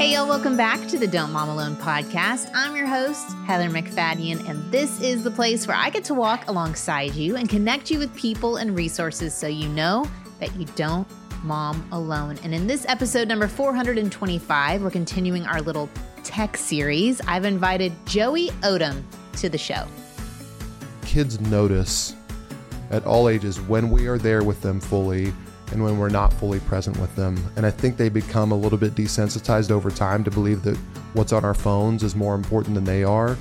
Hey, 0.00 0.14
y'all, 0.14 0.26
welcome 0.26 0.56
back 0.56 0.88
to 0.88 0.96
the 0.96 1.06
Don't 1.06 1.30
Mom 1.30 1.50
Alone 1.50 1.76
podcast. 1.76 2.50
I'm 2.54 2.74
your 2.74 2.86
host, 2.86 3.36
Heather 3.44 3.68
MacFadyen, 3.68 4.48
and 4.48 4.72
this 4.72 4.98
is 5.02 5.22
the 5.22 5.30
place 5.30 5.68
where 5.68 5.76
I 5.76 5.90
get 5.90 6.04
to 6.04 6.14
walk 6.14 6.48
alongside 6.48 7.14
you 7.14 7.36
and 7.36 7.50
connect 7.50 7.90
you 7.90 7.98
with 7.98 8.16
people 8.16 8.56
and 8.56 8.74
resources 8.74 9.34
so 9.34 9.46
you 9.46 9.68
know 9.68 10.06
that 10.38 10.56
you 10.56 10.64
don't 10.74 11.06
mom 11.44 11.86
alone. 11.92 12.38
And 12.42 12.54
in 12.54 12.66
this 12.66 12.86
episode 12.88 13.28
number 13.28 13.46
425, 13.46 14.82
we're 14.82 14.90
continuing 14.90 15.44
our 15.44 15.60
little 15.60 15.90
tech 16.24 16.56
series. 16.56 17.20
I've 17.28 17.44
invited 17.44 17.92
Joey 18.06 18.48
Odom 18.62 19.02
to 19.32 19.50
the 19.50 19.58
show. 19.58 19.86
Kids 21.02 21.42
notice 21.42 22.16
at 22.88 23.04
all 23.04 23.28
ages 23.28 23.60
when 23.60 23.90
we 23.90 24.06
are 24.06 24.16
there 24.16 24.44
with 24.44 24.62
them 24.62 24.80
fully 24.80 25.34
and 25.72 25.82
when 25.82 25.98
we're 25.98 26.08
not 26.08 26.32
fully 26.32 26.60
present 26.60 26.98
with 26.98 27.14
them. 27.16 27.38
And 27.56 27.64
I 27.64 27.70
think 27.70 27.96
they 27.96 28.08
become 28.08 28.52
a 28.52 28.56
little 28.56 28.78
bit 28.78 28.94
desensitized 28.94 29.70
over 29.70 29.90
time 29.90 30.24
to 30.24 30.30
believe 30.30 30.62
that 30.62 30.76
what's 31.14 31.32
on 31.32 31.44
our 31.44 31.54
phones 31.54 32.02
is 32.02 32.14
more 32.14 32.34
important 32.34 32.74
than 32.74 32.84
they 32.84 33.04
are. 33.04 33.36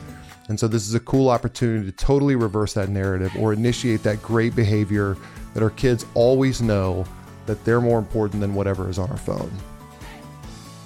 And 0.47 0.59
so 0.59 0.67
this 0.67 0.87
is 0.87 0.95
a 0.95 0.99
cool 0.99 1.29
opportunity 1.29 1.85
to 1.85 1.91
totally 1.91 2.35
reverse 2.35 2.73
that 2.73 2.89
narrative 2.89 3.31
or 3.37 3.53
initiate 3.53 4.03
that 4.03 4.21
great 4.21 4.55
behavior 4.55 5.15
that 5.53 5.63
our 5.63 5.69
kids 5.69 6.05
always 6.15 6.61
know 6.61 7.05
that 7.45 7.63
they're 7.65 7.81
more 7.81 7.99
important 7.99 8.41
than 8.41 8.53
whatever 8.55 8.89
is 8.89 8.99
on 8.99 9.09
our 9.09 9.17
phone. 9.17 9.51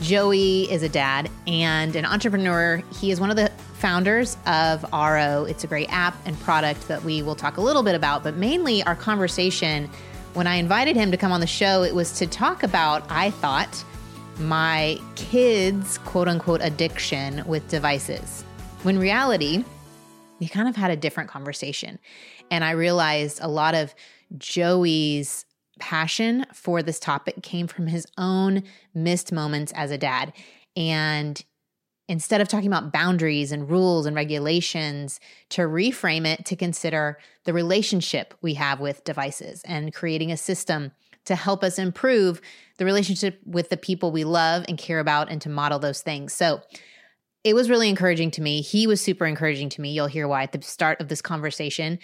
Joey 0.02 0.70
is 0.72 0.84
a 0.84 0.90
dad 0.90 1.30
and 1.48 1.96
an 1.96 2.06
entrepreneur. 2.06 2.84
He 3.00 3.12
is 3.12 3.22
one 3.22 3.30
of 3.30 3.38
the 3.38 3.50
founders 3.76 4.36
of 4.46 4.82
Aro. 4.92 5.50
It's 5.50 5.64
a 5.64 5.68
great 5.68 5.88
app 5.92 6.16
and 6.26 6.40
product 6.42 6.88
that 6.88 7.04
we 7.04 7.22
will 7.22 7.36
talk 7.36 7.58
a 7.58 7.62
little 7.62 7.84
bit 7.84 7.96
about, 7.96 8.24
but 8.24 8.36
mainly 8.36 8.84
our 8.84 8.96
conversation 8.96 9.90
when 10.34 10.48
I 10.48 10.56
invited 10.56 10.96
him 10.96 11.12
to 11.12 11.18
come 11.18 11.32
on 11.32 11.42
the 11.42 11.48
show, 11.48 11.84
it 11.84 11.94
was 11.94 12.12
to 12.14 12.26
talk 12.26 12.64
about, 12.64 13.06
I 13.10 13.30
thought, 13.30 13.84
my 14.40 15.00
kids' 15.16 16.00
quote 16.00 16.28
unquote 16.28 16.62
addiction 16.62 17.44
with 17.46 17.68
devices. 17.68 18.44
When 18.82 18.98
reality, 18.98 19.64
we 20.40 20.48
kind 20.48 20.68
of 20.68 20.76
had 20.76 20.90
a 20.90 20.96
different 20.96 21.30
conversation. 21.30 22.00
And 22.50 22.64
I 22.64 22.72
realized 22.72 23.40
a 23.42 23.48
lot 23.48 23.76
of 23.76 23.94
Joey's 24.38 25.46
passion 25.80 26.46
for 26.54 26.82
this 26.82 27.00
topic 27.00 27.44
came 27.44 27.68
from 27.68 27.88
his 27.88 28.08
own 28.18 28.64
missed 28.94 29.32
moments 29.32 29.72
as 29.76 29.92
a 29.92 29.98
dad. 29.98 30.34
And 30.76 31.44
instead 32.08 32.42
of 32.42 32.48
talking 32.48 32.68
about 32.68 32.92
boundaries 32.92 33.52
and 33.52 33.70
rules 33.70 34.06
and 34.06 34.16
regulations, 34.16 35.20
to 35.50 35.62
reframe 35.62 36.26
it 36.26 36.46
to 36.46 36.56
consider 36.56 37.18
the 37.46 37.54
relationship 37.54 38.34
we 38.42 38.56
have 38.56 38.80
with 38.80 39.04
devices 39.04 39.62
and 39.66 39.94
creating 39.94 40.32
a 40.32 40.38
system 40.38 40.92
to 41.26 41.36
help 41.36 41.64
us 41.64 41.80
improve 41.80 42.42
the 42.78 42.86
relationship 42.86 43.40
with 43.46 43.70
the 43.70 43.78
people 43.78 44.12
we 44.12 44.24
love 44.24 44.66
and 44.68 44.78
care 44.78 45.00
about 45.00 45.30
and 45.30 45.42
to 45.42 45.50
model 45.50 45.80
those 45.80 46.02
things. 46.02 46.34
So 46.34 46.62
it 47.44 47.54
was 47.56 47.70
really 47.70 47.90
encouraging 47.90 48.32
to 48.32 48.42
me. 48.42 48.62
He 48.62 48.88
was 48.88 49.02
super 49.02 49.26
encouraging 49.26 49.70
to 49.70 49.82
me. 49.82 49.92
You'll 49.92 50.08
hear 50.08 50.28
why 50.28 50.44
at 50.44 50.52
the 50.52 50.62
start 50.62 51.00
of 51.00 51.08
this 51.08 51.22
conversation. 51.22 52.00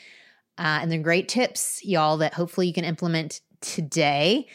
Uh, 0.58 0.80
and 0.82 0.92
then 0.92 1.02
great 1.02 1.28
tips, 1.28 1.84
y'all, 1.84 2.18
that 2.18 2.34
hopefully 2.34 2.68
you 2.68 2.74
can 2.74 2.84
implement 2.84 3.42
today. 3.62 4.48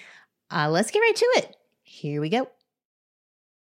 Uh, 0.50 0.68
let's 0.70 0.90
get 0.90 1.00
right 1.00 1.16
to 1.16 1.32
it. 1.36 1.56
Here 1.82 2.20
we 2.20 2.28
go. 2.28 2.48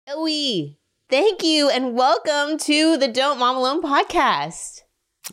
Joey, 0.07 0.79
Thank 1.11 1.43
you 1.43 1.69
and 1.69 1.93
welcome 1.93 2.57
to 2.59 2.95
the 2.95 3.09
Don't 3.09 3.37
Mom 3.37 3.57
Alone 3.57 3.81
podcast. 3.81 4.83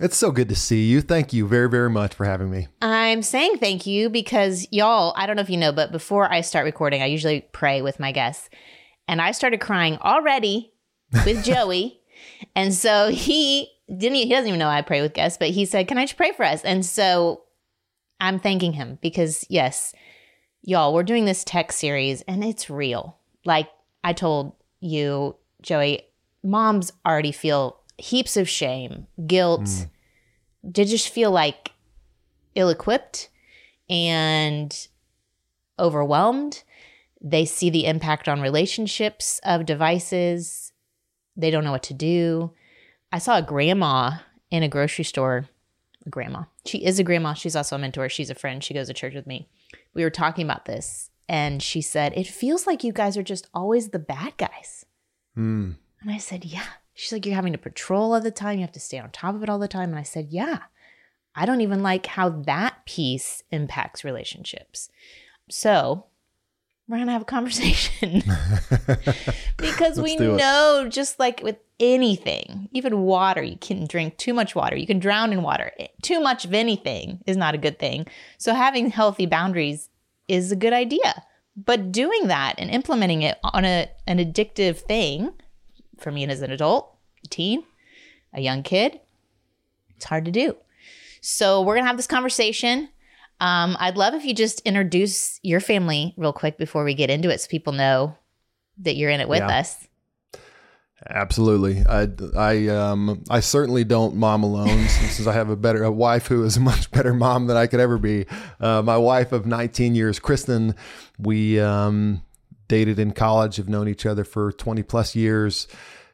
It's 0.00 0.16
so 0.16 0.32
good 0.32 0.48
to 0.48 0.56
see 0.56 0.86
you. 0.86 1.00
Thank 1.00 1.32
you 1.32 1.46
very, 1.46 1.68
very 1.68 1.88
much 1.88 2.14
for 2.14 2.24
having 2.24 2.50
me. 2.50 2.66
I'm 2.82 3.22
saying 3.22 3.58
thank 3.58 3.86
you 3.86 4.10
because 4.10 4.66
y'all, 4.72 5.14
I 5.16 5.24
don't 5.24 5.36
know 5.36 5.42
if 5.42 5.48
you 5.50 5.56
know, 5.56 5.70
but 5.70 5.92
before 5.92 6.32
I 6.32 6.40
start 6.40 6.64
recording, 6.64 7.00
I 7.00 7.06
usually 7.06 7.42
pray 7.52 7.80
with 7.80 8.00
my 8.00 8.10
guests. 8.10 8.50
And 9.06 9.22
I 9.22 9.30
started 9.30 9.60
crying 9.60 9.98
already 9.98 10.72
with 11.24 11.44
Joey. 11.44 12.00
And 12.56 12.74
so 12.74 13.10
he 13.10 13.70
didn't 13.86 14.16
he 14.16 14.30
doesn't 14.30 14.48
even 14.48 14.58
know 14.58 14.68
I 14.68 14.82
pray 14.82 15.00
with 15.00 15.14
guests, 15.14 15.38
but 15.38 15.50
he 15.50 15.64
said, 15.64 15.86
Can 15.86 15.96
I 15.96 16.06
just 16.06 16.16
pray 16.16 16.32
for 16.32 16.44
us? 16.44 16.64
And 16.64 16.84
so 16.84 17.44
I'm 18.18 18.40
thanking 18.40 18.72
him 18.72 18.98
because 19.00 19.44
yes, 19.48 19.94
y'all, 20.60 20.92
we're 20.92 21.04
doing 21.04 21.24
this 21.24 21.44
tech 21.44 21.70
series 21.70 22.22
and 22.22 22.42
it's 22.42 22.68
real. 22.68 23.16
Like 23.44 23.68
I 24.02 24.12
told 24.12 24.56
you 24.80 25.36
Joey, 25.62 26.02
moms 26.42 26.92
already 27.06 27.32
feel 27.32 27.80
heaps 27.96 28.36
of 28.36 28.48
shame, 28.48 29.06
guilt. 29.26 29.62
Mm. 29.62 29.90
They 30.62 30.84
just 30.84 31.08
feel 31.08 31.30
like 31.30 31.72
ill 32.54 32.68
equipped 32.68 33.28
and 33.88 34.88
overwhelmed. 35.78 36.62
They 37.20 37.44
see 37.44 37.70
the 37.70 37.86
impact 37.86 38.28
on 38.28 38.40
relationships 38.40 39.40
of 39.44 39.66
devices. 39.66 40.72
They 41.36 41.50
don't 41.50 41.64
know 41.64 41.72
what 41.72 41.82
to 41.84 41.94
do. 41.94 42.52
I 43.12 43.18
saw 43.18 43.38
a 43.38 43.42
grandma 43.42 44.18
in 44.50 44.62
a 44.62 44.68
grocery 44.68 45.04
store. 45.04 45.48
A 46.06 46.10
grandma. 46.10 46.44
She 46.64 46.84
is 46.84 46.98
a 46.98 47.04
grandma. 47.04 47.34
She's 47.34 47.56
also 47.56 47.76
a 47.76 47.78
mentor. 47.78 48.08
She's 48.08 48.30
a 48.30 48.34
friend. 48.34 48.62
She 48.62 48.74
goes 48.74 48.86
to 48.88 48.94
church 48.94 49.14
with 49.14 49.26
me. 49.26 49.48
We 49.94 50.04
were 50.04 50.10
talking 50.10 50.44
about 50.44 50.66
this, 50.66 51.10
and 51.28 51.62
she 51.62 51.80
said, 51.80 52.12
It 52.16 52.26
feels 52.26 52.66
like 52.66 52.84
you 52.84 52.92
guys 52.92 53.16
are 53.16 53.22
just 53.22 53.48
always 53.52 53.88
the 53.88 53.98
bad 53.98 54.36
guys. 54.36 54.84
Mm. 55.38 55.76
And 56.00 56.10
I 56.10 56.18
said, 56.18 56.44
Yeah. 56.44 56.66
She's 56.94 57.12
like, 57.12 57.24
You're 57.24 57.34
having 57.34 57.52
to 57.52 57.58
patrol 57.58 58.12
all 58.12 58.20
the 58.20 58.30
time. 58.30 58.58
You 58.58 58.64
have 58.64 58.72
to 58.72 58.80
stay 58.80 58.98
on 58.98 59.10
top 59.10 59.34
of 59.34 59.42
it 59.42 59.48
all 59.48 59.58
the 59.58 59.68
time. 59.68 59.90
And 59.90 59.98
I 59.98 60.02
said, 60.02 60.28
Yeah. 60.30 60.62
I 61.34 61.46
don't 61.46 61.60
even 61.60 61.82
like 61.82 62.06
how 62.06 62.30
that 62.30 62.84
piece 62.84 63.44
impacts 63.52 64.02
relationships. 64.02 64.90
So 65.48 66.06
we're 66.88 66.96
going 66.96 67.06
to 67.06 67.12
have 67.12 67.22
a 67.22 67.26
conversation 67.26 68.22
because 69.56 70.00
we 70.00 70.16
know, 70.16 70.88
just 70.90 71.20
like 71.20 71.42
with 71.42 71.58
anything, 71.78 72.68
even 72.72 73.02
water, 73.02 73.42
you 73.42 73.58
can 73.58 73.86
drink 73.86 74.16
too 74.16 74.32
much 74.32 74.54
water, 74.54 74.74
you 74.74 74.86
can 74.86 74.98
drown 74.98 75.32
in 75.32 75.42
water. 75.42 75.70
Too 76.02 76.20
much 76.20 76.44
of 76.44 76.54
anything 76.54 77.22
is 77.26 77.36
not 77.36 77.54
a 77.54 77.58
good 77.58 77.78
thing. 77.78 78.06
So 78.38 78.54
having 78.54 78.90
healthy 78.90 79.26
boundaries 79.26 79.90
is 80.26 80.50
a 80.50 80.56
good 80.56 80.72
idea. 80.72 81.24
But 81.64 81.90
doing 81.90 82.28
that 82.28 82.54
and 82.58 82.70
implementing 82.70 83.22
it 83.22 83.38
on 83.42 83.64
a, 83.64 83.88
an 84.06 84.18
addictive 84.18 84.76
thing 84.76 85.32
for 85.98 86.12
me 86.12 86.24
as 86.24 86.40
an 86.40 86.52
adult, 86.52 86.94
a 87.24 87.28
teen, 87.28 87.64
a 88.32 88.40
young 88.40 88.62
kid, 88.62 89.00
it's 89.96 90.04
hard 90.04 90.24
to 90.26 90.30
do. 90.30 90.56
So 91.20 91.62
we're 91.62 91.74
going 91.74 91.84
to 91.84 91.88
have 91.88 91.96
this 91.96 92.06
conversation. 92.06 92.88
Um, 93.40 93.76
I'd 93.80 93.96
love 93.96 94.14
if 94.14 94.24
you 94.24 94.34
just 94.34 94.60
introduce 94.60 95.40
your 95.42 95.58
family 95.58 96.14
real 96.16 96.32
quick 96.32 96.58
before 96.58 96.84
we 96.84 96.94
get 96.94 97.10
into 97.10 97.30
it 97.30 97.40
so 97.40 97.48
people 97.48 97.72
know 97.72 98.16
that 98.78 98.94
you're 98.94 99.10
in 99.10 99.20
it 99.20 99.28
with 99.28 99.40
yeah. 99.40 99.58
us. 99.58 99.87
Absolutely. 101.08 101.84
I, 101.88 102.08
I, 102.36 102.68
um, 102.68 103.22
I 103.30 103.40
certainly 103.40 103.84
don't 103.84 104.16
mom 104.16 104.42
alone 104.42 104.88
since 104.88 105.26
I 105.26 105.32
have 105.32 105.48
a 105.48 105.56
better, 105.56 105.84
a 105.84 105.92
wife 105.92 106.26
who 106.26 106.44
is 106.44 106.56
a 106.56 106.60
much 106.60 106.90
better 106.90 107.14
mom 107.14 107.46
than 107.46 107.56
I 107.56 107.66
could 107.66 107.80
ever 107.80 107.98
be. 107.98 108.26
Uh, 108.60 108.82
my 108.82 108.96
wife 108.96 109.32
of 109.32 109.46
19 109.46 109.94
years, 109.94 110.18
Kristen, 110.18 110.74
we, 111.18 111.60
um, 111.60 112.22
dated 112.66 112.98
in 112.98 113.12
college, 113.12 113.56
have 113.56 113.68
known 113.68 113.88
each 113.88 114.04
other 114.06 114.24
for 114.24 114.52
20 114.52 114.82
plus 114.82 115.14
years 115.16 115.68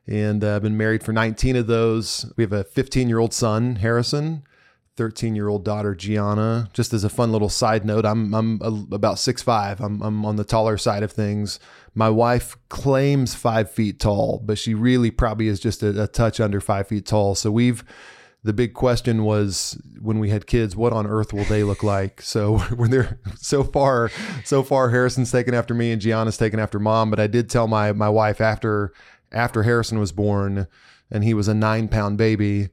and 0.06 0.45
uh, 0.45 0.61
been 0.61 0.77
married 0.77 1.03
for 1.03 1.12
19 1.12 1.56
of 1.56 1.66
those. 1.66 2.31
We 2.37 2.45
have 2.45 2.53
a 2.53 2.65
15 2.65 3.09
year 3.09 3.19
old 3.19 3.33
son, 3.33 3.77
Harrison, 3.77 4.45
13 4.97 5.34
year 5.34 5.49
old 5.49 5.65
daughter 5.65 5.94
Gianna. 5.94 6.69
Just 6.72 6.93
as 6.93 7.05
a 7.05 7.09
fun 7.09 7.32
little 7.32 7.49
side 7.49 7.84
note, 7.84 8.05
I'm 8.05 8.34
I'm 8.34 8.60
a, 8.62 8.94
about 8.94 9.19
six 9.19 9.43
five. 9.43 9.81
I'm 9.81 10.03
I'm 10.03 10.25
on 10.25 10.37
the 10.37 10.44
taller 10.44 10.78
side 10.78 11.03
of 11.03 11.12
things. 11.12 11.59
My 11.94 12.09
wife 12.09 12.56
claims 12.69 13.34
five 13.34 13.71
feet 13.71 14.00
tall, 14.00 14.41
but 14.44 14.59
she 14.59 14.75
really 14.75 15.10
probably 15.10 15.49
is 15.49 15.60
just 15.60 15.83
a, 15.83 16.04
a 16.04 16.06
touch 16.06 16.41
under 16.41 16.60
five 16.60 16.88
feet 16.88 17.06
tall. 17.06 17.34
So 17.34 17.50
we've 17.50 17.84
the 18.44 18.53
big 18.53 18.75
question 18.75 19.25
was 19.25 19.81
when 20.00 20.19
we 20.19 20.28
had 20.28 20.47
kids, 20.47 20.77
what 20.77 20.93
on 20.93 21.06
earth 21.06 21.33
will 21.33 21.44
they 21.44 21.65
look 21.65 21.83
like? 21.83 22.21
So 22.21 22.59
when 22.77 22.91
they're 22.91 23.18
so 23.36 23.65
far, 23.65 24.10
so 24.45 24.63
far, 24.63 24.91
Harrison's 24.91 25.33
taken 25.33 25.54
after 25.54 25.72
me 25.72 25.91
and 25.91 26.01
Gianna's 26.01 26.36
taken 26.36 26.60
after 26.60 26.78
mom. 26.78 27.10
But 27.10 27.21
I 27.21 27.27
did 27.27 27.48
tell 27.51 27.66
my 27.66 27.92
my 27.92 28.09
wife 28.09 28.41
after 28.41 28.92
after 29.33 29.65
Harrison 29.65 29.98
was 29.98 30.13
born, 30.13 30.68
and 31.10 31.24
he 31.24 31.34
was 31.34 31.48
a 31.48 31.54
nine 31.54 31.89
pound 31.89 32.18
baby. 32.18 32.68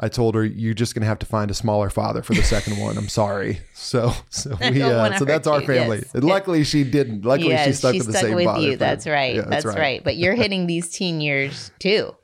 I 0.00 0.08
told 0.08 0.34
her 0.34 0.44
you're 0.44 0.74
just 0.74 0.94
going 0.94 1.02
to 1.02 1.06
have 1.06 1.18
to 1.20 1.26
find 1.26 1.50
a 1.50 1.54
smaller 1.54 1.90
father 1.90 2.22
for 2.22 2.34
the 2.34 2.42
second 2.42 2.78
one. 2.78 2.96
I'm 2.96 3.08
sorry. 3.08 3.60
So, 3.74 4.12
so 4.30 4.56
we, 4.60 4.82
uh, 4.82 5.18
so 5.18 5.24
that's 5.24 5.46
our 5.46 5.60
family. 5.60 5.98
Yes. 5.98 6.14
And 6.14 6.24
luckily, 6.24 6.64
she 6.64 6.82
didn't. 6.82 7.24
Luckily, 7.24 7.50
yes, 7.50 7.66
she 7.66 7.72
stuck 7.72 7.92
she 7.92 7.98
with 7.98 8.06
the 8.08 8.12
same 8.14 8.34
with 8.34 8.46
father. 8.46 8.60
You. 8.60 8.76
That's 8.76 9.06
right. 9.06 9.36
Yeah, 9.36 9.42
that's, 9.42 9.64
that's 9.64 9.66
right. 9.66 9.78
right. 9.78 10.04
But 10.04 10.16
you're 10.16 10.34
hitting 10.34 10.66
these 10.66 10.88
teen 10.88 11.20
years 11.20 11.70
too. 11.78 12.16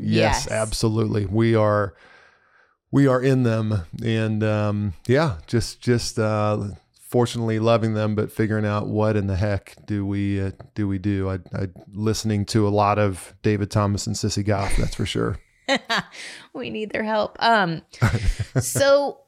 Yes, 0.00 0.46
yes, 0.46 0.50
absolutely. 0.50 1.26
We 1.26 1.54
are, 1.54 1.94
we 2.90 3.06
are 3.06 3.22
in 3.22 3.42
them, 3.42 3.82
and 4.04 4.42
um, 4.42 4.94
yeah, 5.06 5.38
just 5.46 5.80
just 5.80 6.18
uh, 6.18 6.68
fortunately 7.14 7.60
loving 7.60 7.94
them, 7.94 8.16
but 8.16 8.32
figuring 8.32 8.66
out 8.66 8.88
what 8.88 9.16
in 9.16 9.28
the 9.28 9.36
heck 9.36 9.76
do 9.86 10.04
we 10.04 10.40
uh, 10.40 10.50
do 10.74 10.88
we 10.88 10.98
do? 10.98 11.30
I, 11.30 11.34
I 11.54 11.68
listening 11.92 12.44
to 12.46 12.66
a 12.66 12.70
lot 12.70 12.98
of 12.98 13.34
David 13.42 13.70
Thomas 13.70 14.06
and 14.06 14.16
Sissy 14.16 14.44
Goff, 14.44 14.76
that's 14.76 14.96
for 14.96 15.06
sure. 15.06 15.38
we 16.52 16.70
need 16.70 16.92
their 16.92 17.02
help. 17.02 17.36
Um, 17.40 17.82
so 18.60 19.18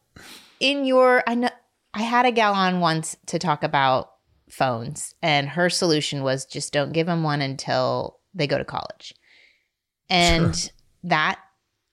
in 0.61 0.85
your, 0.85 1.23
I 1.27 1.35
know 1.35 1.51
I 1.95 2.03
had 2.03 2.27
a 2.27 2.33
gal 2.33 2.53
on 2.53 2.81
once 2.81 3.17
to 3.27 3.39
talk 3.39 3.63
about 3.63 4.13
phones, 4.51 5.15
and 5.23 5.49
her 5.49 5.71
solution 5.71 6.23
was 6.23 6.45
just 6.45 6.73
don't 6.73 6.93
give 6.93 7.07
them 7.07 7.23
one 7.23 7.41
until 7.41 8.19
they 8.35 8.47
go 8.47 8.59
to 8.59 8.65
college. 8.65 9.15
And 10.09 10.55
sure. 10.55 10.71
that 11.05 11.39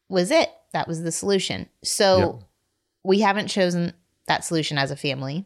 was 0.09 0.29
it. 0.29 0.49
That 0.73 0.87
was 0.87 1.03
the 1.03 1.11
solution. 1.11 1.69
So 1.83 2.17
yep. 2.17 2.49
we 3.03 3.19
haven't 3.21 3.47
chosen 3.47 3.93
that 4.27 4.43
solution 4.43 4.77
as 4.77 4.91
a 4.91 4.95
family. 4.95 5.45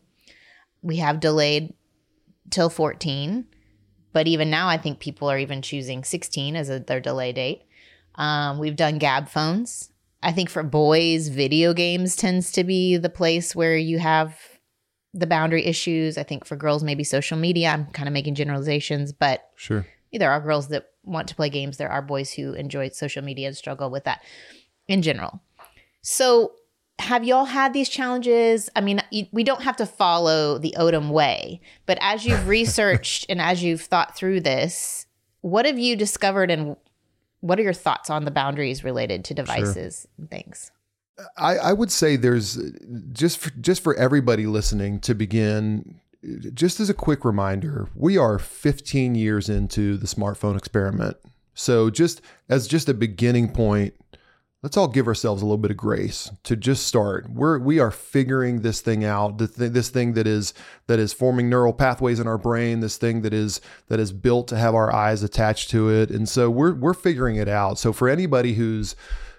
We 0.82 0.98
have 0.98 1.20
delayed 1.20 1.74
till 2.50 2.70
14, 2.70 3.46
but 4.14 4.28
even 4.28 4.50
now, 4.50 4.68
I 4.68 4.78
think 4.78 5.00
people 5.00 5.30
are 5.30 5.38
even 5.38 5.62
choosing 5.62 6.04
16 6.04 6.56
as 6.56 6.70
a, 6.70 6.80
their 6.80 7.00
delay 7.00 7.32
date. 7.34 7.64
Um, 8.18 8.60
we've 8.60 8.76
done 8.76 9.00
Gabb 9.00 9.30
phones. 9.30 9.92
I 10.24 10.32
think 10.32 10.50
for 10.50 10.64
boys, 10.64 11.28
video 11.28 11.74
games 11.74 12.16
tends 12.16 12.52
to 12.54 12.64
be 12.64 12.98
the 12.98 13.10
place 13.10 13.56
where 13.56 13.78
you 13.78 14.00
have 14.00 14.38
the 15.14 15.28
boundary 15.28 15.66
issues. 15.66 16.18
I 16.18 16.24
think 16.24 16.46
for 16.46 16.56
girls, 16.56 16.84
maybe 16.84 17.04
social 17.04 17.38
media. 17.38 17.70
I'm 17.70 17.86
kind 17.88 18.08
of 18.08 18.14
making 18.14 18.36
generalizations, 18.36 19.14
but 19.14 19.50
sure, 19.56 19.86
there 20.12 20.32
are 20.32 20.42
girls 20.42 20.70
that 20.70 20.88
want 21.04 21.28
to 21.30 21.36
play 21.36 21.50
games. 21.50 21.78
There 21.78 21.92
are 21.92 22.02
boys 22.02 22.32
who 22.32 22.54
enjoy 22.54 22.90
social 22.90 23.24
media 23.24 23.48
and 23.48 23.58
struggle 23.58 23.90
with 23.90 24.06
that 24.06 24.22
in 24.88 25.02
general. 25.02 25.42
So, 26.02 26.54
have 27.00 27.24
y'all 27.24 27.46
had 27.46 27.74
these 27.74 27.90
challenges? 27.90 28.70
I 28.76 28.82
mean, 28.82 29.02
we 29.32 29.44
don't 29.44 29.62
have 29.62 29.78
to 29.78 29.86
follow 29.86 30.58
the 30.58 30.74
Odom 30.80 31.10
way, 31.10 31.62
but 31.86 32.00
as 32.02 32.26
you've 32.26 32.48
researched 32.48 33.28
and 33.30 33.40
as 33.40 33.64
you've 33.64 33.82
thought 33.82 34.16
through 34.16 34.42
this, 34.42 35.06
what 35.42 35.68
have 35.68 35.78
you 35.78 35.96
discovered 35.96 36.50
and 36.50 36.76
what 37.42 37.60
are 37.60 37.64
your 37.64 37.74
thoughts 37.74 38.10
on 38.10 38.26
the 38.26 38.32
boundaries 38.32 38.84
related 38.84 39.24
to 39.26 39.34
devices 39.34 40.02
sure. 40.02 40.12
and 40.18 40.32
things? 40.32 40.72
I, 41.38 41.58
I 41.58 41.74
would 41.74 41.92
say 41.92 42.16
there's 42.16 42.60
just 43.12 43.40
for, 43.40 43.50
just 43.52 43.82
for 43.82 43.96
everybody 43.96 44.46
listening 44.46 45.00
to 45.02 45.16
begin 45.16 46.00
just 46.54 46.80
as 46.80 46.90
a 46.90 46.94
quick 46.94 47.24
reminder, 47.24 47.90
we 47.96 48.18
are 48.18 48.40
15 48.40 49.16
years 49.16 49.50
into 49.50 49.98
the 49.98 50.08
smartphone 50.08 50.58
experiment. 50.58 51.18
So 51.54 51.90
just 51.90 52.22
as 52.50 52.68
just 52.68 52.90
a 52.90 52.94
beginning 52.94 53.52
point, 53.52 53.94
let's 54.64 54.76
all 54.76 54.88
give 54.88 55.08
ourselves 55.08 55.42
a 55.42 55.46
little 55.46 55.58
bit 55.58 55.72
of 55.72 55.78
grace 55.78 56.32
to 56.44 56.56
just 56.56 56.88
start. 56.88 57.30
We're 57.30 57.60
we 57.60 57.80
are 57.80 57.92
figuring 57.92 58.62
this 58.62 58.82
thing 58.82 59.04
out. 59.04 59.38
This 59.38 59.90
thing 59.90 60.14
that 60.14 60.28
is 60.28 60.54
that 60.88 61.00
is 61.00 61.14
forming 61.14 61.50
neural 61.50 61.74
pathways 61.74 62.20
in 62.20 62.28
our 62.28 62.38
brain. 62.38 62.80
This 62.80 62.98
thing 62.98 63.22
that 63.22 63.34
is 63.34 63.62
that 63.88 64.00
is 64.00 64.12
built 64.12 64.48
to 64.50 64.58
have 64.58 64.76
our 64.76 64.94
eyes 64.94 65.24
attached 65.24 65.70
to 65.72 65.90
it. 65.90 66.10
And 66.10 66.28
so 66.28 66.50
we're 66.50 66.74
we're 66.74 66.94
figuring 66.94 67.36
it 67.36 67.48
out. 67.48 67.78
So 67.78 67.94
for 67.94 68.10
anybody 68.10 68.54
who's 68.54 68.96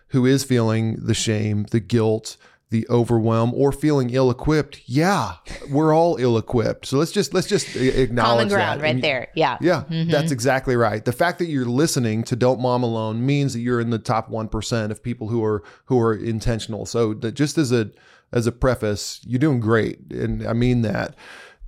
who 0.08 0.24
is 0.24 0.44
feeling 0.44 0.96
the 1.04 1.14
shame, 1.14 1.66
the 1.70 1.80
guilt, 1.80 2.36
the 2.70 2.86
overwhelm 2.90 3.54
or 3.54 3.72
feeling 3.72 4.10
ill-equipped 4.10 4.82
yeah 4.86 5.36
we're 5.70 5.94
all 5.94 6.16
ill-equipped. 6.16 6.86
So 6.86 6.98
let's 6.98 7.12
just 7.12 7.34
let's 7.34 7.46
just 7.46 7.74
acknowledge 7.76 8.36
common 8.36 8.48
ground 8.48 8.80
that. 8.80 8.84
right 8.84 8.94
and, 8.94 9.04
there 9.04 9.28
yeah. 9.34 9.58
Yeah 9.60 9.84
mm-hmm. 9.88 10.10
that's 10.10 10.32
exactly 10.32 10.76
right. 10.76 11.04
The 11.04 11.12
fact 11.12 11.38
that 11.38 11.46
you're 11.46 11.66
listening 11.66 12.24
to 12.24 12.36
don't 12.36 12.60
mom 12.60 12.82
alone 12.82 13.24
means 13.24 13.52
that 13.52 13.60
you're 13.60 13.80
in 13.80 13.90
the 13.90 13.98
top 13.98 14.30
1% 14.30 14.90
of 14.90 15.02
people 15.02 15.28
who 15.28 15.44
are 15.44 15.62
who 15.86 16.00
are 16.00 16.14
intentional. 16.14 16.86
So 16.86 17.14
that 17.14 17.32
just 17.32 17.58
as 17.58 17.72
a 17.72 17.90
as 18.32 18.46
a 18.46 18.52
preface 18.52 19.20
you're 19.24 19.38
doing 19.38 19.60
great 19.60 20.12
and 20.12 20.46
i 20.46 20.52
mean 20.52 20.82
that. 20.82 21.14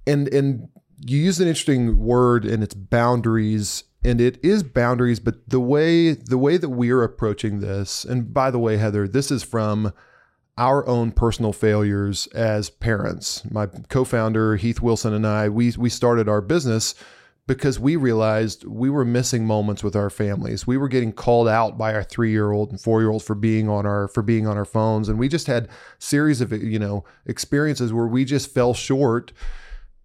And 0.06 0.28
and 0.28 0.68
you 1.06 1.18
use 1.18 1.40
an 1.40 1.48
interesting 1.48 1.98
word 1.98 2.44
and 2.44 2.62
it's 2.62 2.74
boundaries 2.74 3.84
and 4.04 4.20
it 4.20 4.38
is 4.42 4.62
boundaries 4.62 5.20
but 5.20 5.48
the 5.48 5.60
way 5.60 6.12
the 6.12 6.38
way 6.38 6.56
that 6.56 6.70
we're 6.70 7.02
approaching 7.02 7.60
this 7.60 8.04
and 8.04 8.32
by 8.34 8.50
the 8.50 8.58
way 8.58 8.76
heather 8.76 9.06
this 9.06 9.30
is 9.30 9.42
from 9.42 9.92
our 10.60 10.86
own 10.86 11.10
personal 11.10 11.54
failures 11.54 12.26
as 12.28 12.68
parents. 12.68 13.42
My 13.50 13.66
co-founder 13.66 14.56
Heath 14.56 14.82
Wilson 14.82 15.14
and 15.14 15.26
I, 15.26 15.48
we 15.48 15.72
we 15.76 15.88
started 15.88 16.28
our 16.28 16.42
business 16.42 16.94
because 17.46 17.80
we 17.80 17.96
realized 17.96 18.64
we 18.64 18.90
were 18.90 19.04
missing 19.04 19.46
moments 19.46 19.82
with 19.82 19.96
our 19.96 20.10
families. 20.10 20.66
We 20.66 20.76
were 20.76 20.86
getting 20.86 21.12
called 21.12 21.48
out 21.48 21.78
by 21.78 21.94
our 21.94 22.04
3-year-old 22.04 22.70
and 22.70 22.78
4-year-old 22.78 23.24
for 23.24 23.34
being 23.34 23.70
on 23.70 23.86
our 23.86 24.06
for 24.06 24.22
being 24.22 24.46
on 24.46 24.58
our 24.58 24.66
phones 24.66 25.08
and 25.08 25.18
we 25.18 25.28
just 25.28 25.46
had 25.46 25.66
series 25.98 26.42
of 26.42 26.52
you 26.52 26.78
know 26.78 27.04
experiences 27.24 27.92
where 27.92 28.06
we 28.06 28.26
just 28.26 28.52
fell 28.52 28.74
short 28.74 29.32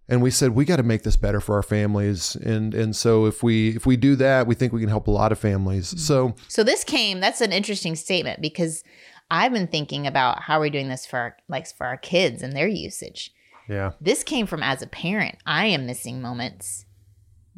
and 0.08 0.22
we 0.22 0.30
said 0.30 0.52
we 0.52 0.64
got 0.64 0.76
to 0.76 0.82
make 0.82 1.02
this 1.02 1.16
better 1.16 1.40
for 1.40 1.54
our 1.54 1.62
families 1.62 2.34
and 2.36 2.72
and 2.74 2.96
so 2.96 3.26
if 3.26 3.42
we 3.42 3.76
if 3.76 3.84
we 3.84 3.96
do 3.96 4.16
that 4.16 4.46
we 4.46 4.54
think 4.54 4.72
we 4.72 4.80
can 4.80 4.88
help 4.88 5.06
a 5.06 5.10
lot 5.10 5.32
of 5.32 5.38
families 5.38 5.88
mm-hmm. 5.88 5.98
so 5.98 6.34
so 6.48 6.64
this 6.64 6.82
came 6.82 7.20
that's 7.20 7.40
an 7.42 7.52
interesting 7.52 7.94
statement 7.94 8.40
because 8.40 8.82
I've 9.30 9.52
been 9.52 9.66
thinking 9.66 10.06
about 10.06 10.42
how 10.42 10.60
we're 10.60 10.70
doing 10.70 10.88
this 10.88 11.06
for 11.06 11.18
our, 11.18 11.36
like 11.48 11.66
for 11.66 11.86
our 11.86 11.96
kids 11.96 12.42
and 12.42 12.52
their 12.52 12.68
usage. 12.68 13.32
Yeah. 13.68 13.92
This 14.00 14.22
came 14.22 14.46
from 14.46 14.62
as 14.62 14.82
a 14.82 14.86
parent. 14.86 15.38
I 15.44 15.66
am 15.66 15.86
missing 15.86 16.22
moments 16.22 16.84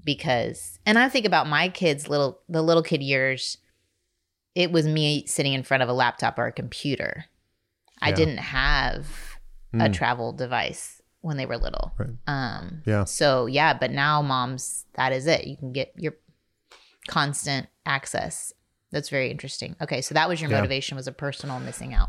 because 0.05 0.79
and 0.87 0.99
I 0.99 1.09
think 1.09 1.27
about 1.27 1.47
my 1.47 1.69
kids 1.69 2.09
little 2.09 2.41
the 2.49 2.63
little 2.63 2.83
kid 2.83 3.03
years 3.03 3.59
it 4.55 4.73
was 4.73 4.87
me 4.87 5.27
sitting 5.27 5.53
in 5.53 5.63
front 5.63 5.83
of 5.83 5.89
a 5.89 5.93
laptop 5.93 6.39
or 6.39 6.47
a 6.47 6.53
computer. 6.53 7.27
Yeah. 8.01 8.09
I 8.09 8.13
didn't 8.13 8.39
have 8.39 9.07
mm. 9.75 9.85
a 9.85 9.93
travel 9.93 10.33
device 10.33 11.03
when 11.21 11.37
they 11.37 11.47
were 11.47 11.59
little. 11.59 11.93
Right. 11.99 12.17
Um 12.27 12.83
yeah. 12.87 13.05
so 13.05 13.47
yeah, 13.47 13.75
but 13.75 13.91
now 13.91 14.23
moms 14.23 14.87
that 14.95 15.13
is 15.13 15.27
it. 15.27 15.47
You 15.47 15.57
can 15.57 15.73
get 15.73 15.93
your 15.97 16.15
constant 17.09 17.67
access 17.85 18.53
that's 18.91 19.09
very 19.09 19.31
interesting. 19.31 19.77
Okay, 19.81 20.01
so 20.01 20.15
that 20.15 20.29
was 20.29 20.41
your 20.41 20.51
yeah. 20.51 20.57
motivation 20.57 20.97
was 20.97 21.07
a 21.07 21.13
personal 21.13 21.61
missing 21.61 21.95
out. 21.95 22.09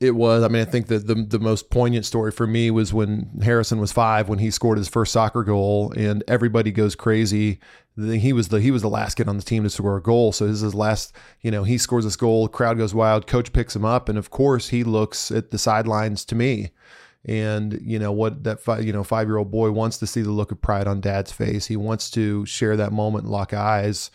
It 0.00 0.16
was. 0.16 0.42
I 0.42 0.48
mean, 0.48 0.62
I 0.62 0.64
think 0.64 0.88
that 0.88 1.06
the 1.06 1.14
the 1.14 1.38
most 1.38 1.70
poignant 1.70 2.04
story 2.04 2.32
for 2.32 2.46
me 2.46 2.70
was 2.70 2.92
when 2.92 3.40
Harrison 3.42 3.78
was 3.78 3.92
five, 3.92 4.28
when 4.28 4.40
he 4.40 4.50
scored 4.50 4.78
his 4.78 4.88
first 4.88 5.12
soccer 5.12 5.44
goal, 5.44 5.92
and 5.96 6.24
everybody 6.26 6.72
goes 6.72 6.96
crazy. 6.96 7.60
He 7.96 8.32
was 8.32 8.48
the 8.48 8.60
he 8.60 8.70
was 8.70 8.82
the 8.82 8.88
last 8.88 9.14
kid 9.14 9.28
on 9.28 9.36
the 9.36 9.42
team 9.42 9.62
to 9.62 9.70
score 9.70 9.96
a 9.96 10.02
goal, 10.02 10.32
so 10.32 10.46
this 10.46 10.56
is 10.56 10.62
his 10.62 10.74
last. 10.74 11.12
You 11.42 11.52
know, 11.52 11.62
he 11.62 11.78
scores 11.78 12.04
this 12.04 12.16
goal, 12.16 12.48
crowd 12.48 12.78
goes 12.78 12.94
wild, 12.94 13.28
coach 13.28 13.52
picks 13.52 13.76
him 13.76 13.84
up, 13.84 14.08
and 14.08 14.18
of 14.18 14.30
course 14.30 14.68
he 14.68 14.82
looks 14.82 15.30
at 15.30 15.52
the 15.52 15.58
sidelines 15.58 16.24
to 16.24 16.34
me, 16.34 16.70
and 17.24 17.80
you 17.80 18.00
know 18.00 18.10
what 18.10 18.42
that 18.42 18.60
five 18.60 18.84
you 18.84 18.92
know 18.92 19.04
five 19.04 19.28
year 19.28 19.36
old 19.36 19.52
boy 19.52 19.70
wants 19.70 19.98
to 19.98 20.08
see 20.08 20.22
the 20.22 20.32
look 20.32 20.50
of 20.50 20.60
pride 20.60 20.88
on 20.88 21.00
dad's 21.00 21.30
face. 21.30 21.66
He 21.66 21.76
wants 21.76 22.10
to 22.12 22.44
share 22.46 22.76
that 22.76 22.92
moment 22.92 23.24
and 23.24 23.32
lock 23.32 23.54
eyes 23.54 24.10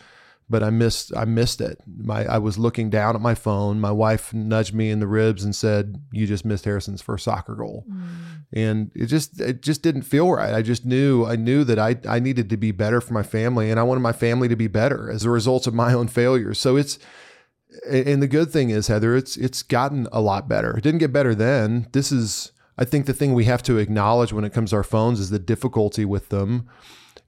but 0.48 0.62
I 0.62 0.70
missed 0.70 1.12
I 1.16 1.24
missed 1.24 1.60
it. 1.60 1.80
My 1.86 2.26
I 2.26 2.38
was 2.38 2.58
looking 2.58 2.90
down 2.90 3.14
at 3.14 3.22
my 3.22 3.34
phone. 3.34 3.80
My 3.80 3.90
wife 3.90 4.34
nudged 4.34 4.74
me 4.74 4.90
in 4.90 5.00
the 5.00 5.06
ribs 5.06 5.42
and 5.42 5.54
said, 5.54 6.02
"You 6.12 6.26
just 6.26 6.44
missed 6.44 6.64
Harrison's 6.64 7.00
first 7.00 7.24
soccer 7.24 7.54
goal," 7.54 7.84
mm. 7.90 8.08
and 8.52 8.90
it 8.94 9.06
just 9.06 9.40
it 9.40 9.62
just 9.62 9.82
didn't 9.82 10.02
feel 10.02 10.30
right. 10.30 10.54
I 10.54 10.62
just 10.62 10.84
knew 10.84 11.24
I 11.24 11.36
knew 11.36 11.64
that 11.64 11.78
I 11.78 11.96
I 12.06 12.20
needed 12.20 12.50
to 12.50 12.56
be 12.56 12.72
better 12.72 13.00
for 13.00 13.14
my 13.14 13.22
family, 13.22 13.70
and 13.70 13.80
I 13.80 13.84
wanted 13.84 14.00
my 14.00 14.12
family 14.12 14.48
to 14.48 14.56
be 14.56 14.68
better 14.68 15.10
as 15.10 15.24
a 15.24 15.30
result 15.30 15.66
of 15.66 15.74
my 15.74 15.94
own 15.94 16.08
failures. 16.08 16.60
So 16.60 16.76
it's 16.76 16.98
and 17.90 18.22
the 18.22 18.28
good 18.28 18.50
thing 18.50 18.70
is 18.70 18.88
Heather, 18.88 19.16
it's 19.16 19.36
it's 19.36 19.62
gotten 19.62 20.06
a 20.12 20.20
lot 20.20 20.48
better. 20.48 20.76
It 20.76 20.82
didn't 20.82 21.00
get 21.00 21.12
better 21.12 21.34
then. 21.34 21.88
This 21.92 22.12
is 22.12 22.52
I 22.76 22.84
think 22.84 23.06
the 23.06 23.14
thing 23.14 23.32
we 23.32 23.44
have 23.44 23.62
to 23.64 23.78
acknowledge 23.78 24.32
when 24.32 24.44
it 24.44 24.52
comes 24.52 24.70
to 24.70 24.76
our 24.76 24.82
phones 24.82 25.20
is 25.20 25.30
the 25.30 25.38
difficulty 25.38 26.04
with 26.04 26.28
them 26.28 26.68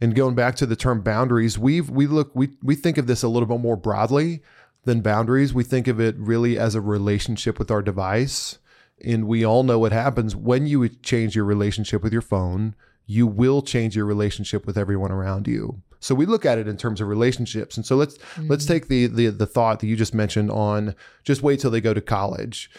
and 0.00 0.14
going 0.14 0.34
back 0.34 0.56
to 0.56 0.66
the 0.66 0.76
term 0.76 1.00
boundaries, 1.00 1.58
we've 1.58 1.88
we 1.88 2.06
look 2.06 2.34
we 2.34 2.50
we 2.62 2.74
think 2.74 2.98
of 2.98 3.06
this 3.06 3.22
a 3.22 3.28
little 3.28 3.48
bit 3.48 3.60
more 3.60 3.76
broadly 3.76 4.42
than 4.84 5.00
boundaries. 5.00 5.52
We 5.52 5.64
think 5.64 5.88
of 5.88 6.00
it 6.00 6.16
really 6.16 6.58
as 6.58 6.74
a 6.74 6.80
relationship 6.80 7.58
with 7.58 7.70
our 7.70 7.82
device. 7.82 8.58
And 9.04 9.26
we 9.26 9.44
all 9.44 9.62
know 9.62 9.78
what 9.78 9.92
happens 9.92 10.34
when 10.34 10.66
you 10.66 10.88
change 10.88 11.36
your 11.36 11.44
relationship 11.44 12.02
with 12.02 12.14
your 12.14 12.22
phone, 12.22 12.74
you 13.04 13.26
will 13.26 13.60
change 13.60 13.94
your 13.94 14.06
relationship 14.06 14.66
with 14.66 14.78
everyone 14.78 15.12
around 15.12 15.46
you. 15.46 15.82
So 16.00 16.14
we 16.14 16.24
look 16.24 16.46
at 16.46 16.58
it 16.58 16.68
in 16.68 16.76
terms 16.76 17.00
of 17.00 17.08
relationships. 17.08 17.76
And 17.76 17.84
so 17.84 17.96
let's 17.96 18.16
mm-hmm. 18.16 18.48
let's 18.48 18.64
take 18.64 18.88
the, 18.88 19.06
the 19.06 19.28
the 19.28 19.46
thought 19.46 19.80
that 19.80 19.86
you 19.86 19.96
just 19.96 20.14
mentioned 20.14 20.50
on 20.50 20.94
just 21.24 21.42
wait 21.42 21.60
till 21.60 21.70
they 21.70 21.80
go 21.80 21.94
to 21.94 22.00
college 22.00 22.70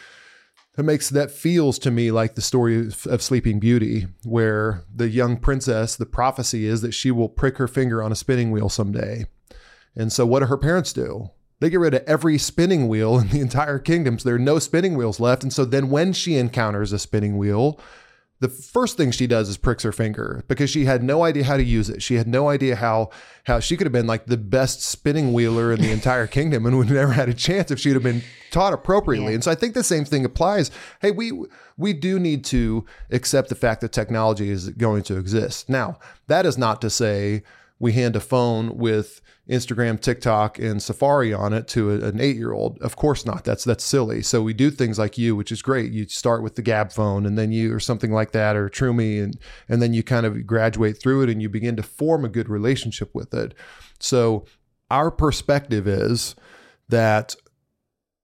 that 0.77 0.83
makes 0.83 1.09
that 1.09 1.31
feels 1.31 1.79
to 1.79 1.91
me 1.91 2.11
like 2.11 2.35
the 2.35 2.41
story 2.41 2.79
of, 2.79 3.07
of, 3.07 3.23
Sleeping 3.23 3.59
Beauty, 3.59 4.05
where 4.23 4.83
the 4.93 5.09
young 5.09 5.37
princess, 5.37 5.95
the 5.95 6.05
prophecy 6.05 6.67
is 6.67 6.81
that 6.81 6.93
she 6.93 7.09
will 7.09 7.29
prick 7.29 7.57
her 7.57 7.67
finger 7.67 8.01
on 8.01 8.11
a 8.11 8.15
spinning 8.15 8.51
wheel 8.51 8.69
someday. 8.69 9.25
And 9.95 10.13
so, 10.13 10.23
what 10.25 10.41
do 10.41 10.45
her 10.45 10.57
parents 10.57 10.93
do? 10.93 11.31
They 11.59 11.71
get 11.71 11.79
rid 11.79 11.95
of 11.95 12.03
every 12.05 12.37
spinning 12.37 12.87
wheel 12.87 13.17
in 13.17 13.29
the 13.29 13.41
entire 13.41 13.79
kingdom. 13.79 14.19
So 14.19 14.29
there 14.29 14.35
are 14.35 14.39
no 14.39 14.59
spinning 14.59 14.95
wheels 14.95 15.19
left. 15.19 15.41
And 15.41 15.51
so 15.51 15.65
then 15.65 15.89
when 15.89 16.13
she 16.13 16.37
encounters 16.37 16.93
a 16.93 16.99
spinning 16.99 17.37
wheel, 17.39 17.79
the 18.39 18.49
first 18.49 18.97
thing 18.97 19.09
she 19.11 19.25
does 19.25 19.49
is 19.49 19.57
pricks 19.57 19.83
her 19.83 19.91
finger 19.91 20.43
because 20.47 20.69
she 20.69 20.85
had 20.85 21.01
no 21.01 21.23
idea 21.23 21.43
how 21.43 21.57
to 21.57 21.63
use 21.63 21.89
it. 21.89 22.03
She 22.03 22.15
had 22.15 22.27
no 22.27 22.49
idea 22.49 22.75
how 22.75 23.09
how 23.45 23.59
she 23.59 23.75
could 23.75 23.85
have 23.87 23.93
been 23.93 24.05
like 24.05 24.27
the 24.27 24.37
best 24.37 24.81
spinning 24.81 25.33
wheeler 25.33 25.71
in 25.73 25.81
the 25.81 25.91
entire 25.91 26.27
kingdom 26.37 26.65
and 26.65 26.77
would 26.77 26.89
never 26.89 27.13
had 27.13 27.29
a 27.29 27.33
chance 27.33 27.71
if 27.71 27.79
she'd 27.79 27.93
have 27.93 28.03
been 28.03 28.21
taught 28.51 28.73
appropriately. 28.73 29.29
Yeah. 29.29 29.35
And 29.35 29.43
so 29.43 29.51
I 29.51 29.55
think 29.55 29.73
the 29.73 29.83
same 29.83 30.05
thing 30.05 30.23
applies. 30.23 30.69
Hey, 31.01 31.11
we 31.11 31.31
we 31.77 31.93
do 31.93 32.19
need 32.19 32.45
to 32.45 32.85
accept 33.11 33.49
the 33.49 33.55
fact 33.55 33.81
that 33.81 33.91
technology 33.91 34.49
is 34.49 34.69
going 34.69 35.03
to 35.03 35.17
exist. 35.17 35.67
Now, 35.67 35.97
that 36.27 36.45
is 36.45 36.57
not 36.57 36.81
to 36.81 36.89
say 36.89 37.43
we 37.79 37.93
hand 37.93 38.15
a 38.15 38.19
phone 38.19 38.77
with 38.77 39.21
Instagram, 39.49 39.99
TikTok, 40.01 40.59
and 40.59 40.81
Safari 40.81 41.33
on 41.33 41.53
it 41.53 41.67
to 41.69 41.91
a, 41.91 42.07
an 42.07 42.19
eight-year-old. 42.19 42.79
Of 42.81 42.95
course 42.95 43.25
not. 43.25 43.43
That's 43.43 43.63
that's 43.63 43.83
silly. 43.83 44.21
So 44.21 44.41
we 44.41 44.53
do 44.53 44.69
things 44.71 44.99
like 44.99 45.17
you, 45.17 45.35
which 45.35 45.51
is 45.51 45.61
great. 45.61 45.91
You 45.91 46.07
start 46.07 46.43
with 46.43 46.55
the 46.55 46.63
Gabb 46.63 46.91
phone, 46.91 47.25
and 47.25 47.37
then 47.37 47.51
you 47.51 47.73
or 47.73 47.79
something 47.79 48.11
like 48.11 48.31
that, 48.31 48.55
or 48.55 48.69
Troomi, 48.69 49.23
and 49.23 49.37
and 49.69 49.81
then 49.81 49.93
you 49.93 50.03
kind 50.03 50.25
of 50.25 50.45
graduate 50.45 50.99
through 50.99 51.23
it, 51.23 51.29
and 51.29 51.41
you 51.41 51.49
begin 51.49 51.75
to 51.75 51.83
form 51.83 52.25
a 52.25 52.29
good 52.29 52.49
relationship 52.49 53.13
with 53.13 53.33
it. 53.33 53.53
So 53.99 54.45
our 54.89 55.11
perspective 55.11 55.87
is 55.87 56.35
that 56.89 57.35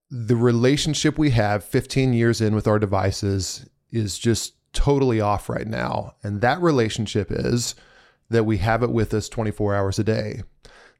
the 0.09 0.35
relationship 0.35 1.17
we 1.17 1.31
have 1.31 1.63
15 1.63 2.13
years 2.13 2.39
in 2.39 2.53
with 2.53 2.67
our 2.67 2.79
devices 2.79 3.67
is 3.91 4.19
just 4.19 4.53
totally 4.73 5.19
off 5.19 5.49
right 5.49 5.67
now. 5.67 6.15
And 6.23 6.41
that 6.41 6.61
relationship 6.61 7.31
is 7.31 7.75
that 8.33 8.43
we 8.43 8.57
have 8.57 8.83
it 8.83 8.91
with 8.91 9.13
us 9.13 9.29
24 9.29 9.73
hours 9.73 9.97
a 9.97 10.03
day. 10.03 10.43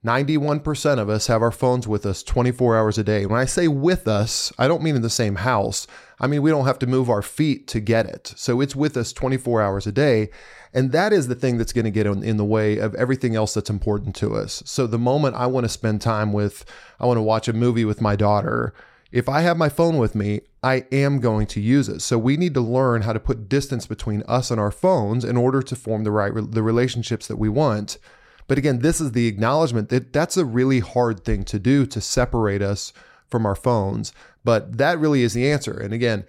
91% 0.06 1.00
of 1.00 1.10
us 1.10 1.28
have 1.28 1.42
our 1.42 1.52
phones 1.52 1.88
with 1.88 2.06
us 2.06 2.24
24 2.24 2.78
hours 2.78 2.98
a 2.98 3.04
day. 3.06 3.26
When 3.26 3.40
I 3.40 3.46
say 3.46 3.70
with 3.70 4.06
us, 4.06 4.52
I 4.60 4.68
don't 4.68 4.84
mean 4.84 4.98
in 4.98 5.02
the 5.02 5.10
same 5.10 5.36
house. 5.36 5.88
I 6.20 6.28
mean, 6.28 6.42
we 6.42 6.50
don't 6.50 6.66
have 6.66 6.80
to 6.80 6.88
move 6.88 7.10
our 7.10 7.22
feet 7.22 7.68
to 7.68 7.80
get 7.80 8.06
it. 8.06 8.34
So 8.36 8.60
it's 8.60 8.76
with 8.76 8.98
us 8.98 9.14
24 9.14 9.62
hours 9.62 9.88
a 9.88 9.94
day. 9.94 10.30
And 10.74 10.92
that 10.92 11.14
is 11.14 11.28
the 11.28 11.36
thing 11.36 11.58
that's 11.58 11.72
going 11.72 11.86
to 11.86 11.92
get 11.92 12.06
in, 12.06 12.38
the 12.38 12.44
way 12.44 12.80
of 12.80 12.96
everything 12.96 13.36
else 13.36 13.54
that's 13.54 13.70
important 13.70 14.14
to 14.18 14.36
us. 14.36 14.62
So 14.66 14.88
the 14.88 15.00
moment 15.00 15.36
I 15.36 15.46
want 15.46 15.64
to 15.64 15.70
spend 15.70 16.02
time 16.02 16.34
with, 16.34 16.66
I 17.00 17.06
want 17.06 17.18
to 17.18 17.22
watch 17.22 17.48
a 17.48 17.54
movie 17.54 17.86
with 17.86 18.02
my 18.02 18.18
daughter, 18.18 18.74
if 19.14 19.30
I 19.30 19.42
have 19.42 19.58
my 19.58 19.70
phone 19.70 20.00
with 20.00 20.16
me, 20.16 20.42
I 20.64 20.86
am 20.92 21.20
going 21.20 21.46
to 21.48 21.62
use 21.62 21.88
it. 21.88 22.02
So 22.02 22.18
we 22.18 22.36
need 22.36 22.56
to 22.56 22.62
learn 22.62 23.04
how 23.04 23.14
to 23.14 23.20
put 23.20 23.48
distance 23.48 23.86
between 23.86 24.24
us 24.24 24.50
and 24.50 24.60
our 24.60 24.72
phones 24.72 25.24
in 25.24 25.38
order 25.38 25.62
to 25.62 25.76
form 25.76 26.04
the 26.04 26.12
right 26.12 26.34
the 26.34 26.64
relationships 26.64 27.28
that 27.28 27.38
we 27.38 27.48
want. 27.48 28.00
But 28.48 28.58
again, 28.58 28.80
this 28.80 29.00
is 29.00 29.12
the 29.12 29.28
acknowledgement 29.28 29.90
that 29.90 30.14
that's 30.14 30.36
a 30.36 30.46
really 30.46 30.80
hard 30.80 31.24
thing 31.24 31.44
to 31.46 31.60
do 31.60 31.86
to 31.86 32.02
separate 32.02 32.64
us 32.64 32.92
from 33.30 33.46
our 33.46 33.56
phones. 33.56 34.14
But 34.44 34.80
that 34.80 34.98
really 34.98 35.22
is 35.22 35.34
the 35.34 35.50
answer. 35.50 35.78
And 35.78 35.94
again, 35.94 36.26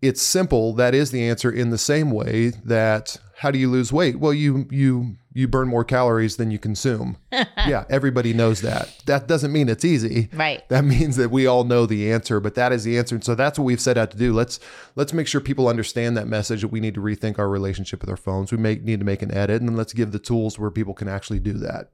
it's 0.00 0.22
simple. 0.22 0.72
That 0.74 0.94
is 0.94 1.10
the 1.10 1.28
answer 1.28 1.50
in 1.50 1.70
the 1.70 1.78
same 1.78 2.12
way 2.12 2.50
that 2.64 3.16
how 3.40 3.50
do 3.50 3.58
you 3.58 3.70
lose 3.70 3.90
weight? 3.90 4.20
Well, 4.20 4.34
you 4.34 4.68
you 4.70 5.16
you 5.32 5.48
burn 5.48 5.66
more 5.66 5.82
calories 5.82 6.36
than 6.36 6.50
you 6.50 6.58
consume. 6.58 7.16
yeah, 7.32 7.84
everybody 7.88 8.34
knows 8.34 8.60
that. 8.60 8.94
That 9.06 9.28
doesn't 9.28 9.50
mean 9.50 9.70
it's 9.70 9.82
easy. 9.82 10.28
Right. 10.34 10.68
That 10.68 10.84
means 10.84 11.16
that 11.16 11.30
we 11.30 11.46
all 11.46 11.64
know 11.64 11.86
the 11.86 12.12
answer, 12.12 12.38
but 12.38 12.54
that 12.56 12.70
is 12.70 12.84
the 12.84 12.98
answer. 12.98 13.14
And 13.14 13.24
so 13.24 13.34
that's 13.34 13.58
what 13.58 13.64
we've 13.64 13.80
set 13.80 13.96
out 13.96 14.10
to 14.10 14.18
do. 14.18 14.34
Let's 14.34 14.60
let's 14.94 15.14
make 15.14 15.26
sure 15.26 15.40
people 15.40 15.68
understand 15.68 16.18
that 16.18 16.28
message 16.28 16.60
that 16.60 16.68
we 16.68 16.80
need 16.80 16.92
to 16.96 17.00
rethink 17.00 17.38
our 17.38 17.48
relationship 17.48 18.02
with 18.02 18.10
our 18.10 18.18
phones. 18.18 18.52
We 18.52 18.58
may 18.58 18.74
need 18.74 18.98
to 18.98 19.06
make 19.06 19.22
an 19.22 19.32
edit 19.32 19.62
and 19.62 19.74
let's 19.74 19.94
give 19.94 20.12
the 20.12 20.18
tools 20.18 20.58
where 20.58 20.70
people 20.70 20.92
can 20.92 21.08
actually 21.08 21.40
do 21.40 21.54
that. 21.54 21.92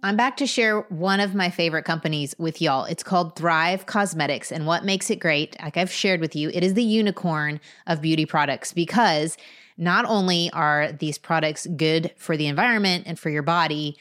I'm 0.00 0.16
back 0.16 0.36
to 0.36 0.46
share 0.46 0.82
one 0.90 1.18
of 1.18 1.34
my 1.34 1.50
favorite 1.50 1.82
companies 1.82 2.32
with 2.38 2.62
y'all. 2.62 2.84
It's 2.84 3.02
called 3.02 3.34
Thrive 3.34 3.86
Causemetics. 3.86 4.52
And 4.52 4.64
what 4.64 4.84
makes 4.84 5.10
it 5.10 5.16
great, 5.16 5.56
like 5.60 5.76
I've 5.76 5.90
shared 5.90 6.20
with 6.20 6.36
you, 6.36 6.50
it 6.50 6.62
is 6.62 6.74
the 6.74 6.84
unicorn 6.84 7.58
of 7.88 8.00
beauty 8.00 8.24
products 8.24 8.72
because 8.72 9.36
not 9.76 10.04
only 10.04 10.50
are 10.52 10.92
these 10.92 11.18
products 11.18 11.66
good 11.76 12.12
for 12.16 12.36
the 12.36 12.46
environment 12.46 13.04
and 13.08 13.18
for 13.18 13.28
your 13.28 13.42
body, 13.42 13.96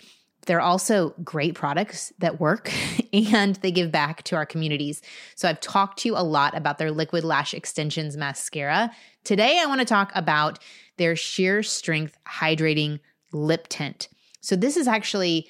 they're 0.46 0.62
also 0.62 1.16
great 1.24 1.56
products 1.56 2.14
that 2.20 2.40
work 2.40 2.72
and 3.14 3.56
they 3.58 3.72
give 3.72 3.92
back 3.92 4.22
to 4.24 4.36
our 4.36 4.46
communities. 4.46 5.02
So 5.36 5.50
I've 5.50 5.60
talked 5.62 5.98
to 6.00 6.10
you 6.10 6.16
a 6.16 6.22
lot 6.22 6.56
about 6.56 6.78
their 6.78 6.92
liquid 6.92 7.24
lash 7.24 7.56
extensions 7.56 8.16
mascara. 8.16 8.92
Today 9.24 9.60
I 9.60 9.66
want 9.66 9.80
to 9.80 9.86
talk 9.86 10.12
about 10.14 10.60
their 10.98 11.16
sheer 11.16 11.64
strength 11.64 12.20
hydrating 12.28 13.00
lip 13.34 13.68
tint. 13.68 14.10
So 14.42 14.56
this 14.56 14.78
is 14.78 14.88
actually 14.88 15.48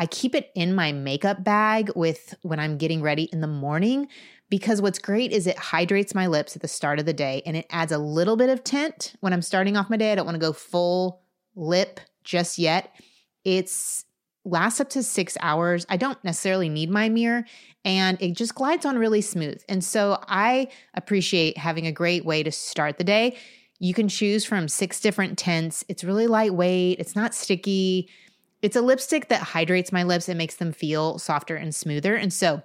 I 0.00 0.06
keep 0.06 0.34
it 0.34 0.50
in 0.54 0.74
my 0.74 0.92
makeup 0.92 1.44
bag 1.44 1.90
with 1.94 2.34
when 2.40 2.58
I'm 2.58 2.78
getting 2.78 3.02
ready 3.02 3.24
in 3.34 3.42
the 3.42 3.46
morning 3.46 4.08
because 4.48 4.80
what's 4.80 4.98
great 4.98 5.30
is 5.30 5.46
it 5.46 5.58
hydrates 5.58 6.14
my 6.14 6.26
lips 6.26 6.56
at 6.56 6.62
the 6.62 6.68
start 6.68 6.98
of 6.98 7.04
the 7.04 7.12
day 7.12 7.42
and 7.44 7.54
it 7.54 7.66
adds 7.68 7.92
a 7.92 7.98
little 7.98 8.34
bit 8.34 8.48
of 8.48 8.64
tint 8.64 9.12
when 9.20 9.34
I'm 9.34 9.42
starting 9.42 9.76
off 9.76 9.90
my 9.90 9.98
day. 9.98 10.10
I 10.10 10.14
don't 10.14 10.24
want 10.24 10.36
to 10.36 10.40
go 10.40 10.54
full 10.54 11.20
lip 11.54 12.00
just 12.24 12.56
yet. 12.56 12.94
It's 13.44 14.06
lasts 14.46 14.80
up 14.80 14.88
to 14.88 15.02
6 15.02 15.36
hours. 15.42 15.84
I 15.90 15.98
don't 15.98 16.24
necessarily 16.24 16.70
need 16.70 16.88
my 16.88 17.10
mirror 17.10 17.44
and 17.84 18.16
it 18.22 18.32
just 18.32 18.54
glides 18.54 18.86
on 18.86 18.96
really 18.96 19.20
smooth. 19.20 19.62
And 19.68 19.84
so 19.84 20.18
I 20.26 20.68
appreciate 20.94 21.58
having 21.58 21.86
a 21.86 21.92
great 21.92 22.24
way 22.24 22.42
to 22.42 22.50
start 22.50 22.96
the 22.96 23.04
day. 23.04 23.36
You 23.80 23.92
can 23.92 24.08
choose 24.08 24.46
from 24.46 24.66
six 24.66 24.98
different 24.98 25.36
tints. 25.36 25.84
It's 25.88 26.04
really 26.04 26.26
lightweight, 26.26 27.00
it's 27.00 27.14
not 27.14 27.34
sticky. 27.34 28.08
It's 28.62 28.76
a 28.76 28.82
lipstick 28.82 29.28
that 29.28 29.42
hydrates 29.42 29.92
my 29.92 30.02
lips 30.02 30.28
and 30.28 30.36
makes 30.36 30.56
them 30.56 30.72
feel 30.72 31.18
softer 31.18 31.56
and 31.56 31.74
smoother. 31.74 32.14
And 32.14 32.32
so, 32.32 32.62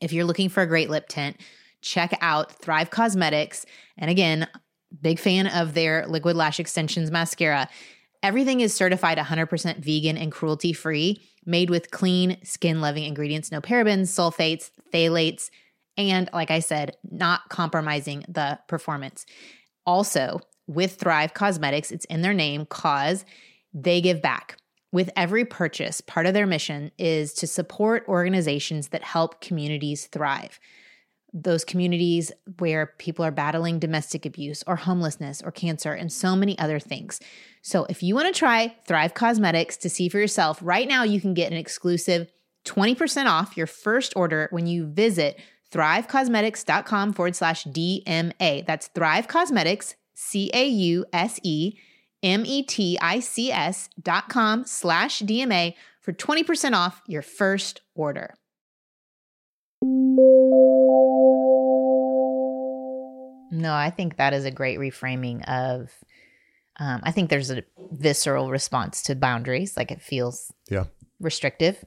if 0.00 0.12
you're 0.12 0.24
looking 0.24 0.48
for 0.48 0.62
a 0.62 0.66
great 0.66 0.90
lip 0.90 1.08
tint, 1.08 1.38
check 1.80 2.16
out 2.20 2.52
Thrive 2.52 2.90
Causemetics. 2.90 3.64
And 3.96 4.10
again, 4.10 4.46
big 5.00 5.18
fan 5.18 5.46
of 5.46 5.74
their 5.74 6.06
liquid 6.06 6.36
lash 6.36 6.60
extensions 6.60 7.10
mascara. 7.10 7.68
Everything 8.22 8.60
is 8.60 8.74
certified 8.74 9.18
100% 9.18 9.78
vegan 9.78 10.16
and 10.18 10.32
cruelty 10.32 10.72
free, 10.72 11.22
made 11.44 11.70
with 11.70 11.90
clean, 11.90 12.38
skin 12.42 12.80
loving 12.80 13.04
ingredients, 13.04 13.52
no 13.52 13.60
parabens, 13.60 14.08
sulfates, 14.08 14.70
phthalates, 14.92 15.50
and 15.96 16.28
like 16.32 16.50
I 16.50 16.58
said, 16.58 16.96
not 17.10 17.48
compromising 17.48 18.24
the 18.28 18.58
performance. 18.68 19.24
Also, 19.86 20.40
with 20.66 20.96
Thrive 20.96 21.32
Causemetics, 21.32 21.92
it's 21.92 22.04
in 22.06 22.22
their 22.22 22.34
name, 22.34 22.66
cause 22.66 23.24
they 23.72 24.00
give 24.00 24.20
back. 24.20 24.58
With 24.96 25.10
every 25.14 25.44
purchase, 25.44 26.00
part 26.00 26.24
of 26.24 26.32
their 26.32 26.46
mission 26.46 26.90
is 26.96 27.34
to 27.34 27.46
support 27.46 28.08
organizations 28.08 28.88
that 28.88 29.02
help 29.02 29.42
communities 29.42 30.06
thrive. 30.06 30.58
Those 31.34 31.66
communities 31.66 32.32
where 32.60 32.94
people 32.96 33.22
are 33.22 33.30
battling 33.30 33.78
domestic 33.78 34.24
abuse 34.24 34.64
or 34.66 34.76
homelessness 34.76 35.42
or 35.42 35.50
cancer 35.50 35.92
and 35.92 36.10
so 36.10 36.34
many 36.34 36.58
other 36.58 36.80
things. 36.80 37.20
So, 37.60 37.84
if 37.90 38.02
you 38.02 38.14
want 38.14 38.34
to 38.34 38.38
try 38.38 38.74
Thrive 38.88 39.12
Causemetics 39.12 39.78
to 39.80 39.90
see 39.90 40.08
for 40.08 40.18
yourself, 40.18 40.60
right 40.62 40.88
now 40.88 41.02
you 41.02 41.20
can 41.20 41.34
get 41.34 41.52
an 41.52 41.58
exclusive 41.58 42.32
20% 42.64 43.26
off 43.26 43.54
your 43.54 43.66
first 43.66 44.14
order 44.16 44.48
when 44.50 44.66
you 44.66 44.86
visit 44.86 45.38
thrivecausemetics.com 45.72 47.12
forward 47.12 47.36
slash 47.36 47.64
DMA. 47.64 48.64
That's 48.64 48.86
Thrive 48.86 49.28
Causemetics, 49.28 49.96
C 50.14 50.50
A 50.54 50.66
U 50.66 51.04
S 51.12 51.38
E 51.42 51.76
M-E-T-I-C-S 52.26 53.88
dot 54.02 54.28
com 54.28 54.64
slash 54.64 55.22
DMA 55.22 55.74
for 56.00 56.12
20% 56.12 56.72
off 56.74 57.02
your 57.06 57.22
first 57.22 57.82
order. 57.94 58.34
No, 63.52 63.72
I 63.72 63.90
think 63.90 64.16
that 64.16 64.34
is 64.34 64.44
a 64.44 64.50
great 64.50 64.78
reframing 64.78 65.48
of 65.48 65.90
um, 66.78 67.00
I 67.04 67.10
think 67.10 67.30
there's 67.30 67.50
a 67.50 67.62
visceral 67.92 68.50
response 68.50 69.02
to 69.04 69.14
boundaries, 69.14 69.76
like 69.76 69.90
it 69.90 70.02
feels 70.02 70.52
yeah 70.68 70.84
restrictive, 71.20 71.82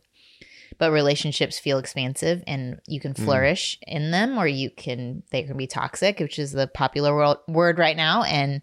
but 0.80 0.92
relationships 0.92 1.60
feel 1.60 1.78
expansive, 1.78 2.44
and 2.48 2.80
you 2.88 3.00
can 3.00 3.14
flourish 3.14 3.78
mm. 3.88 3.96
in 3.96 4.12
them, 4.12 4.38
or 4.38 4.48
you 4.48 4.72
can 4.72 5.22
they 5.32 5.44
can 5.44 5.58
be 5.58 5.68
toxic, 5.68 6.20
which 6.20 6.40
is 6.40 6.54
the 6.54 6.68
popular 6.68 7.14
world, 7.14 7.38
word 7.48 7.78
right 7.78 7.98
now, 7.98 8.24
and 8.24 8.62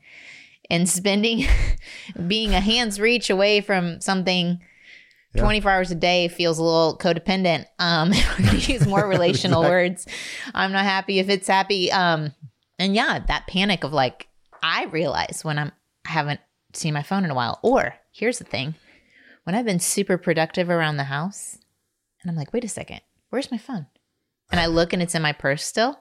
and 0.71 0.89
spending 0.89 1.47
being 2.27 2.55
a 2.55 2.61
hand's 2.61 3.01
reach 3.01 3.31
away 3.31 3.61
from 3.61 4.01
something 4.01 4.61
yeah. 5.37 5.43
24 5.43 5.71
hours 5.71 5.91
a 5.91 5.95
day 5.95 6.29
feels 6.29 6.59
a 6.59 6.63
little 6.63 6.99
codependent. 6.99 7.67
Um, 7.79 8.13
to 8.37 8.57
use 8.57 8.87
more 8.87 9.07
relational 9.09 9.63
exactly. 9.63 9.71
words. 9.71 10.07
I'm 10.55 10.73
not 10.73 10.85
happy 10.85 11.19
if 11.19 11.29
it's 11.29 11.47
happy. 11.47 11.93
Um, 11.93 12.33
and 12.79 12.95
yeah, 12.95 13.21
that 13.27 13.47
panic 13.47 13.85
of 13.85 13.93
like, 13.93 14.29
I 14.63 14.85
realize 14.87 15.41
when 15.43 15.59
I'm, 15.59 15.73
I 16.07 16.11
haven't 16.11 16.41
seen 16.73 16.95
my 16.95 17.03
phone 17.03 17.25
in 17.25 17.31
a 17.31 17.35
while. 17.35 17.59
Or 17.63 17.95
here's 18.13 18.39
the 18.39 18.45
thing 18.45 18.75
when 19.45 19.55
I've 19.55 19.65
been 19.65 19.81
super 19.81 20.19
productive 20.19 20.71
around 20.71 20.97
the 20.97 21.05
house 21.05 21.59
and 22.23 22.31
I'm 22.31 22.37
like, 22.37 22.53
wait 22.53 22.65
a 22.65 22.69
second, 22.69 23.01
where's 23.31 23.51
my 23.51 23.59
phone? 23.59 23.87
And 24.51 24.61
I 24.61 24.67
look 24.67 24.93
and 24.93 25.03
it's 25.03 25.15
in 25.15 25.23
my 25.23 25.33
purse 25.33 25.65
still. 25.65 25.99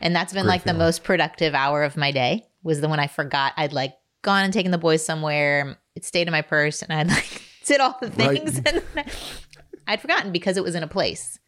And 0.00 0.16
that's 0.16 0.32
been 0.32 0.44
Great 0.44 0.50
like 0.50 0.62
feeling. 0.64 0.78
the 0.78 0.84
most 0.84 1.04
productive 1.04 1.54
hour 1.54 1.82
of 1.82 1.96
my 1.96 2.10
day 2.10 2.46
was 2.66 2.80
the 2.80 2.88
one 2.88 2.98
I 3.00 3.06
forgot 3.06 3.52
I'd 3.56 3.72
like 3.72 3.94
gone 4.22 4.44
and 4.44 4.52
taken 4.52 4.72
the 4.72 4.78
boys 4.78 5.04
somewhere. 5.04 5.78
It 5.94 6.04
stayed 6.04 6.26
in 6.26 6.32
my 6.32 6.42
purse 6.42 6.82
and 6.82 6.92
I'd 6.92 7.08
like 7.16 7.42
did 7.64 7.80
all 7.80 7.96
the 8.00 8.10
things 8.10 8.60
right. 8.64 8.82
and 8.96 9.06
I'd 9.86 10.00
forgotten 10.00 10.32
because 10.32 10.56
it 10.56 10.64
was 10.64 10.74
in 10.74 10.82
a 10.82 10.88
place. 10.88 11.38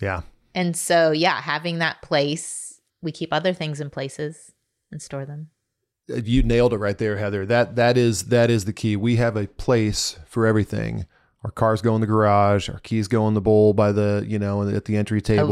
Yeah. 0.00 0.22
And 0.54 0.76
so 0.76 1.12
yeah, 1.12 1.40
having 1.40 1.78
that 1.78 2.02
place, 2.02 2.80
we 3.02 3.12
keep 3.12 3.32
other 3.32 3.52
things 3.52 3.80
in 3.80 3.90
places 3.90 4.52
and 4.90 5.00
store 5.00 5.26
them. 5.26 5.50
Uh, 6.10 6.16
you 6.16 6.42
nailed 6.42 6.72
it 6.72 6.78
right 6.78 6.96
there, 6.96 7.18
Heather. 7.18 7.44
That 7.44 7.76
that 7.76 7.96
is 7.98 8.24
that 8.24 8.50
is 8.50 8.64
the 8.64 8.72
key. 8.72 8.96
We 8.96 9.16
have 9.16 9.36
a 9.36 9.46
place 9.46 10.18
for 10.26 10.46
everything. 10.46 11.06
Our 11.44 11.52
cars 11.52 11.80
go 11.80 11.94
in 11.94 12.00
the 12.00 12.06
garage, 12.06 12.68
our 12.68 12.80
keys 12.80 13.06
go 13.06 13.28
in 13.28 13.34
the 13.34 13.40
bowl 13.40 13.72
by 13.72 13.92
the, 13.92 14.24
you 14.26 14.40
know, 14.40 14.68
at 14.68 14.86
the 14.86 14.96
entry 14.96 15.20
table. 15.20 15.44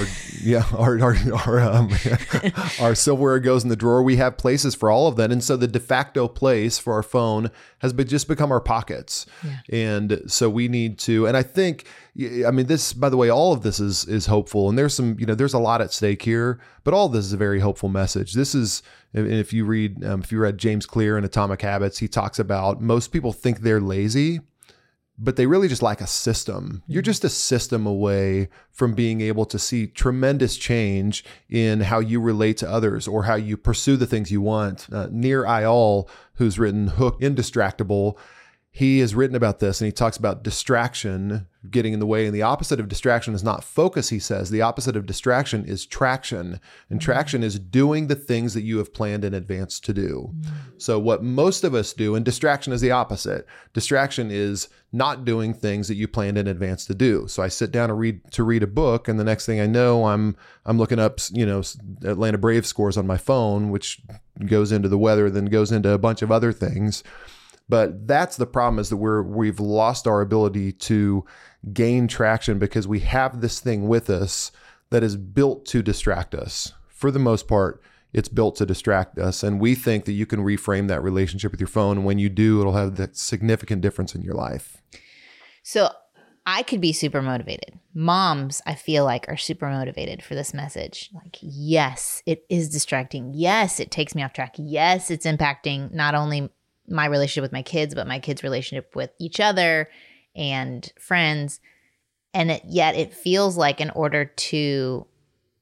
Or, 0.00 0.06
yeah, 0.40 0.64
our 0.76 0.98
our 0.98 1.14
our, 1.46 1.60
um, 1.60 1.90
our 2.80 2.94
silverware 2.94 3.38
goes 3.38 3.62
in 3.62 3.68
the 3.68 3.76
drawer. 3.76 4.02
We 4.02 4.16
have 4.16 4.38
places 4.38 4.74
for 4.74 4.90
all 4.90 5.08
of 5.08 5.16
that, 5.16 5.30
and 5.30 5.44
so 5.44 5.58
the 5.58 5.68
de 5.68 5.78
facto 5.78 6.26
place 6.26 6.78
for 6.78 6.94
our 6.94 7.02
phone 7.02 7.50
has 7.80 7.92
been 7.92 8.08
just 8.08 8.28
become 8.28 8.50
our 8.50 8.62
pockets. 8.62 9.26
And 9.70 10.22
so 10.26 10.48
we 10.48 10.68
need 10.68 10.98
to. 11.00 11.26
And 11.26 11.36
I 11.36 11.42
think, 11.42 11.86
I 12.46 12.50
mean, 12.50 12.66
this. 12.66 12.94
By 12.94 13.10
the 13.10 13.18
way, 13.18 13.28
all 13.28 13.52
of 13.52 13.60
this 13.60 13.78
is 13.78 14.06
is 14.06 14.24
hopeful, 14.24 14.70
and 14.70 14.78
there's 14.78 14.94
some, 14.94 15.18
you 15.18 15.26
know, 15.26 15.34
there's 15.34 15.54
a 15.54 15.58
lot 15.58 15.82
at 15.82 15.92
stake 15.92 16.22
here, 16.22 16.60
but 16.82 16.94
all 16.94 17.06
of 17.06 17.12
this 17.12 17.26
is 17.26 17.34
a 17.34 17.38
very 17.38 17.60
hopeful 17.60 17.90
message. 17.90 18.32
This 18.32 18.54
is, 18.54 18.82
and 19.12 19.30
if 19.30 19.52
you 19.52 19.66
read, 19.66 20.02
um, 20.02 20.22
if 20.22 20.32
you 20.32 20.38
read 20.38 20.56
James 20.56 20.86
Clear 20.86 21.18
in 21.18 21.24
Atomic 21.24 21.60
Habits, 21.60 21.98
he 21.98 22.08
talks 22.08 22.38
about 22.38 22.80
most 22.80 23.08
people 23.08 23.34
think 23.34 23.60
they're 23.60 23.82
lazy 23.82 24.40
but 25.22 25.36
they 25.36 25.46
really 25.46 25.68
just 25.68 25.82
lack 25.82 26.00
a 26.00 26.06
system. 26.06 26.82
You're 26.86 27.02
just 27.02 27.24
a 27.24 27.28
system 27.28 27.86
away 27.86 28.48
from 28.72 28.94
being 28.94 29.20
able 29.20 29.44
to 29.46 29.58
see 29.58 29.86
tremendous 29.86 30.56
change 30.56 31.22
in 31.50 31.82
how 31.82 31.98
you 32.00 32.20
relate 32.20 32.56
to 32.58 32.70
others 32.70 33.06
or 33.06 33.24
how 33.24 33.34
you 33.34 33.58
pursue 33.58 33.98
the 33.98 34.06
things 34.06 34.32
you 34.32 34.40
want. 34.40 34.86
Uh, 34.90 35.08
Nir 35.10 35.44
Eyal, 35.44 36.08
who's 36.34 36.58
written 36.58 36.88
Hook 36.88 37.20
Indistractable, 37.20 38.16
he 38.72 39.00
has 39.00 39.16
written 39.16 39.34
about 39.34 39.58
this 39.58 39.80
and 39.80 39.86
he 39.86 39.92
talks 39.92 40.16
about 40.16 40.44
distraction 40.44 41.46
getting 41.68 41.92
in 41.92 41.98
the 41.98 42.06
way. 42.06 42.26
And 42.26 42.34
the 42.34 42.42
opposite 42.42 42.78
of 42.78 42.88
distraction 42.88 43.34
is 43.34 43.42
not 43.42 43.64
focus, 43.64 44.10
he 44.10 44.20
says. 44.20 44.50
The 44.50 44.62
opposite 44.62 44.96
of 44.96 45.06
distraction 45.06 45.64
is 45.64 45.84
traction. 45.84 46.60
And 46.88 46.98
mm-hmm. 46.98 46.98
traction 46.98 47.42
is 47.42 47.58
doing 47.58 48.06
the 48.06 48.14
things 48.14 48.54
that 48.54 48.62
you 48.62 48.78
have 48.78 48.94
planned 48.94 49.24
in 49.24 49.34
advance 49.34 49.80
to 49.80 49.92
do. 49.92 50.30
Mm-hmm. 50.32 50.54
So, 50.78 50.98
what 51.00 51.22
most 51.22 51.64
of 51.64 51.74
us 51.74 51.92
do, 51.92 52.14
and 52.14 52.24
distraction 52.24 52.72
is 52.72 52.80
the 52.80 52.92
opposite. 52.92 53.44
Distraction 53.72 54.30
is 54.30 54.68
not 54.92 55.24
doing 55.24 55.52
things 55.52 55.88
that 55.88 55.94
you 55.94 56.08
planned 56.08 56.38
in 56.38 56.46
advance 56.46 56.84
to 56.86 56.94
do. 56.94 57.26
So 57.28 57.42
I 57.42 57.48
sit 57.48 57.70
down 57.70 57.88
to 57.88 57.94
read 57.94 58.20
to 58.32 58.42
read 58.42 58.62
a 58.62 58.68
book, 58.68 59.08
and 59.08 59.20
the 59.20 59.24
next 59.24 59.46
thing 59.46 59.60
I 59.60 59.66
know, 59.66 60.06
I'm 60.06 60.36
I'm 60.64 60.78
looking 60.78 60.98
up 60.98 61.18
you 61.30 61.46
know 61.46 61.62
Atlanta 62.04 62.38
Braves 62.38 62.68
scores 62.68 62.96
on 62.96 63.06
my 63.06 63.16
phone, 63.16 63.70
which 63.70 64.00
goes 64.46 64.72
into 64.72 64.88
the 64.88 64.98
weather, 64.98 65.30
then 65.30 65.46
goes 65.46 65.70
into 65.70 65.90
a 65.90 65.98
bunch 65.98 66.22
of 66.22 66.32
other 66.32 66.52
things. 66.52 67.04
But 67.70 68.08
that's 68.08 68.36
the 68.36 68.46
problem 68.46 68.80
is 68.80 68.88
that 68.88 68.96
we're 68.96 69.22
we've 69.22 69.60
lost 69.60 70.08
our 70.08 70.20
ability 70.20 70.72
to 70.72 71.24
gain 71.72 72.08
traction 72.08 72.58
because 72.58 72.88
we 72.88 72.98
have 73.00 73.40
this 73.40 73.60
thing 73.60 73.86
with 73.86 74.10
us 74.10 74.50
that 74.90 75.04
is 75.04 75.16
built 75.16 75.64
to 75.66 75.80
distract 75.80 76.34
us. 76.34 76.72
For 76.88 77.12
the 77.12 77.20
most 77.20 77.46
part, 77.46 77.80
it's 78.12 78.28
built 78.28 78.56
to 78.56 78.66
distract 78.66 79.18
us. 79.18 79.44
And 79.44 79.60
we 79.60 79.76
think 79.76 80.04
that 80.06 80.12
you 80.12 80.26
can 80.26 80.40
reframe 80.40 80.88
that 80.88 81.00
relationship 81.00 81.52
with 81.52 81.60
your 81.60 81.68
phone. 81.68 81.98
And 81.98 82.04
when 82.04 82.18
you 82.18 82.28
do, 82.28 82.60
it'll 82.60 82.72
have 82.72 82.96
that 82.96 83.16
significant 83.16 83.82
difference 83.82 84.16
in 84.16 84.22
your 84.22 84.34
life. 84.34 84.82
So 85.62 85.90
I 86.44 86.64
could 86.64 86.80
be 86.80 86.92
super 86.92 87.22
motivated. 87.22 87.78
Moms, 87.94 88.60
I 88.66 88.74
feel 88.74 89.04
like, 89.04 89.28
are 89.28 89.36
super 89.36 89.70
motivated 89.70 90.24
for 90.24 90.34
this 90.34 90.52
message. 90.52 91.10
Like, 91.14 91.36
yes, 91.40 92.20
it 92.26 92.44
is 92.50 92.68
distracting. 92.68 93.32
Yes, 93.32 93.78
it 93.78 93.92
takes 93.92 94.16
me 94.16 94.24
off 94.24 94.32
track. 94.32 94.56
Yes, 94.58 95.10
it's 95.10 95.26
impacting 95.26 95.92
not 95.92 96.16
only 96.16 96.50
my 96.90 97.06
relationship 97.06 97.42
with 97.42 97.52
my 97.52 97.62
kids, 97.62 97.94
but 97.94 98.06
my 98.06 98.18
kids' 98.18 98.42
relationship 98.42 98.94
with 98.96 99.10
each 99.18 99.40
other 99.40 99.88
and 100.34 100.92
friends. 100.98 101.60
And 102.34 102.50
it, 102.50 102.62
yet 102.66 102.94
it 102.96 103.14
feels 103.14 103.56
like 103.56 103.80
in 103.80 103.90
order 103.90 104.24
to 104.24 105.06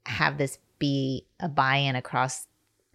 have 0.07 0.39
this 0.39 0.59
be 0.79 1.27
a 1.41 1.49
buy-in 1.49 1.97
across 1.97 2.47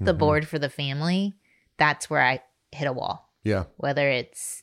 the 0.00 0.12
Mhm. 0.14 0.18
board 0.18 0.48
for 0.48 0.58
the 0.58 0.68
family, 0.70 1.34
that's 1.76 2.08
where 2.10 2.22
I 2.22 2.42
hit 2.72 2.86
a 2.86 2.92
wall. 2.92 3.30
Yeah. 3.44 3.64
Whether 3.76 4.08
it's, 4.10 4.62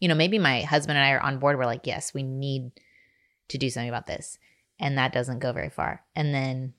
you 0.00 0.08
know, 0.08 0.14
maybe 0.14 0.38
my 0.38 0.62
husband 0.62 0.98
and 0.98 1.06
I 1.06 1.12
are 1.12 1.20
on 1.20 1.38
board. 1.38 1.56
We're 1.58 1.64
like, 1.66 1.86
yes, 1.86 2.12
we 2.12 2.22
need 2.22 2.72
to 3.48 3.58
do 3.58 3.70
something 3.70 3.88
about 3.88 4.06
this. 4.06 4.38
And 4.78 4.98
that 4.98 5.12
doesn't 5.12 5.38
go 5.38 5.52
very 5.52 5.70
far. 5.70 6.04
And 6.14 6.34
then 6.34 6.74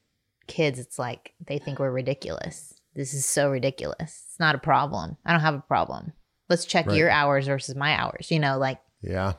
kids, 0.48 0.80
it's 0.80 1.00
like 1.00 1.34
they 1.46 1.58
think 1.58 1.80
we're 1.80 1.92
ridiculous. 1.92 2.77
This 2.98 3.14
is 3.14 3.26
so 3.26 3.50
ridiculous. 3.50 4.26
It's 4.28 4.40
not 4.40 4.56
a 4.56 4.60
problem. 4.60 5.16
I 5.24 5.32
don't 5.32 5.42
have 5.42 5.54
a 5.54 5.62
problem. 5.62 6.14
Let's 6.50 6.66
check 6.66 6.88
Right. 6.88 6.98
your 6.98 7.10
hours 7.10 7.46
versus 7.46 7.76
my 7.76 7.98
hours. 7.98 8.32
You 8.32 8.40
know, 8.40 8.58
like 8.58 8.80
Yeah. 9.02 9.34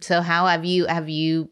so 0.00 0.20
how 0.22 0.46
have 0.46 0.64
you 0.64 0.86
have 0.86 1.08
you 1.08 1.50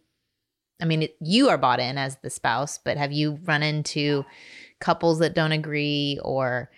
I 0.80 0.84
mean, 0.84 1.02
it, 1.02 1.16
you 1.20 1.48
are 1.48 1.58
bought 1.58 1.78
in 1.78 1.96
as 1.96 2.16
the 2.22 2.30
spouse, 2.30 2.78
but 2.78 2.96
have 2.96 3.12
you 3.12 3.38
run 3.44 3.62
into 3.62 4.24
couples 4.80 5.20
that 5.20 5.34
don't 5.34 5.52
agree 5.52 6.18
or 6.24 6.70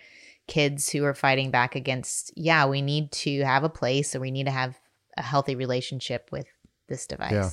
kids 0.47 0.89
who 0.89 1.03
are 1.05 1.15
fighting 1.15 1.49
back 1.49 1.73
against, 1.75 2.31
yeah, 2.35 2.67
we 2.67 2.83
need 2.83 3.11
to 3.11 3.43
have 3.43 3.63
a 3.63 3.69
place 3.69 4.15
or 4.15 4.19
we 4.19 4.29
need 4.29 4.45
to 4.45 4.51
have 4.51 4.77
a 5.17 5.23
healthy 5.23 5.55
relationship 5.55 6.29
with 6.31 6.45
this 6.87 7.07
device? 7.07 7.31
Yeah. 7.31 7.49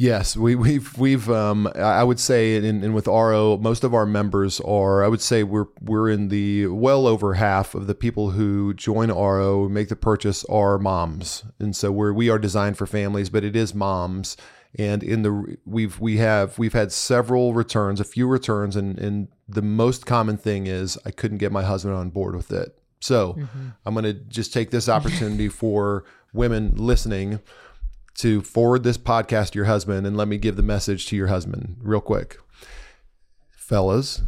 Yes, 0.00 0.36
we, 0.36 0.54
we've 0.54 0.96
we've 0.96 1.28
um, 1.28 1.68
I 1.74 2.04
would 2.04 2.20
say 2.20 2.54
in, 2.54 2.84
in 2.84 2.92
with 2.92 3.06
Aro, 3.06 3.60
most 3.60 3.82
of 3.82 3.94
our 3.94 4.06
members 4.06 4.60
are. 4.60 5.02
I 5.02 5.08
would 5.08 5.20
say 5.20 5.42
we're 5.42 5.66
we're 5.80 6.08
in 6.08 6.28
the 6.28 6.68
well 6.68 7.08
over 7.08 7.34
half 7.34 7.74
of 7.74 7.88
the 7.88 7.96
people 7.96 8.30
who 8.30 8.74
join 8.74 9.08
Aro 9.08 9.68
make 9.68 9.88
the 9.88 9.96
purchase 9.96 10.44
are 10.44 10.78
moms, 10.78 11.42
and 11.58 11.74
so 11.74 11.90
we're 11.90 12.12
we 12.12 12.30
are 12.30 12.38
designed 12.38 12.78
for 12.78 12.86
families, 12.86 13.28
but 13.28 13.42
it 13.42 13.56
is 13.56 13.74
moms. 13.74 14.36
And 14.78 15.02
in 15.02 15.22
the 15.22 15.56
we've 15.66 15.98
we 15.98 16.18
have 16.18 16.56
we've 16.60 16.74
had 16.74 16.92
several 16.92 17.52
returns, 17.52 17.98
a 17.98 18.04
few 18.04 18.28
returns, 18.28 18.76
and 18.76 19.00
and 19.00 19.26
the 19.48 19.62
most 19.62 20.06
common 20.06 20.36
thing 20.36 20.68
is 20.68 20.96
I 21.04 21.10
couldn't 21.10 21.38
get 21.38 21.50
my 21.50 21.64
husband 21.64 21.96
on 21.96 22.10
board 22.10 22.36
with 22.36 22.52
it. 22.52 22.78
So 23.00 23.36
I'm 23.84 23.94
going 23.94 24.04
to 24.04 24.14
just 24.14 24.52
take 24.52 24.70
this 24.70 24.88
opportunity 24.88 25.48
for 25.48 26.04
women 26.32 26.74
listening 26.76 27.40
to 28.18 28.42
forward 28.42 28.82
this 28.82 28.98
podcast 28.98 29.50
to 29.50 29.58
your 29.58 29.66
husband 29.66 30.06
and 30.06 30.16
let 30.16 30.28
me 30.28 30.38
give 30.38 30.56
the 30.56 30.62
message 30.62 31.06
to 31.06 31.16
your 31.16 31.28
husband 31.28 31.76
real 31.80 32.00
quick. 32.00 32.38
Fellas, 33.50 34.22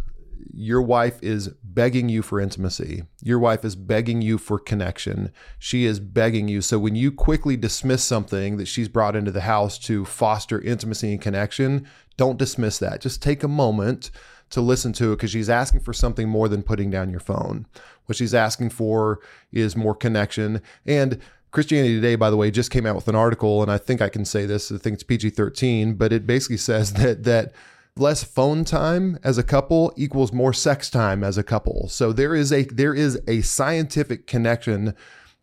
your 0.53 0.81
wife 0.83 1.23
is 1.23 1.49
begging 1.65 2.09
you 2.09 2.23
for 2.23 2.41
intimacy. 2.41 3.05
Your 3.23 3.39
wife 3.39 3.65
is 3.65 3.75
begging 3.75 4.23
you 4.23 4.39
for 4.39 4.59
connection. 4.59 5.33
She 5.59 5.85
is 5.85 5.99
begging 5.99 6.49
you. 6.49 6.61
So 6.61 6.79
when 6.79 6.95
you 6.95 7.11
quickly 7.11 7.57
dismiss 7.57 8.05
something 8.05 8.57
that 8.59 8.69
she's 8.69 8.89
brought 8.89 9.17
into 9.17 9.31
the 9.31 9.43
house 9.43 9.79
to 9.81 10.05
foster 10.05 10.61
intimacy 10.61 11.13
and 11.13 11.21
connection, 11.21 11.87
don't 12.17 12.39
dismiss 12.39 12.79
that. 12.79 13.01
Just 13.01 13.23
take 13.23 13.43
a 13.43 13.49
moment 13.49 14.11
to 14.51 14.61
listen 14.61 14.93
to 14.95 15.13
it 15.13 15.17
because 15.17 15.31
she's 15.31 15.51
asking 15.51 15.81
for 15.81 15.93
something 15.93 16.29
more 16.29 16.49
than 16.49 16.63
putting 16.63 16.91
down 16.91 17.11
your 17.11 17.21
phone. 17.21 17.67
What 18.07 18.17
she's 18.17 18.35
asking 18.35 18.71
for 18.71 19.21
is 19.53 19.77
more 19.77 19.95
connection. 19.95 20.61
And 20.85 21.21
Christianity 21.51 21.97
Today, 21.97 22.15
by 22.15 22.31
the 22.31 22.37
way, 22.37 22.51
just 22.51 22.71
came 22.71 22.87
out 22.87 22.95
with 22.95 23.09
an 23.09 23.17
article, 23.17 23.63
and 23.63 23.71
I 23.71 23.79
think 23.79 24.01
I 24.01 24.09
can 24.09 24.25
say 24.25 24.47
this. 24.47 24.71
I 24.71 24.79
think 24.79 24.95
it's 24.95 25.03
PG 25.03 25.31
thirteen, 25.31 25.95
but 25.95 26.13
it 26.13 26.27
basically 26.27 26.57
says 26.71 26.95
that 26.95 27.25
that 27.25 27.53
less 27.97 28.23
phone 28.23 28.65
time 28.65 29.19
as 29.25 29.37
a 29.37 29.43
couple 29.43 29.93
equals 29.97 30.33
more 30.33 30.53
sex 30.53 30.89
time 30.91 31.25
as 31.25 31.37
a 31.37 31.43
couple. 31.43 31.89
So 31.89 32.13
there 32.13 32.35
is 32.35 32.53
a 32.53 32.65
there 32.65 32.95
is 32.95 33.21
a 33.27 33.41
scientific 33.43 34.27
connection 34.27 34.95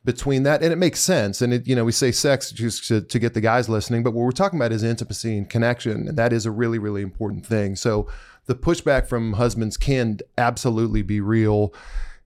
between 0.06 0.44
that, 0.44 0.64
and 0.64 0.72
it 0.72 0.78
makes 0.78 1.02
sense. 1.02 1.42
And 1.42 1.54
it 1.54 1.68
you 1.68 1.76
know 1.76 1.86
we 1.86 1.92
say 1.92 2.12
sex 2.12 2.52
just 2.52 2.88
to, 2.88 3.02
to 3.02 3.20
get 3.20 3.34
the 3.34 3.42
guys 3.42 3.68
listening, 3.68 4.04
but 4.04 4.12
what 4.12 4.24
we're 4.24 4.32
talking 4.32 4.60
about 4.60 4.72
is 4.72 4.84
intimacy 4.84 5.38
and 5.38 5.50
connection, 5.50 6.08
and 6.08 6.18
that 6.18 6.32
is 6.32 6.46
a 6.46 6.52
really 6.52 6.80
really 6.80 7.02
important 7.02 7.46
thing. 7.46 7.76
So 7.76 8.08
the 8.46 8.56
pushback 8.56 9.08
from 9.08 9.34
husbands 9.34 9.78
can 9.78 10.20
absolutely 10.38 11.02
be 11.02 11.20
real. 11.20 11.74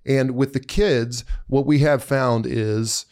And 0.05 0.35
with 0.35 0.53
the 0.53 0.59
kids, 0.59 1.25
what 1.47 1.65
we 1.65 1.79
have 1.79 2.03
found 2.03 2.45
is 2.45 3.05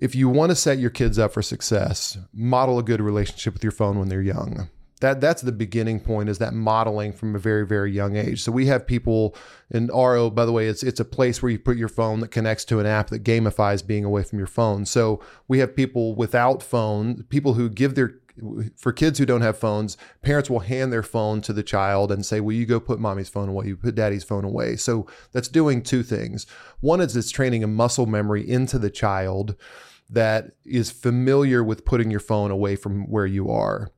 if 0.00 0.14
you 0.14 0.28
want 0.28 0.50
to 0.50 0.56
set 0.56 0.78
your 0.78 0.90
kids 0.90 1.18
up 1.18 1.32
for 1.32 1.42
success, 1.42 2.18
model 2.32 2.78
a 2.78 2.82
good 2.82 3.00
relationship 3.00 3.52
with 3.52 3.62
your 3.62 3.70
phone 3.70 3.98
when 3.98 4.08
they're 4.08 4.22
young. 4.22 4.70
That 5.00 5.20
that's 5.20 5.40
the 5.40 5.52
beginning 5.52 6.00
point 6.00 6.28
is 6.28 6.38
that 6.38 6.52
modeling 6.52 7.12
from 7.12 7.34
a 7.34 7.38
very 7.38 7.66
very 7.66 7.90
young 7.90 8.16
age. 8.16 8.42
So 8.42 8.52
we 8.52 8.66
have 8.66 8.86
people 8.86 9.34
in 9.70 9.88
Aro 9.88 10.18
oh, 10.18 10.30
by 10.30 10.44
the 10.44 10.52
way 10.52 10.66
it's 10.66 10.82
it's 10.82 11.00
a 11.00 11.06
place 11.06 11.42
where 11.42 11.50
you 11.50 11.58
put 11.58 11.78
your 11.78 11.88
phone 11.88 12.20
that 12.20 12.30
connects 12.30 12.66
to 12.66 12.80
an 12.80 12.86
app 12.86 13.08
that 13.08 13.24
gamifies 13.24 13.86
being 13.86 14.04
away 14.04 14.24
from 14.24 14.38
your 14.38 14.46
phone. 14.46 14.84
So 14.84 15.20
we 15.48 15.58
have 15.60 15.74
people 15.74 16.14
without 16.14 16.62
phone, 16.62 17.22
people 17.30 17.54
who 17.54 17.70
give 17.70 17.94
their 17.94 18.16
for 18.76 18.92
kids 18.92 19.18
who 19.18 19.26
don't 19.26 19.40
have 19.42 19.58
phones, 19.58 19.96
parents 20.22 20.48
will 20.48 20.60
hand 20.60 20.92
their 20.92 21.02
phone 21.02 21.40
to 21.42 21.52
the 21.52 21.62
child 21.62 22.12
and 22.12 22.24
say, 22.24 22.40
"Will 22.40 22.54
you 22.54 22.66
go 22.66 22.78
put 22.78 23.00
mommy's 23.00 23.28
phone 23.28 23.48
away? 23.48 23.68
You 23.68 23.76
put 23.76 23.94
daddy's 23.94 24.24
phone 24.24 24.44
away." 24.44 24.76
So 24.76 25.06
that's 25.32 25.48
doing 25.48 25.82
two 25.82 26.02
things. 26.02 26.46
One 26.80 27.00
is 27.00 27.16
it's 27.16 27.30
training 27.30 27.64
a 27.64 27.66
muscle 27.66 28.06
memory 28.06 28.48
into 28.48 28.78
the 28.78 28.90
child 28.90 29.56
that 30.12 30.52
is 30.64 30.90
familiar 30.90 31.62
with 31.62 31.84
putting 31.84 32.10
your 32.10 32.20
phone 32.20 32.50
away 32.50 32.76
from 32.76 33.08
where 33.08 33.26
you 33.26 33.48
are. 33.48 33.90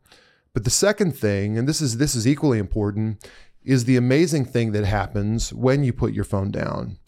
But 0.54 0.64
the 0.64 0.70
second 0.70 1.16
thing, 1.16 1.56
and 1.56 1.66
this 1.66 1.80
is 1.80 1.96
this 1.96 2.14
is 2.14 2.26
equally 2.26 2.58
important, 2.58 3.26
is 3.64 3.84
the 3.84 3.96
amazing 3.96 4.44
thing 4.44 4.72
that 4.72 4.84
happens 4.84 5.52
when 5.52 5.82
you 5.84 5.92
put 5.92 6.12
your 6.12 6.24
phone 6.24 6.50
down. 6.50 6.98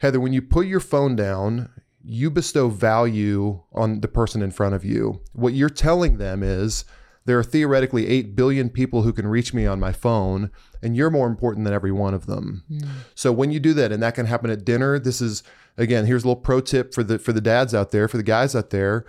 Heather, 0.00 0.20
when 0.20 0.32
you 0.32 0.42
put 0.42 0.66
your 0.66 0.80
phone 0.80 1.16
down, 1.16 1.70
you 2.04 2.30
bestow 2.30 2.68
value 2.68 3.62
on 3.72 4.00
the 4.00 4.08
person 4.08 4.42
in 4.42 4.52
front 4.52 4.74
of 4.74 4.84
you. 4.84 5.20
What 5.32 5.54
you're 5.54 5.68
telling 5.68 6.18
them 6.18 6.42
is, 6.42 6.84
There 7.26 7.38
are 7.38 7.44
theoretically 7.44 8.06
8 8.06 8.36
billion 8.36 8.70
people 8.70 9.02
who 9.02 9.12
can 9.12 9.26
reach 9.26 9.52
me 9.52 9.66
on 9.66 9.80
my 9.80 9.92
phone, 9.92 10.50
and 10.80 10.96
you're 10.96 11.10
more 11.10 11.26
important 11.26 11.64
than 11.64 11.74
every 11.74 11.90
one 11.90 12.14
of 12.14 12.26
them. 12.26 12.62
Hmm. 12.68 12.88
So 13.16 13.32
when 13.32 13.50
you 13.50 13.58
do 13.58 13.74
that, 13.74 13.90
and 13.90 14.00
that 14.02 14.14
can 14.14 14.26
happen 14.26 14.48
at 14.48 14.64
dinner, 14.64 14.98
this 14.98 15.20
is 15.20 15.42
again, 15.76 16.06
here's 16.06 16.24
a 16.24 16.28
little 16.28 16.40
pro 16.40 16.60
tip 16.60 16.94
for 16.94 17.02
the 17.02 17.18
for 17.18 17.32
the 17.32 17.40
dads 17.40 17.74
out 17.74 17.90
there, 17.90 18.08
for 18.08 18.16
the 18.16 18.22
guys 18.22 18.54
out 18.54 18.70
there. 18.70 19.04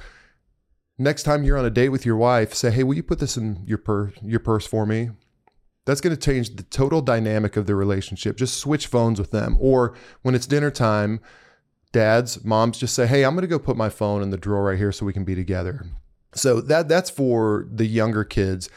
Next 0.97 1.23
time 1.23 1.43
you're 1.43 1.57
on 1.57 1.65
a 1.65 1.69
date 1.69 1.89
with 1.89 2.05
your 2.05 2.17
wife, 2.17 2.53
say, 2.53 2.71
"Hey, 2.71 2.83
will 2.83 2.95
you 2.95 3.03
put 3.03 3.19
this 3.19 3.37
in 3.37 3.63
your 3.65 3.77
purse 3.77 4.13
your 4.21 4.39
purse 4.39 4.65
for 4.65 4.85
me?" 4.85 5.11
That's 5.85 6.01
going 6.01 6.15
to 6.15 6.21
change 6.21 6.55
the 6.55 6.63
total 6.63 7.01
dynamic 7.01 7.55
of 7.55 7.65
the 7.65 7.75
relationship. 7.75 8.35
Just 8.35 8.57
switch 8.57 8.87
phones 8.87 9.19
with 9.19 9.31
them. 9.31 9.55
Or 9.57 9.95
when 10.21 10.35
it's 10.35 10.45
dinner 10.45 10.69
time, 10.69 11.21
dads, 11.93 12.43
moms 12.43 12.77
just 12.77 12.93
say, 12.93 13.07
"Hey, 13.07 13.23
I'm 13.23 13.35
going 13.35 13.43
to 13.43 13.47
go 13.47 13.59
put 13.59 13.77
my 13.77 13.89
phone 13.89 14.21
in 14.21 14.29
the 14.29 14.37
drawer 14.37 14.65
right 14.65 14.77
here 14.77 14.91
so 14.91 15.05
we 15.05 15.13
can 15.13 15.23
be 15.23 15.35
together." 15.35 15.85
So 16.33 16.61
that 16.61 16.87
that's 16.87 17.09
for 17.09 17.67
the 17.71 17.85
younger 17.85 18.23
kids. 18.23 18.69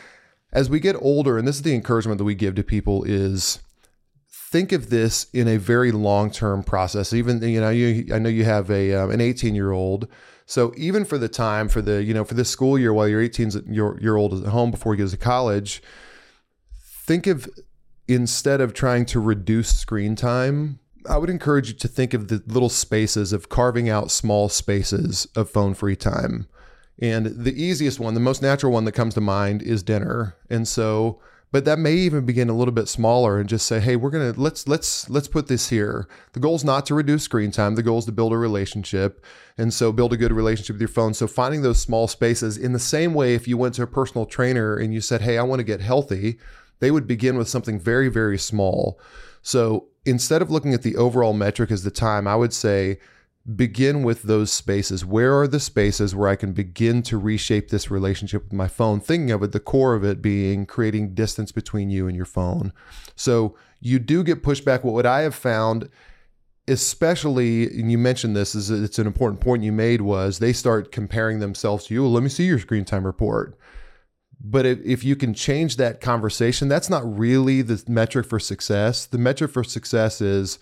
As 0.52 0.68
we 0.68 0.80
get 0.80 0.96
older, 1.00 1.38
and 1.38 1.46
this 1.46 1.56
is 1.56 1.62
the 1.62 1.74
encouragement 1.74 2.18
that 2.18 2.24
we 2.24 2.34
give 2.34 2.54
to 2.56 2.62
people 2.62 3.04
is 3.04 3.60
think 4.50 4.72
of 4.72 4.90
this 4.90 5.26
in 5.32 5.46
a 5.46 5.56
very 5.58 5.92
long-term 5.92 6.64
process. 6.64 7.12
Even 7.12 7.40
you 7.42 7.60
know, 7.60 7.70
you 7.70 8.12
I 8.12 8.18
know 8.18 8.28
you 8.28 8.44
have 8.44 8.70
a 8.70 8.94
um, 8.94 9.10
an 9.10 9.20
18-year-old. 9.20 10.08
So 10.46 10.74
even 10.76 11.04
for 11.04 11.16
the 11.16 11.28
time 11.28 11.68
for 11.68 11.80
the 11.80 12.02
you 12.02 12.12
know 12.12 12.24
for 12.24 12.34
this 12.34 12.50
school 12.50 12.78
year 12.78 12.92
while 12.92 13.06
your 13.06 13.22
18 13.22 13.64
year, 13.68 13.98
year 14.00 14.16
old 14.16 14.34
is 14.34 14.42
at 14.42 14.48
home 14.48 14.70
before 14.70 14.92
he 14.94 14.98
goes 14.98 15.12
to 15.12 15.16
college, 15.16 15.82
think 16.74 17.26
of 17.26 17.48
instead 18.08 18.60
of 18.60 18.74
trying 18.74 19.06
to 19.06 19.20
reduce 19.20 19.76
screen 19.76 20.16
time, 20.16 20.80
I 21.08 21.16
would 21.16 21.30
encourage 21.30 21.68
you 21.68 21.74
to 21.74 21.88
think 21.88 22.12
of 22.12 22.26
the 22.26 22.42
little 22.46 22.68
spaces 22.68 23.32
of 23.32 23.48
carving 23.48 23.88
out 23.88 24.10
small 24.10 24.48
spaces 24.48 25.28
of 25.36 25.48
phone 25.48 25.74
free 25.74 25.96
time. 25.96 26.48
And 27.00 27.26
the 27.26 27.62
easiest 27.62 28.00
one, 28.00 28.14
the 28.14 28.20
most 28.20 28.42
natural 28.42 28.72
one 28.72 28.84
that 28.84 28.92
comes 28.92 29.14
to 29.14 29.20
mind 29.20 29.62
is 29.62 29.82
dinner. 29.82 30.36
And 30.50 30.68
so, 30.68 31.20
but 31.52 31.64
that 31.64 31.78
may 31.78 31.94
even 31.94 32.24
begin 32.24 32.48
a 32.48 32.56
little 32.56 32.72
bit 32.72 32.88
smaller 32.88 33.38
and 33.38 33.48
just 33.48 33.66
say, 33.66 33.80
"Hey, 33.80 33.96
we're 33.96 34.10
going 34.10 34.32
to 34.32 34.40
let's 34.40 34.68
let's 34.68 35.10
let's 35.10 35.28
put 35.28 35.48
this 35.48 35.68
here." 35.68 36.06
The 36.32 36.40
goal 36.40 36.54
is 36.54 36.64
not 36.64 36.86
to 36.86 36.94
reduce 36.94 37.24
screen 37.24 37.50
time. 37.50 37.74
The 37.74 37.82
goal 37.82 37.98
is 37.98 38.04
to 38.04 38.12
build 38.12 38.32
a 38.32 38.38
relationship. 38.38 39.24
And 39.58 39.74
so 39.74 39.92
build 39.92 40.12
a 40.12 40.16
good 40.16 40.32
relationship 40.32 40.74
with 40.74 40.80
your 40.80 40.88
phone. 40.88 41.12
So 41.12 41.26
finding 41.26 41.62
those 41.62 41.80
small 41.80 42.06
spaces 42.08 42.56
in 42.56 42.72
the 42.72 42.78
same 42.78 43.14
way 43.14 43.34
if 43.34 43.48
you 43.48 43.56
went 43.56 43.74
to 43.74 43.82
a 43.82 43.86
personal 43.86 44.26
trainer 44.26 44.76
and 44.76 44.94
you 44.94 45.00
said, 45.00 45.22
"Hey, 45.22 45.38
I 45.38 45.42
want 45.42 45.60
to 45.60 45.64
get 45.64 45.80
healthy," 45.80 46.38
they 46.78 46.90
would 46.90 47.06
begin 47.06 47.36
with 47.36 47.48
something 47.48 47.80
very 47.80 48.08
very 48.08 48.38
small. 48.38 49.00
So 49.42 49.88
instead 50.04 50.42
of 50.42 50.50
looking 50.50 50.74
at 50.74 50.82
the 50.82 50.96
overall 50.96 51.32
metric 51.32 51.70
as 51.70 51.82
the 51.82 51.90
time, 51.90 52.26
I 52.26 52.36
would 52.36 52.52
say 52.52 52.98
begin 53.56 54.02
with 54.02 54.22
those 54.22 54.52
spaces. 54.52 55.04
Where 55.04 55.38
are 55.38 55.48
the 55.48 55.60
spaces 55.60 56.14
where 56.14 56.28
I 56.28 56.36
can 56.36 56.52
begin 56.52 57.02
to 57.04 57.18
reshape 57.18 57.70
this 57.70 57.90
relationship 57.90 58.44
with 58.44 58.52
my 58.52 58.68
phone? 58.68 59.00
Thinking 59.00 59.30
of 59.30 59.42
it, 59.42 59.52
the 59.52 59.60
core 59.60 59.94
of 59.94 60.04
it 60.04 60.20
being 60.20 60.66
creating 60.66 61.14
distance 61.14 61.50
between 61.50 61.90
you 61.90 62.06
and 62.06 62.16
your 62.16 62.26
phone. 62.26 62.72
So 63.16 63.56
you 63.80 63.98
do 63.98 64.22
get 64.22 64.42
pushback. 64.42 64.84
What 64.84 65.06
I 65.06 65.22
have 65.22 65.34
found, 65.34 65.88
especially, 66.68 67.64
and 67.64 67.90
you 67.90 67.98
mentioned 67.98 68.36
this, 68.36 68.54
is 68.54 68.70
it's 68.70 68.98
an 68.98 69.06
important 69.06 69.40
point 69.40 69.62
you 69.62 69.72
made 69.72 70.02
was 70.02 70.38
they 70.38 70.52
start 70.52 70.92
comparing 70.92 71.40
themselves 71.40 71.86
to 71.86 71.94
you. 71.94 72.02
Well, 72.02 72.12
let 72.12 72.22
me 72.22 72.28
see 72.28 72.44
your 72.44 72.58
screen 72.58 72.84
time 72.84 73.06
report. 73.06 73.58
But 74.42 74.64
if, 74.64 74.80
if 74.84 75.04
you 75.04 75.16
can 75.16 75.34
change 75.34 75.76
that 75.76 76.00
conversation, 76.00 76.68
that's 76.68 76.88
not 76.88 77.18
really 77.18 77.62
the 77.62 77.82
metric 77.88 78.26
for 78.26 78.38
success. 78.38 79.06
The 79.06 79.18
metric 79.18 79.50
for 79.50 79.64
success 79.64 80.20
is 80.20 80.58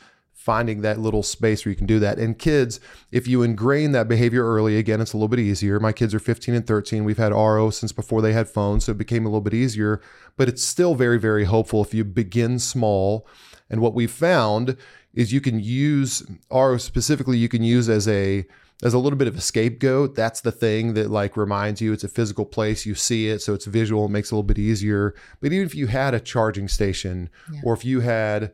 finding 0.49 0.81
that 0.81 0.99
little 0.99 1.23
space 1.23 1.63
where 1.63 1.71
you 1.71 1.77
can 1.77 1.87
do 1.87 1.99
that. 1.99 2.19
And 2.19 2.39
kids, 2.39 2.81
if 3.13 3.29
you 3.29 3.43
ingrain 3.43 3.93
that 3.93 4.09
behavior 4.09 4.43
early, 4.43 4.79
again, 4.79 4.99
it's 4.99 5.13
a 5.13 5.19
little 5.19 5.29
bit 5.29 5.41
easier. 5.41 5.79
My 5.79 5.93
kids 5.93 6.15
are 6.15 6.19
15 6.19 6.55
and 6.55 6.67
13. 6.67 7.05
We've 7.05 7.19
had 7.19 7.33
Aro 7.33 7.71
since 7.71 7.93
before 7.93 8.23
they 8.23 8.33
had 8.33 8.49
phones, 8.49 8.87
so 8.87 8.93
it 8.93 8.97
became 8.97 9.27
a 9.27 9.29
little 9.29 9.43
bit 9.43 9.53
easier, 9.53 10.01
but 10.39 10.49
it's 10.49 10.65
still 10.65 10.95
very, 10.95 11.19
very 11.19 11.45
hopeful 11.45 11.83
if 11.83 11.93
you 11.93 12.03
begin 12.03 12.59
small. 12.59 13.29
And 13.69 13.83
what 13.83 13.93
we've 13.93 14.11
found 14.11 14.79
is 15.13 15.35
you 15.35 15.43
can 15.43 15.61
use 15.61 16.23
Aro 16.51 16.81
specifically, 16.81 17.37
you 17.37 17.51
can 17.51 17.63
use 17.63 17.91
as 17.91 18.09
a 18.09 18.47
as 18.83 18.95
a 18.95 18.99
little 18.99 19.19
bit 19.19 19.29
of 19.29 19.37
a 19.37 19.43
scapegoat. 19.43 20.15
That's 20.15 20.41
the 20.41 20.53
thing 20.53 20.95
that 20.95 21.11
like 21.11 21.37
reminds 21.37 21.83
you 21.83 21.93
it's 21.93 22.05
a 22.05 22.09
physical 22.09 22.47
place. 22.47 22.87
You 22.87 22.95
see 22.95 23.29
it, 23.29 23.43
so 23.43 23.53
it's 23.53 23.67
visual. 23.67 24.07
It 24.07 24.13
makes 24.13 24.31
it 24.31 24.33
a 24.33 24.37
little 24.37 24.45
bit 24.45 24.59
easier. 24.59 25.15
But 25.43 25.53
even 25.53 25.67
if 25.67 25.75
you 25.75 25.89
had 25.89 26.15
a 26.15 26.21
charging 26.21 26.69
station, 26.69 27.29
yeah. 27.53 27.61
or 27.65 27.75
if 27.75 27.85
you 27.85 28.01
had 28.01 28.53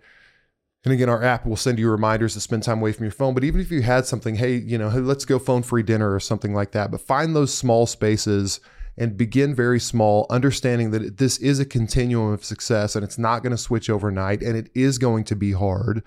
and 0.85 0.92
again, 0.92 1.09
our 1.09 1.23
app 1.23 1.47
will 1.47 1.57
send 1.57 1.79
you 1.79 1.90
reminders 1.90 2.35
to 2.35 2.40
spend 2.40 2.62
time 2.62 2.81
away 2.81 2.92
from 2.92 3.05
your 3.05 3.12
phone. 3.12 3.33
But 3.33 3.44
even 3.44 3.61
if 3.61 3.70
you 3.70 3.81
had 3.81 4.05
something, 4.05 4.35
hey, 4.35 4.57
you 4.57 4.77
know, 4.77 4.90
hey, 4.90 4.99
let's 4.99 5.25
go 5.25 5.38
phone 5.38 5.62
free 5.62 5.83
dinner 5.83 6.14
or 6.14 6.20
something 6.20 6.53
like 6.53 6.73
that, 6.73 6.90
but 6.90 7.01
find 7.01 7.35
those 7.35 7.57
small 7.57 7.87
spaces 7.87 8.61
and 8.99 9.16
begin 9.16 9.55
very 9.55 9.81
small, 9.81 10.27
understanding 10.29 10.90
that 10.90 11.16
this 11.16 11.38
is 11.38 11.59
a 11.59 11.64
continuum 11.64 12.33
of 12.33 12.44
success 12.44 12.94
and 12.94 13.03
it's 13.03 13.18
not 13.18 13.42
going 13.42 13.51
to 13.51 13.59
switch 13.59 13.88
overnight 13.88 14.42
and 14.42 14.57
it 14.57 14.70
is 14.75 14.99
going 14.99 15.25
to 15.25 15.35
be 15.35 15.53
hard. 15.53 16.03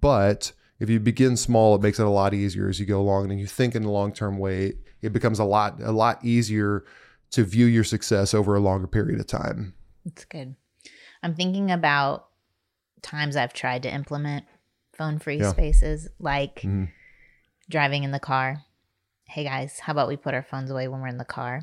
But 0.00 0.52
if 0.78 0.90
you 0.90 1.00
begin 1.00 1.36
small, 1.36 1.74
it 1.74 1.80
makes 1.80 1.98
it 1.98 2.06
a 2.06 2.10
lot 2.10 2.34
easier 2.34 2.68
as 2.68 2.78
you 2.78 2.84
go 2.86 3.00
along 3.00 3.30
and 3.30 3.40
you 3.40 3.46
think 3.46 3.74
in 3.74 3.84
a 3.84 3.90
long 3.90 4.12
term 4.12 4.38
way, 4.38 4.74
it 5.00 5.14
becomes 5.14 5.38
a 5.38 5.44
lot, 5.44 5.80
a 5.82 5.92
lot 5.92 6.22
easier 6.22 6.84
to 7.30 7.42
view 7.42 7.66
your 7.66 7.84
success 7.84 8.34
over 8.34 8.54
a 8.54 8.60
longer 8.60 8.86
period 8.86 9.18
of 9.18 9.26
time. 9.26 9.72
That's 10.04 10.26
good. 10.26 10.56
I'm 11.22 11.34
thinking 11.34 11.70
about 11.70 12.28
times 13.04 13.36
I've 13.36 13.52
tried 13.52 13.84
to 13.84 13.94
implement 13.94 14.44
phone 14.96 15.18
free 15.18 15.38
yeah. 15.38 15.50
spaces, 15.50 16.08
like 16.18 16.56
mm-hmm. 16.56 16.84
driving 17.70 18.02
in 18.02 18.10
the 18.10 18.18
car. 18.18 18.62
Hey 19.28 19.44
guys, 19.44 19.78
how 19.78 19.92
about 19.92 20.08
we 20.08 20.16
put 20.16 20.34
our 20.34 20.42
phones 20.42 20.70
away 20.70 20.88
when 20.88 21.00
we're 21.00 21.08
in 21.08 21.18
the 21.18 21.24
car? 21.24 21.62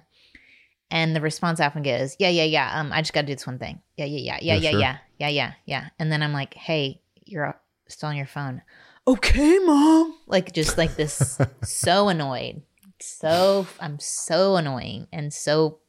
And 0.89 1.15
the 1.15 1.21
response 1.21 1.59
I 1.59 1.67
often 1.67 1.83
get 1.83 2.01
is, 2.01 2.15
yeah, 2.19 2.29
yeah, 2.29 2.43
yeah. 2.43 2.79
Um, 2.79 2.91
I 2.91 3.01
just 3.01 3.13
got 3.13 3.21
to 3.21 3.27
do 3.27 3.33
this 3.33 3.47
one 3.47 3.59
thing. 3.59 3.81
Yeah, 3.95 4.05
yeah, 4.05 4.19
yeah, 4.19 4.39
yeah, 4.41 4.53
yeah, 4.53 4.59
yeah, 4.59 4.71
sure. 4.71 4.79
yeah, 4.79 4.97
yeah, 5.19 5.27
yeah, 5.29 5.53
yeah. 5.65 5.89
And 5.99 6.11
then 6.11 6.21
I'm 6.21 6.33
like, 6.33 6.53
hey, 6.53 7.01
you're 7.25 7.55
still 7.87 8.09
on 8.09 8.17
your 8.17 8.25
phone. 8.25 8.61
Okay, 9.07 9.59
mom. 9.59 10.15
Like 10.27 10.51
just 10.53 10.77
like 10.77 10.95
this, 10.95 11.39
so 11.63 12.09
annoyed. 12.09 12.61
So 12.99 13.67
I'm 13.79 13.99
so 13.99 14.57
annoying 14.57 15.07
and 15.11 15.33
so 15.33 15.79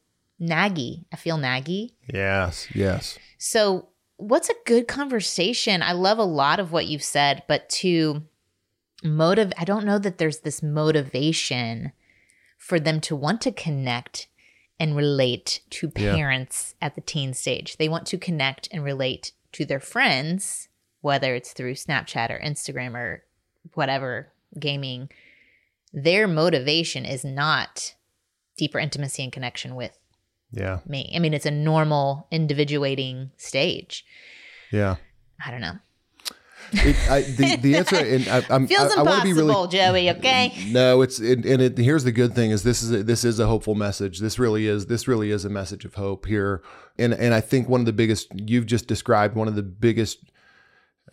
naggy. 0.41 1.05
I 1.11 1.17
feel 1.17 1.37
naggy. 1.37 1.91
Yes, 2.11 2.67
yes. 2.73 3.19
So 3.37 3.89
what's 4.17 4.49
a 4.49 4.55
good 4.65 4.87
conversation? 4.87 5.81
I 5.81 5.93
love 5.93 6.17
a 6.17 6.23
lot 6.23 6.59
of 6.59 6.71
what 6.71 6.87
you've 6.87 7.03
said, 7.03 7.43
but 7.47 7.69
to 7.69 8.23
motive, 9.03 9.51
I 9.57 9.65
don't 9.65 9.85
know 9.85 9.99
that 9.99 10.17
there's 10.17 10.39
this 10.39 10.63
motivation 10.63 11.91
for 12.57 12.79
them 12.79 13.01
to 13.01 13.15
want 13.15 13.41
to 13.41 13.51
connect 13.51 14.27
and 14.79 14.95
relate 14.95 15.61
to 15.69 15.89
parents 15.89 16.75
yeah. 16.79 16.87
at 16.87 16.95
the 16.95 17.01
teen 17.01 17.33
stage. 17.33 17.77
They 17.77 17.89
want 17.89 18.05
to 18.07 18.17
connect 18.17 18.67
and 18.71 18.83
relate 18.83 19.33
to 19.53 19.65
their 19.65 19.79
friends, 19.79 20.69
whether 21.01 21.35
it's 21.35 21.53
through 21.53 21.75
Snapchat 21.75 22.29
or 22.29 22.39
Instagram 22.39 22.95
or 22.95 23.23
whatever 23.73 24.29
gaming. 24.59 25.09
Their 25.91 26.27
motivation 26.27 27.05
is 27.05 27.23
not 27.23 27.95
deeper 28.57 28.79
intimacy 28.79 29.23
and 29.23 29.31
connection 29.31 29.75
with 29.75 29.97
yeah 30.53 30.79
me 30.87 31.11
i 31.15 31.19
mean 31.19 31.33
it's 31.33 31.45
a 31.45 31.51
normal 31.51 32.27
individuating 32.31 33.31
stage 33.37 34.05
yeah 34.71 34.95
i 35.45 35.51
don't 35.51 35.61
know 35.61 35.77
it, 36.75 37.09
I, 37.09 37.21
the, 37.21 37.57
the 37.57 37.75
answer 37.77 37.95
and 37.97 38.27
I, 38.27 38.43
I'm, 38.49 38.67
feels 38.67 38.81
I, 38.81 39.01
impossible, 39.01 39.11
I 39.11 39.23
be 39.23 39.33
really, 39.33 39.67
Joey. 39.67 40.09
Okay. 40.11 40.53
No, 40.71 41.01
it's 41.01 41.19
it, 41.19 41.45
and 41.45 41.61
it, 41.61 41.77
here's 41.77 42.03
the 42.03 42.11
good 42.11 42.33
thing 42.33 42.51
is 42.51 42.63
this 42.63 42.81
is 42.81 42.91
a, 42.91 43.03
this 43.03 43.23
is 43.23 43.39
a 43.39 43.47
hopeful 43.47 43.75
message. 43.75 44.19
This 44.19 44.39
really 44.39 44.67
is 44.67 44.87
this 44.87 45.07
really 45.07 45.31
is 45.31 45.45
a 45.45 45.49
message 45.49 45.85
of 45.85 45.95
hope 45.95 46.25
here, 46.25 46.63
and 46.97 47.13
and 47.13 47.33
I 47.33 47.41
think 47.41 47.69
one 47.69 47.79
of 47.79 47.85
the 47.85 47.93
biggest 47.93 48.27
you've 48.33 48.65
just 48.65 48.87
described 48.87 49.35
one 49.35 49.47
of 49.47 49.55
the 49.55 49.63
biggest 49.63 50.31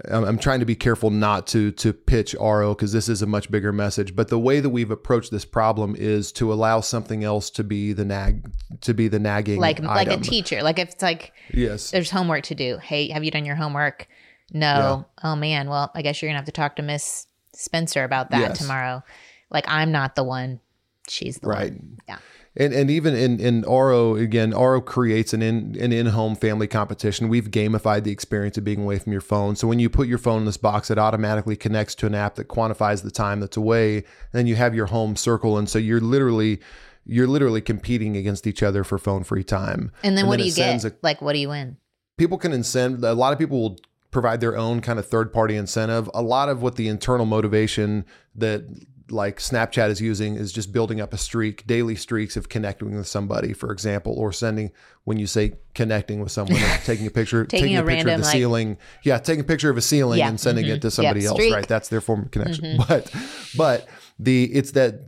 I'm 0.09 0.39
trying 0.39 0.61
to 0.61 0.67
be 0.67 0.75
careful 0.75 1.11
not 1.11 1.47
to 1.49 1.73
to 1.73 1.93
pitch 1.93 2.35
Aro 2.39 2.77
because 2.77 2.93
this 2.93 3.09
is 3.09 3.23
a 3.23 3.27
much 3.27 3.51
bigger 3.51 3.73
message. 3.73 4.17
But 4.17 4.29
the 4.29 4.39
way 4.39 4.61
that 4.61 4.71
we've 4.71 4.91
approached 4.91 5.31
this 5.31 5.45
problem 5.45 5.95
is 5.97 6.33
to 6.33 6.53
allow 6.53 6.81
something 6.81 7.25
else 7.25 7.51
to 7.51 7.65
be 7.65 7.93
the 7.93 8.05
nag 8.05 8.51
to 8.83 8.95
be 8.95 9.09
the 9.09 9.19
nagging 9.19 9.61
like 9.61 9.77
item. 9.77 9.87
like 9.87 10.09
a 10.09 10.19
teacher. 10.19 10.63
Like 10.63 10.79
if 10.79 10.91
it's 10.91 11.03
like 11.03 11.33
yes, 11.53 11.91
there's 11.91 12.11
homework 12.11 12.45
to 12.45 12.55
do. 12.55 12.79
Hey, 12.79 13.09
have 13.11 13.25
you 13.25 13.31
done 13.31 13.45
your 13.45 13.57
homework? 13.57 14.09
No. 14.53 15.07
Yeah. 15.23 15.31
Oh 15.31 15.37
man. 15.37 15.69
Well, 15.69 15.91
I 15.95 16.03
guess 16.03 16.21
you're 16.21 16.29
gonna 16.29 16.39
have 16.39 16.47
to 16.47 16.53
talk 16.53 16.77
to 16.77 16.83
Miss 16.83 17.27
Spencer 17.55 18.05
about 18.05 18.31
that 18.31 18.41
yes. 18.41 18.59
tomorrow. 18.59 19.03
Like 19.51 19.65
I'm 19.69 19.93
not 19.93 20.15
the 20.15 20.25
one. 20.25 20.61
She's 21.09 21.39
the 21.39 21.49
right. 21.49 21.73
One. 21.73 21.99
Yeah 22.09 22.19
and 22.61 22.75
and 22.75 22.91
even 22.91 23.15
in 23.15 23.41
in 23.41 23.63
Aro 23.63 24.21
again, 24.21 24.53
Aro 24.53 24.85
creates 24.85 25.33
an 25.33 25.41
in 25.41 25.77
an 25.81 25.93
in 25.93 26.07
home 26.07 26.37
family 26.37 26.67
competition. 26.67 27.31
We've 27.31 27.51
gamified 27.51 28.05
the 28.05 28.13
experience 28.13 28.59
of 28.59 28.65
being 28.65 28.83
away 28.83 28.99
from 28.99 29.13
your 29.13 29.23
phone. 29.23 29.57
So 29.57 29.67
when 29.67 29.79
you 29.79 29.89
put 29.89 30.09
your 30.09 30.19
phone 30.19 30.41
in 30.41 30.45
this 30.45 30.59
box, 30.59 30.91
it 30.91 30.99
automatically 30.99 31.57
connects 31.57 31.95
to 31.97 32.07
an 32.07 32.15
app 32.15 32.35
that 32.35 32.49
quantifies 32.49 33.03
the 33.03 33.11
time 33.11 33.41
that's 33.41 33.57
away. 33.57 33.97
And 33.97 34.05
then 34.33 34.47
you 34.47 34.57
have 34.57 34.75
your 34.75 34.87
home 34.87 35.17
circle, 35.17 35.57
and 35.57 35.71
so 35.71 35.79
you're 35.79 36.03
literally 36.03 36.61
you're 37.07 37.27
literally 37.27 37.63
competing 37.63 38.15
against 38.15 38.47
each 38.47 38.63
other 38.63 38.85
for 38.85 38.99
phone 38.99 39.25
free 39.25 39.43
time. 39.43 39.91
And 40.03 40.17
then 40.17 40.25
and 40.25 40.29
what 40.29 40.37
then 40.37 40.45
do 40.45 40.51
you 40.51 40.55
get? 40.55 40.85
A, 40.85 40.95
like 41.03 41.23
what 41.23 41.33
do 41.33 41.39
you 41.39 41.49
win? 41.49 41.79
People 42.19 42.37
can 42.37 42.53
incent. 42.53 43.03
A 43.03 43.15
lot 43.15 43.33
of 43.33 43.39
people 43.39 43.59
will 43.59 43.79
provide 44.11 44.43
their 44.43 44.57
own 44.57 44.81
kind 44.81 44.99
of 44.99 45.09
third 45.09 45.33
party 45.33 45.57
incentive. 45.57 46.11
A 46.13 46.21
lot 46.21 46.51
of 46.51 46.61
what 46.61 46.77
the 46.77 46.89
internal 46.89 47.25
motivation 47.25 48.05
that 48.35 48.65
like 49.11 49.39
Snapchat 49.39 49.89
is 49.91 50.01
using 50.01 50.37
is 50.37 50.53
just 50.53 50.73
building 50.73 51.01
up 51.01 51.13
a 51.13 51.19
streak, 51.19 51.67
daily 51.67 51.95
streaks 51.97 52.37
of 52.37 52.49
connecting 52.49 52.97
with 52.97 53.07
somebody, 53.07 53.53
for 53.53 53.73
example, 53.73 54.15
or 54.17 54.33
sending 54.33 54.73
when 55.05 55.19
you 55.19 55.27
say 55.27 55.55
connecting 55.75 56.21
with 56.21 56.31
someone, 56.33 56.61
taking 56.85 57.07
a 57.07 57.11
picture, 57.11 57.45
Taking 57.45 57.65
taking, 57.65 57.77
a 57.79 57.83
a, 57.83 57.87
picture 57.87 58.07
random, 58.07 58.15
of 58.15 58.21
the 58.21 58.27
like- 58.27 58.33
ceiling, 58.33 58.79
yeah, 59.03 59.19
taking 59.19 59.41
a 59.41 59.45
picture 59.45 59.71
of 59.71 59.77
a 59.77 59.83
ceiling 59.83 60.19
Yeah, 60.19 60.29
and 60.29 60.39
sending 60.39 60.65
mm-hmm. 60.65 60.75
it 60.75 60.83
to 60.83 60.91
somebody 60.91 61.25
else, 61.25 61.37
streak. 61.37 61.55
right? 61.55 61.67
That's 61.69 61.89
their 61.89 62.01
form 62.01 62.23
of 62.23 62.31
connection. 62.31 62.65
Mm-hmm. 62.65 62.83
But 62.89 63.15
but 63.57 63.89
the 64.19 64.45
it's 64.45 64.73
that 64.73 65.01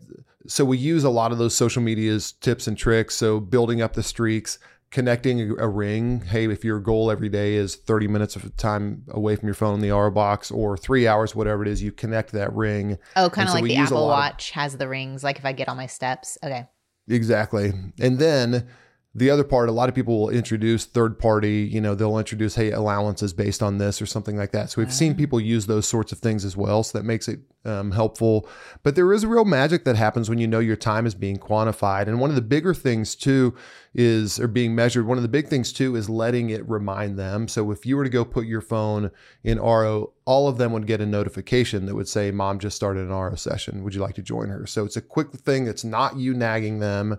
so 0.47 0.65
we 0.65 0.77
use 0.77 1.05
a 1.05 1.11
lot 1.11 1.33
of 1.33 1.39
those 1.39 1.55
social 1.55 1.83
media's 1.83 2.33
tips 2.33 2.67
and 2.67 2.77
tricks. 2.77 3.15
So 3.15 3.39
building 3.41 3.81
up 3.81 3.93
the 3.93 4.03
streaks, 4.03 4.59
connecting 4.93 5.59
a, 5.59 5.67
ring. 5.69 6.21
Hey, 6.21 6.45
if 6.45 6.65
your 6.65 6.79
goal 6.79 7.11
every 7.11 7.29
day 7.29 7.55
is 7.55 7.75
30 7.75 8.07
minutes 8.09 8.37
of 8.37 8.57
time 8.57 9.03
away 9.09 9.35
from 9.35 9.49
your 9.49 9.55
phone 9.55 9.75
in 9.75 9.81
the 9.81 9.89
Aro 9.89 10.13
box 10.13 10.51
or 10.51 10.77
three 10.77 11.09
hours, 11.09 11.35
whatever 11.35 11.63
it 11.63 11.69
is, 11.69 11.83
you 11.83 11.91
connect 11.91 12.33
that 12.33 12.53
ring. 12.55 12.99
Oh, 13.17 13.29
kind 13.31 13.49
of 13.49 13.53
so 13.55 13.61
like 13.61 13.65
the 13.65 13.77
Apple 13.77 14.07
lot 14.07 14.13
of- 14.13 14.35
Watch 14.35 14.51
has 14.53 14.77
the 14.77 14.87
rings. 14.87 15.25
Like 15.25 15.39
if 15.39 15.45
I 15.45 15.53
get 15.53 15.69
all 15.69 15.75
my 15.75 15.87
steps. 15.87 16.39
Okay. 16.45 16.69
Exactly. 17.09 17.73
And 17.99 18.19
then 18.19 18.69
the 19.15 19.29
other 19.29 19.45
part, 19.45 19.69
a 19.69 19.73
lot 19.73 19.91
of 19.91 19.95
people 19.95 20.19
will 20.19 20.31
introduce 20.31 20.87
third 20.87 21.19
party, 21.19 21.69
you 21.71 21.83
know, 21.83 21.95
they'll 21.95 22.19
introduce, 22.19 22.55
hey, 22.55 22.71
allowances 22.71 23.35
based 23.35 23.63
on 23.63 23.77
this 23.77 24.01
or 24.01 24.07
something 24.07 24.39
like 24.39 24.53
that. 24.53 24.71
So 24.71 24.81
we've 24.81 24.93
seen 24.93 25.15
people 25.15 25.39
use 25.39 25.67
those 25.67 25.87
sorts 25.87 26.13
of 26.13 26.19
things 26.19 26.47
as 26.47 26.57
well. 26.57 26.83
So 26.83 26.97
that 26.97 27.05
makes 27.05 27.29
it 27.29 27.41
um, 27.67 27.91
helpful. 27.91 28.49
But 28.83 28.97
there 28.97 29.13
is 29.13 29.23
a 29.23 29.29
real 29.29 29.45
magic 29.45 29.85
that 29.85 29.97
happens 29.97 30.31
when 30.31 30.39
you 30.39 30.47
know 30.47 30.61
your 30.61 30.77
time 30.77 31.05
is 31.05 31.15
being 31.15 31.37
quantified. 31.37 32.09
And 32.09 32.21
one 32.21 32.31
of 32.31 32.37
the 32.37 32.43
bigger 32.43 32.73
things 32.73 33.15
too 33.15 33.55
is, 33.95 34.41
or 34.41 34.49
being 34.49 34.75
measured, 34.75 35.07
one 35.07 35.19
of 35.19 35.23
the 35.23 35.29
big 35.29 35.47
things 35.47 35.75
too 35.75 35.95
is 35.95 36.09
letting 36.09 36.49
it 36.49 36.67
remind 36.67 37.19
them. 37.19 37.49
So 37.49 37.71
if 37.71 37.85
you 37.85 37.99
were 37.99 38.05
to 38.05 38.11
go 38.11 38.25
put 38.25 38.47
your 38.47 38.63
phone 38.63 39.11
in 39.45 39.59
Aro, 39.59 40.13
all 40.25 40.49
of 40.49 40.57
them 40.57 40.73
would 40.73 40.87
get 40.87 41.03
a 41.03 41.07
notification 41.07 41.85
that 41.85 41.95
would 41.95 42.09
say, 42.09 42.31
Mom 42.31 42.59
just 42.59 42.77
started 42.77 43.03
an 43.03 43.11
Aro 43.11 43.39
session. 43.39 43.85
Would 43.85 43.95
you 43.95 44.01
like 44.01 44.15
to 44.15 44.23
join 44.23 44.49
her? 44.49 44.67
So 44.67 44.87
it's 44.87 44.97
a 44.97 45.03
quick 45.03 45.33
thing. 45.33 45.67
It's 45.67 45.85
not 45.85 46.17
you 46.17 46.33
nagging 46.33 46.79
them. 46.79 47.19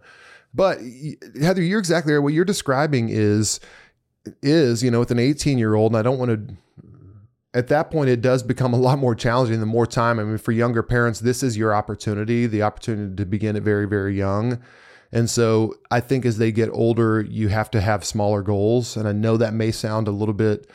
But 0.54 0.80
Heather, 1.42 1.62
you're 1.62 1.80
exactly 1.80 2.14
right. 2.14 2.20
What 2.20 2.34
you're 2.34 2.46
describing 2.46 3.10
is 3.10 3.60
is 4.42 4.84
you 4.84 4.92
know 4.92 5.00
with 5.00 5.12
an 5.12 5.20
18 5.20 5.58
year 5.58 5.76
old, 5.76 5.92
and 5.92 6.00
I 6.00 6.02
don't 6.02 6.20
want 6.20 6.32
to. 6.32 6.56
At 7.56 7.68
that 7.68 7.92
point, 7.92 8.10
it 8.10 8.22
does 8.22 8.42
become 8.42 8.74
a 8.74 8.78
lot 8.78 8.98
more 8.98 9.14
challenging. 9.14 9.60
The 9.60 9.68
more 9.68 9.86
time, 9.86 10.20
I 10.20 10.24
mean, 10.24 10.40
for 10.40 10.52
younger 10.52 10.82
parents, 10.82 11.20
this 11.20 11.44
is 11.44 11.56
your 11.56 11.76
opportunity, 11.76 12.48
the 12.48 12.64
opportunity 12.64 13.16
to 13.16 13.26
begin 13.28 13.56
it 13.56 13.62
very, 13.62 13.86
very 13.88 14.18
young. 14.18 14.60
And 15.12 15.30
so, 15.30 15.76
I 15.92 16.00
think 16.00 16.26
as 16.26 16.40
they 16.40 16.52
get 16.52 16.70
older, 16.72 17.22
you 17.22 17.50
have 17.50 17.70
to 17.72 17.82
have 17.82 18.04
smaller 18.04 18.42
goals. 18.42 18.98
And 18.98 19.08
I 19.08 19.12
know 19.12 19.38
that 19.38 19.54
may 19.54 19.70
sound 19.70 20.08
a 20.08 20.12
little 20.12 20.34
bit. 20.34 20.68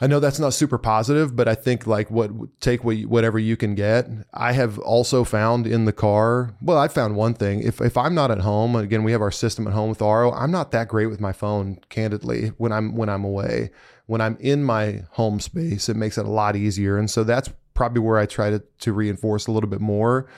I 0.00 0.06
know 0.06 0.20
that's 0.20 0.38
not 0.38 0.54
super 0.54 0.78
positive, 0.78 1.34
but 1.34 1.48
I 1.48 1.56
think 1.56 1.86
like 1.86 2.08
what 2.10 2.30
take 2.60 2.84
what, 2.84 2.98
whatever 3.06 3.38
you 3.38 3.56
can 3.56 3.74
get. 3.74 4.08
I 4.32 4.52
have 4.52 4.78
also 4.78 5.24
found 5.24 5.66
in 5.66 5.86
the 5.86 5.92
car. 5.92 6.54
Well, 6.62 6.78
I 6.78 6.86
found 6.86 7.16
one 7.16 7.34
thing. 7.34 7.62
If 7.62 7.80
if 7.80 7.96
I'm 7.96 8.14
not 8.14 8.30
at 8.30 8.40
home, 8.40 8.76
again, 8.76 9.02
we 9.02 9.12
have 9.12 9.22
our 9.22 9.32
system 9.32 9.66
at 9.66 9.72
home 9.72 9.88
with 9.88 9.98
Aro. 9.98 10.32
I'm 10.36 10.52
not 10.52 10.70
that 10.70 10.86
great 10.86 11.06
with 11.06 11.20
my 11.20 11.32
phone, 11.32 11.80
candidly, 11.88 12.48
when 12.58 12.70
I'm 12.72 12.94
when 12.94 13.08
I'm 13.08 13.24
away. 13.24 13.70
When 14.06 14.20
I'm 14.20 14.36
in 14.40 14.62
my 14.62 15.02
home 15.10 15.40
space, 15.40 15.88
it 15.88 15.96
makes 15.96 16.16
it 16.16 16.24
a 16.24 16.30
lot 16.30 16.54
easier. 16.54 16.96
And 16.96 17.10
so 17.10 17.24
that's 17.24 17.50
probably 17.74 18.00
where 18.00 18.18
I 18.18 18.26
try 18.26 18.50
to 18.50 18.62
to 18.78 18.92
reinforce 18.92 19.48
a 19.48 19.52
little 19.52 19.68
bit 19.68 19.80
more. 19.80 20.28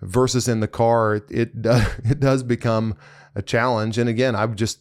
Versus 0.00 0.48
in 0.48 0.60
the 0.60 0.68
car, 0.68 1.16
it 1.16 1.24
it 1.30 1.60
does, 1.60 1.86
it 2.04 2.20
does 2.20 2.42
become 2.42 2.96
a 3.34 3.42
challenge. 3.42 3.98
And 3.98 4.08
again, 4.08 4.34
I 4.34 4.46
would 4.46 4.56
just 4.56 4.80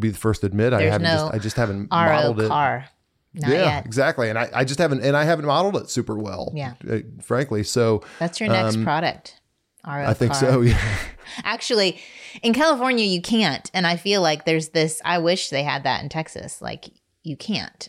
be 0.00 0.08
the 0.08 0.18
first 0.18 0.40
to 0.40 0.46
admit 0.46 0.72
I 0.72 0.78
There's 0.78 0.92
haven't 0.92 1.04
no 1.06 1.16
just 1.16 1.34
I 1.34 1.38
just 1.38 1.56
haven't 1.56 1.90
Aro 1.90 2.06
modeled 2.06 2.40
it 2.40 2.48
car. 2.48 2.86
Not 3.34 3.50
yeah, 3.50 3.64
yet. 3.64 3.86
exactly. 3.86 4.30
And 4.30 4.38
I, 4.38 4.48
I 4.54 4.64
just 4.64 4.78
haven't, 4.78 5.02
and 5.04 5.16
I 5.16 5.24
haven't 5.24 5.44
modeled 5.46 5.76
it 5.76 5.90
super 5.90 6.16
well. 6.16 6.52
Yeah. 6.54 6.74
uh, 6.88 6.98
frankly. 7.20 7.64
So 7.64 8.02
That's 8.20 8.38
your 8.40 8.48
next 8.48 8.82
product. 8.82 9.40
Aro 9.84 10.06
I 10.06 10.14
think 10.14 10.32
car. 10.32 10.40
so. 10.40 10.60
Yeah. 10.62 10.98
Actually, 11.42 12.00
in 12.42 12.52
California, 12.52 13.04
you 13.04 13.20
can't. 13.20 13.70
And 13.74 13.86
I 13.86 13.96
feel 13.96 14.20
like 14.22 14.44
there's 14.44 14.68
this, 14.68 15.00
I 15.04 15.18
wish 15.18 15.48
they 15.50 15.62
had 15.62 15.82
that 15.84 16.02
in 16.02 16.08
Texas. 16.08 16.62
Like, 16.62 16.90
you 17.22 17.36
can't. 17.36 17.88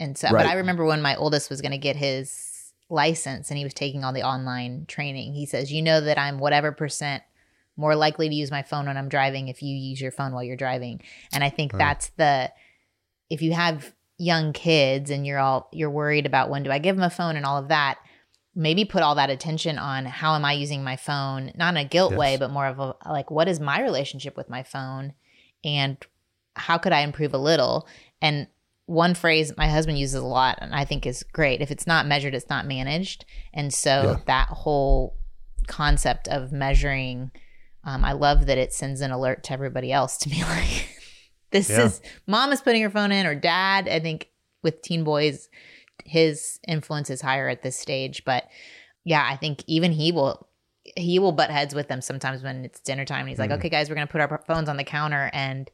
And 0.00 0.16
so, 0.16 0.28
Right. 0.30 0.44
but 0.44 0.46
I 0.46 0.54
remember 0.54 0.84
when 0.84 1.02
my 1.02 1.14
oldest 1.16 1.50
was 1.50 1.60
going 1.60 1.72
to 1.72 1.78
get 1.78 1.96
his 1.96 2.72
license 2.88 3.50
and 3.50 3.58
he 3.58 3.64
was 3.64 3.74
taking 3.74 4.04
all 4.04 4.12
the 4.12 4.22
online 4.22 4.86
training, 4.86 5.34
he 5.34 5.46
says, 5.46 5.72
You 5.72 5.82
know 5.82 6.00
that 6.00 6.18
I'm 6.18 6.38
whatever 6.38 6.72
percent 6.72 7.22
more 7.76 7.94
likely 7.96 8.28
to 8.28 8.34
use 8.34 8.50
my 8.50 8.62
phone 8.62 8.86
when 8.86 8.96
I'm 8.96 9.08
driving 9.08 9.48
if 9.48 9.62
you 9.62 9.76
use 9.76 10.00
your 10.00 10.10
phone 10.12 10.32
while 10.32 10.42
you're 10.44 10.56
driving. 10.56 11.02
And 11.32 11.44
I 11.44 11.50
think 11.50 11.72
that's 11.72 12.08
the, 12.16 12.50
if 13.28 13.42
you 13.42 13.52
have 13.52 13.92
young 14.18 14.52
kids 14.52 15.10
and 15.10 15.26
you're 15.26 15.38
all, 15.38 15.68
you're 15.72 15.90
worried 15.90 16.26
about 16.26 16.48
when 16.50 16.62
do 16.62 16.70
I 16.70 16.78
give 16.78 16.96
them 16.96 17.04
a 17.04 17.10
phone 17.10 17.36
and 17.36 17.44
all 17.44 17.58
of 17.58 17.68
that, 17.68 17.98
maybe 18.54 18.84
put 18.84 19.02
all 19.02 19.14
that 19.16 19.28
attention 19.30 19.78
on 19.78 20.06
how 20.06 20.34
am 20.34 20.44
I 20.44 20.52
using 20.54 20.82
my 20.82 20.96
phone, 20.96 21.52
not 21.56 21.74
in 21.74 21.76
a 21.78 21.84
guilt 21.84 22.12
Yes. 22.12 22.18
way, 22.18 22.36
but 22.38 22.50
more 22.50 22.66
of 22.66 22.78
a 22.78 22.94
like, 23.10 23.30
what 23.30 23.48
is 23.48 23.60
my 23.60 23.80
relationship 23.82 24.36
with 24.36 24.48
my 24.48 24.62
phone 24.62 25.12
and 25.64 25.98
how 26.54 26.78
could 26.78 26.92
I 26.92 27.00
improve 27.00 27.34
a 27.34 27.38
little? 27.38 27.86
And 28.22 28.46
one 28.86 29.14
phrase 29.14 29.52
my 29.58 29.68
husband 29.68 29.98
uses 29.98 30.14
a 30.22 30.26
lot 30.26 30.58
and 30.62 30.74
I 30.74 30.84
think 30.86 31.04
is 31.06 31.22
great. 31.22 31.60
If 31.60 31.70
it's 31.70 31.86
not 31.86 32.06
measured, 32.06 32.34
it's 32.34 32.48
not 32.48 32.66
managed. 32.66 33.26
And 33.52 33.74
so 33.74 34.12
Yeah. 34.16 34.22
that 34.26 34.48
whole 34.48 35.16
concept 35.66 36.28
of 36.28 36.52
measuring, 36.52 37.32
um, 37.84 38.04
I 38.04 38.12
love 38.12 38.46
that 38.46 38.56
it 38.58 38.72
sends 38.72 39.00
an 39.00 39.10
alert 39.10 39.44
to 39.44 39.52
everybody 39.52 39.92
else 39.92 40.16
to 40.18 40.28
be 40.30 40.42
like, 40.42 40.88
this 41.50 41.70
Yeah. 41.70 41.84
is 41.84 42.00
mom 42.26 42.52
is 42.52 42.60
putting 42.60 42.82
her 42.82 42.90
phone 42.90 43.12
in 43.12 43.26
or 43.26 43.34
dad. 43.34 43.88
I 43.88 44.00
think 44.00 44.28
with 44.62 44.82
teen 44.82 45.04
boys, 45.04 45.48
his 46.04 46.58
influence 46.66 47.10
is 47.10 47.20
higher 47.20 47.48
at 47.48 47.62
this 47.62 47.78
stage. 47.78 48.24
But 48.24 48.48
yeah, 49.04 49.26
I 49.28 49.36
think 49.36 49.62
even 49.66 49.92
he 49.92 50.12
will 50.12 50.48
he 50.96 51.18
will 51.18 51.32
butt 51.32 51.50
heads 51.50 51.74
with 51.74 51.88
them 51.88 52.00
sometimes 52.00 52.42
when 52.42 52.64
it's 52.64 52.80
dinner 52.80 53.04
time. 53.04 53.20
And 53.20 53.28
he's 53.28 53.38
like, 53.38 53.50
hmm. 53.50 53.56
okay, 53.56 53.68
guys, 53.68 53.88
we're 53.88 53.96
gonna 53.96 54.06
put 54.06 54.20
our 54.20 54.42
phones 54.46 54.68
on 54.68 54.76
the 54.76 54.84
counter, 54.84 55.30
and 55.32 55.70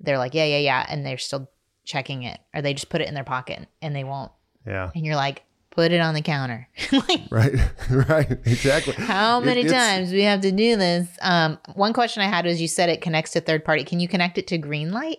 they're 0.00 0.18
like, 0.18 0.34
yeah, 0.34 0.44
yeah, 0.44 0.58
yeah, 0.58 0.86
and 0.88 1.04
they're 1.04 1.18
still 1.18 1.50
checking 1.84 2.22
it, 2.22 2.40
or 2.54 2.62
they 2.62 2.74
just 2.74 2.88
put 2.88 3.00
it 3.00 3.08
in 3.08 3.14
their 3.14 3.24
pocket 3.24 3.68
and 3.82 3.94
they 3.94 4.04
won't. 4.04 4.32
Yeah. 4.66 4.90
And 4.94 5.04
you're 5.04 5.16
like, 5.16 5.44
put 5.74 5.92
it 5.92 6.00
on 6.00 6.14
the 6.14 6.22
counter. 6.22 6.68
like, 6.92 7.22
Right. 7.30 7.54
right. 7.90 8.30
Exactly. 8.44 8.94
how 8.94 9.40
many 9.40 9.62
it's- 9.62 9.72
times 9.72 10.12
we 10.12 10.22
have 10.22 10.40
to 10.42 10.52
do 10.52 10.76
this? 10.76 11.08
Um, 11.22 11.58
one 11.74 11.92
question 11.92 12.22
I 12.22 12.26
had 12.28 12.44
was, 12.46 12.60
you 12.60 12.68
said 12.68 12.88
it 12.88 13.00
connects 13.00 13.32
to 13.32 13.40
third 13.40 13.64
party. 13.64 13.84
Can 13.84 14.00
you 14.00 14.08
connect 14.08 14.38
it 14.38 14.46
to 14.48 14.58
Greenlight? 14.58 15.16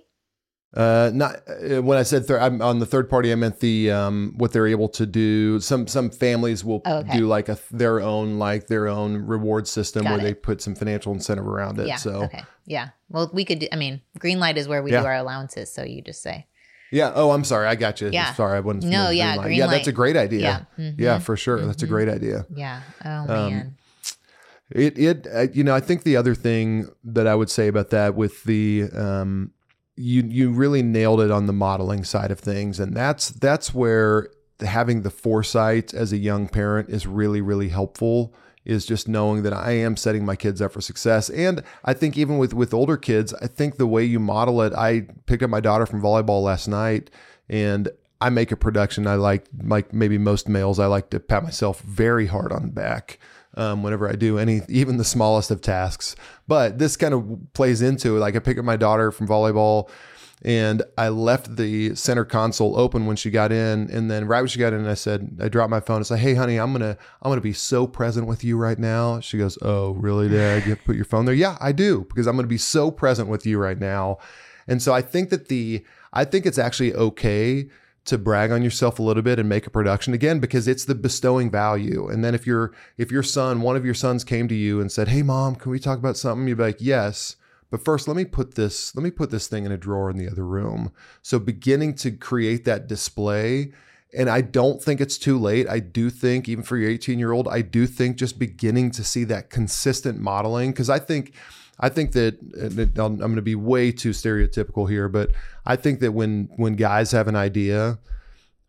Uh, 0.76 1.10
not 1.14 1.38
uh, 1.48 1.82
when 1.82 1.98
I 1.98 2.04
said 2.04 2.26
third. 2.26 2.42
I'm 2.42 2.62
on 2.62 2.80
the 2.80 2.86
third 2.86 3.10
party. 3.10 3.32
I 3.32 3.36
meant 3.36 3.62
the 3.62 3.92
um, 3.92 4.34
what 4.36 4.52
they're 4.52 4.68
able 4.68 4.90
to 4.90 5.06
do. 5.06 5.62
Some 5.62 5.88
some 5.88 6.10
families 6.10 6.66
will 6.66 6.82
Oh, 6.86 6.98
okay. 6.98 7.18
do 7.18 7.28
like 7.28 7.48
a 7.48 7.58
their 7.72 8.02
own 8.02 8.40
like 8.40 8.68
their 8.68 8.90
own 8.90 9.26
reward 9.26 9.70
system 9.70 10.04
Got 10.04 10.10
where 10.10 10.20
it. 10.20 10.24
they 10.24 10.34
put 10.34 10.62
some 10.62 10.76
financial 10.76 11.14
incentive 11.14 11.48
around 11.48 11.80
it. 11.80 11.88
Yeah. 11.88 11.96
So 11.96 12.24
Okay. 12.24 12.44
Yeah. 12.66 12.90
Well, 13.08 13.30
we 13.32 13.46
could. 13.46 13.60
Do, 13.60 13.68
I 13.72 13.78
mean, 13.78 14.02
Greenlight 14.20 14.58
is 14.58 14.68
where 14.68 14.84
we 14.84 14.92
Yeah. 14.92 15.00
do 15.00 15.06
our 15.08 15.16
allowances. 15.16 15.74
So 15.74 15.84
you 15.84 16.02
just 16.02 16.22
say, 16.22 16.46
yeah. 16.96 17.12
Oh, 17.14 17.32
I'm 17.32 17.44
sorry. 17.44 17.68
I 17.68 17.76
got 17.76 18.02
you. 18.02 18.10
Yeah. 18.12 18.34
Sorry, 18.34 18.58
I 18.58 18.62
wasn't. 18.62 18.86
No, 18.86 19.10
yeah, 19.10 19.36
Greenlight. 19.38 19.42
green 19.44 19.58
yeah. 19.60 19.68
That's 19.68 19.88
a 19.88 19.92
great 20.02 20.18
idea. 20.18 20.40
Yeah. 20.78 20.84
Mhm. 20.84 20.96
Yeah, 21.00 21.20
for 21.20 21.36
sure. 21.38 21.60
That's 21.66 21.84
a 21.84 21.88
great 21.88 22.10
idea. 22.10 22.46
yeah. 22.56 22.82
Oh 23.04 23.10
Um, 23.34 23.52
man. 23.52 23.76
It 24.72 24.98
it 24.98 25.28
uh, 25.32 25.48
you 25.54 25.64
know 25.64 25.76
I 25.76 25.80
think 25.80 26.04
the 26.04 26.18
other 26.18 26.34
thing 26.34 26.88
that 27.04 27.28
I 27.28 27.36
would 27.36 27.50
say 27.52 27.68
about 27.68 27.90
that 27.92 28.16
with 28.16 28.44
the 28.46 28.90
um 28.96 29.52
you 29.96 30.24
you 30.28 30.52
really 30.52 30.82
nailed 30.82 31.22
it 31.22 31.30
on 31.32 31.46
the 31.46 31.54
modeling 31.54 32.04
side 32.04 32.32
of 32.32 32.40
things 32.40 32.80
and 32.80 32.96
that's 32.96 33.30
that's 33.30 33.74
where 33.76 34.30
having 34.62 35.04
the 35.04 35.12
foresight 35.12 35.94
as 35.94 36.12
a 36.12 36.18
young 36.18 36.48
parent 36.48 36.90
is 36.90 37.06
really 37.06 37.42
really 37.42 37.70
helpful 37.70 38.34
is 38.66 38.86
just 38.86 39.08
knowing 39.08 39.44
that 39.44 39.54
I 39.54 39.72
am 39.72 39.96
setting 39.96 40.26
my 40.26 40.36
kids 40.36 40.62
up 40.62 40.74
for 40.74 40.82
success 40.82 41.30
and 41.30 41.64
I 41.84 41.94
think 41.94 42.18
even 42.18 42.38
with 42.38 42.54
with 42.54 42.74
older 42.74 42.98
kids 42.98 43.34
I 43.36 43.48
think 43.48 43.78
the 43.78 43.88
way 43.88 44.04
you 44.04 44.20
model 44.20 44.62
it 44.62 44.74
I 44.74 45.08
picked 45.26 45.44
up 45.44 45.50
my 45.50 45.62
daughter 45.62 45.86
from 45.86 46.02
volleyball 46.02 46.44
last 46.44 46.68
night 46.68 47.10
and 47.48 47.90
I 48.20 48.30
make 48.30 48.52
a 48.52 48.58
production 48.58 49.08
I 49.08 49.16
like 49.16 49.46
like 49.64 49.94
maybe 49.94 50.18
most 50.18 50.50
males 50.50 50.80
I 50.80 50.88
like 50.88 51.10
to 51.12 51.20
pat 51.20 51.44
myself 51.44 51.82
very 51.82 52.28
hard 52.28 52.52
on 52.52 52.64
the 52.64 52.72
back 52.72 53.20
um, 53.56 53.84
whenever 53.84 54.10
I 54.10 54.14
do 54.14 54.38
any, 54.38 54.62
even 54.68 54.98
the 54.98 55.04
smallest 55.04 55.52
of 55.52 55.62
tasks. 55.62 56.16
But 56.48 56.78
this 56.78 56.98
kind 56.98 57.14
of 57.14 57.40
plays 57.54 57.82
into. 57.82 58.18
Like 58.18 58.36
I 58.36 58.40
pick 58.40 58.58
up 58.58 58.66
my 58.66 58.76
daughter 58.76 59.12
from 59.12 59.28
volleyball 59.28 59.90
and 60.42 60.84
I 60.98 61.10
left 61.10 61.56
the 61.56 61.96
center 61.96 62.26
console 62.26 62.78
open 62.78 63.06
when 63.06 63.16
she 63.16 63.32
got 63.32 63.52
in. 63.52 63.90
And 63.90 64.12
then 64.12 64.28
right 64.28 64.42
when 64.42 64.48
she 64.48 64.60
got 64.60 64.74
in, 64.74 64.86
I 64.86 64.94
said, 64.94 65.40
I 65.42 65.48
dropped 65.48 65.72
my 65.72 65.80
phone 65.80 65.98
and 65.98 66.08
said, 66.08 66.20
Hey 66.20 66.36
honey, 66.36 66.58
I'm 66.58 66.78
to, 66.80 66.98
I'm 67.22 67.34
to 67.34 67.42
be 67.42 67.54
so 67.54 67.88
present 67.88 68.28
with 68.28 68.44
you 68.44 68.58
right 68.58 68.78
now. 68.78 69.20
She 69.22 69.38
goes, 69.38 69.58
Oh, 69.62 69.92
really 69.92 70.30
dad? 70.30 70.64
You 70.64 70.72
have 70.72 70.80
to 70.80 70.86
put 70.86 70.96
your 70.96 71.06
phone 71.06 71.26
there. 71.26 71.34
Yeah, 71.34 71.58
I 71.62 71.72
do 71.72 72.06
because 72.10 72.28
I'm 72.28 72.38
to 72.38 72.44
be 72.48 72.58
so 72.58 72.92
present 72.92 73.30
with 73.30 73.46
you 73.46 73.58
right 73.58 73.80
now. 73.80 74.18
And 74.68 74.82
so 74.82 74.94
I 74.94 75.02
think 75.02 75.30
that 75.30 75.48
the, 75.48 75.86
I 76.12 76.26
think 76.26 76.46
it's 76.46 76.58
actually 76.58 76.94
okay 76.94 77.68
to 78.06 78.18
brag 78.20 78.52
on 78.52 78.62
yourself 78.62 79.00
a 79.00 79.04
little 79.04 79.24
bit 79.24 79.40
and 79.40 79.50
make 79.50 79.66
a 79.66 79.72
production 79.72 80.14
again 80.14 80.40
because 80.40 80.68
it's 80.68 80.86
the 80.86 80.96
bestowing 80.96 81.50
value. 81.50 82.08
And 82.08 82.24
then 82.24 82.36
if 82.36 82.46
your 82.46 82.72
if 82.98 83.12
your 83.12 83.24
son, 83.24 83.62
one 83.62 83.76
of 83.76 83.84
your 83.84 83.96
sons 83.96 84.24
came 84.24 84.48
to 84.48 84.56
you 84.56 84.80
and 84.80 84.92
said, 84.92 85.08
"Hey 85.08 85.24
mom, 85.24 85.56
can 85.56 85.72
we 85.72 85.80
talk 85.80 85.98
about 85.98 86.16
something?" 86.16 86.48
You'd 86.48 86.58
be 86.58 86.64
like, 86.64 86.78
"Yes." 86.80 87.36
But 87.72 87.84
first, 87.84 88.08
let 88.08 88.18
me 88.18 88.26
put 88.26 88.56
this 88.56 88.96
let 88.96 89.04
me 89.04 89.12
put 89.12 89.32
this 89.32 89.48
thing 89.48 89.66
in 89.66 89.72
a 89.72 89.78
drawer 89.78 90.10
in 90.10 90.18
the 90.18 90.30
other 90.30 90.46
room. 90.46 90.92
So 91.22 91.40
beginning 91.40 91.96
to 91.96 92.12
create 92.12 92.66
that 92.66 92.88
display 92.88 93.74
And 94.18 94.30
I 94.30 94.42
don't 94.42 94.82
think 94.82 95.02
it's 95.02 95.18
too 95.18 95.38
late. 95.38 95.68
I 95.68 95.80
do 95.80 96.10
think, 96.10 96.48
even 96.48 96.64
for 96.64 96.78
your 96.78 96.90
18 96.90 97.20
year 97.20 97.32
old, 97.34 97.48
I 97.48 97.62
do 97.62 97.86
think 97.86 98.16
just 98.18 98.40
beginning 98.40 98.92
to 98.92 99.04
see 99.04 99.26
that 99.26 99.50
consistent 99.50 100.20
modeling. 100.20 100.74
Cause 100.74 100.90
I 100.90 101.00
think, 101.00 101.34
I 101.80 101.90
think 101.90 102.14
that 102.14 102.40
I'm 102.98 103.18
going 103.18 103.36
to 103.36 103.42
be 103.42 103.56
way 103.56 103.92
too 103.92 104.12
stereotypical 104.12 104.90
here, 104.90 105.10
but 105.10 105.32
I 105.66 105.76
think 105.76 106.00
that 106.00 106.14
when 106.14 106.50
when 106.56 106.76
guys 106.76 107.12
have 107.12 107.28
an 107.28 107.36
idea, 107.36 108.00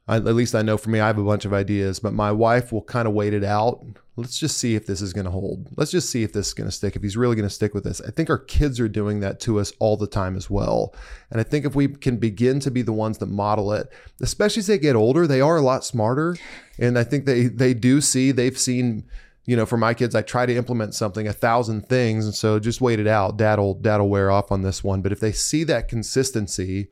I, 0.09 0.16
at 0.16 0.25
least 0.25 0.55
I 0.55 0.62
know 0.62 0.77
for 0.77 0.90
me, 0.90 1.01
I 1.01 1.09
have 1.09 1.19
a 1.19 1.25
bunch 1.25 1.45
of 1.45 1.53
ideas, 1.53 1.99
but 1.99 2.12
my 2.12 2.31
wife 2.31 2.73
will 2.73 2.83
kind 2.83 3.09
of 3.09 3.14
wait 3.14 3.35
it 3.35 3.42
out. 3.42 3.85
Let's 4.14 4.38
just 4.38 4.57
see 4.57 4.77
if 4.77 4.87
this 4.87 5.03
is 5.03 5.12
going 5.12 5.25
to 5.25 5.31
hold. 5.31 5.69
Let's 5.77 5.90
just 5.90 6.11
see 6.11 6.23
if 6.23 6.33
this 6.33 6.47
is 6.47 6.55
going 6.55 6.69
to 6.69 6.75
stick, 6.75 6.97
if 6.97 7.03
he's 7.03 7.16
really 7.16 7.37
going 7.37 7.49
to 7.49 7.55
stick 7.55 7.75
with 7.75 7.85
this. 7.85 8.01
I 8.01 8.11
think 8.12 8.31
our 8.31 8.38
kids 8.38 8.81
are 8.81 8.88
doing 8.88 9.21
that 9.21 9.40
to 9.40 9.59
us 9.59 9.73
all 9.79 9.97
the 9.97 10.07
time 10.07 10.37
as 10.37 10.49
well. 10.49 10.95
And 11.31 11.40
I 11.40 11.42
think 11.42 11.66
if 11.66 11.75
we 11.75 11.88
can 11.88 12.16
begin 12.16 12.61
to 12.61 12.71
be 12.71 12.83
the 12.83 12.92
ones 12.92 13.19
that 13.19 13.27
model 13.27 13.73
it, 13.73 13.88
especially 14.23 14.61
as 14.61 14.69
they 14.69 14.79
get 14.79 14.97
older, 14.97 15.27
they 15.27 15.40
are 15.40 15.57
a 15.57 15.62
lot 15.62 15.85
smarter. 15.85 16.37
And 16.79 16.99
I 16.99 17.05
think 17.05 17.27
they, 17.27 17.49
they 17.49 17.75
do 17.75 18.01
see, 18.01 18.31
they've 18.31 18.59
seen, 18.59 19.05
you 19.45 19.57
know, 19.57 19.66
for 19.66 19.77
my 19.77 19.92
kids, 19.92 20.14
I 20.14 20.23
try 20.23 20.47
to 20.47 20.57
implement 20.57 20.95
something, 20.95 21.27
a 21.27 21.33
thousand 21.33 21.88
things. 21.88 22.25
And 22.25 22.35
so 22.35 22.59
just 22.59 22.81
wait 22.81 23.01
it 23.01 23.09
out. 23.09 23.37
Dad'll, 23.37 23.75
dad'll 23.75 24.09
wear 24.09 24.31
off 24.31 24.51
on 24.53 24.62
this 24.62 24.83
one. 24.83 25.03
But 25.03 25.12
if 25.12 25.21
they 25.21 25.33
see 25.33 25.64
that 25.64 25.88
consistency, 25.88 26.88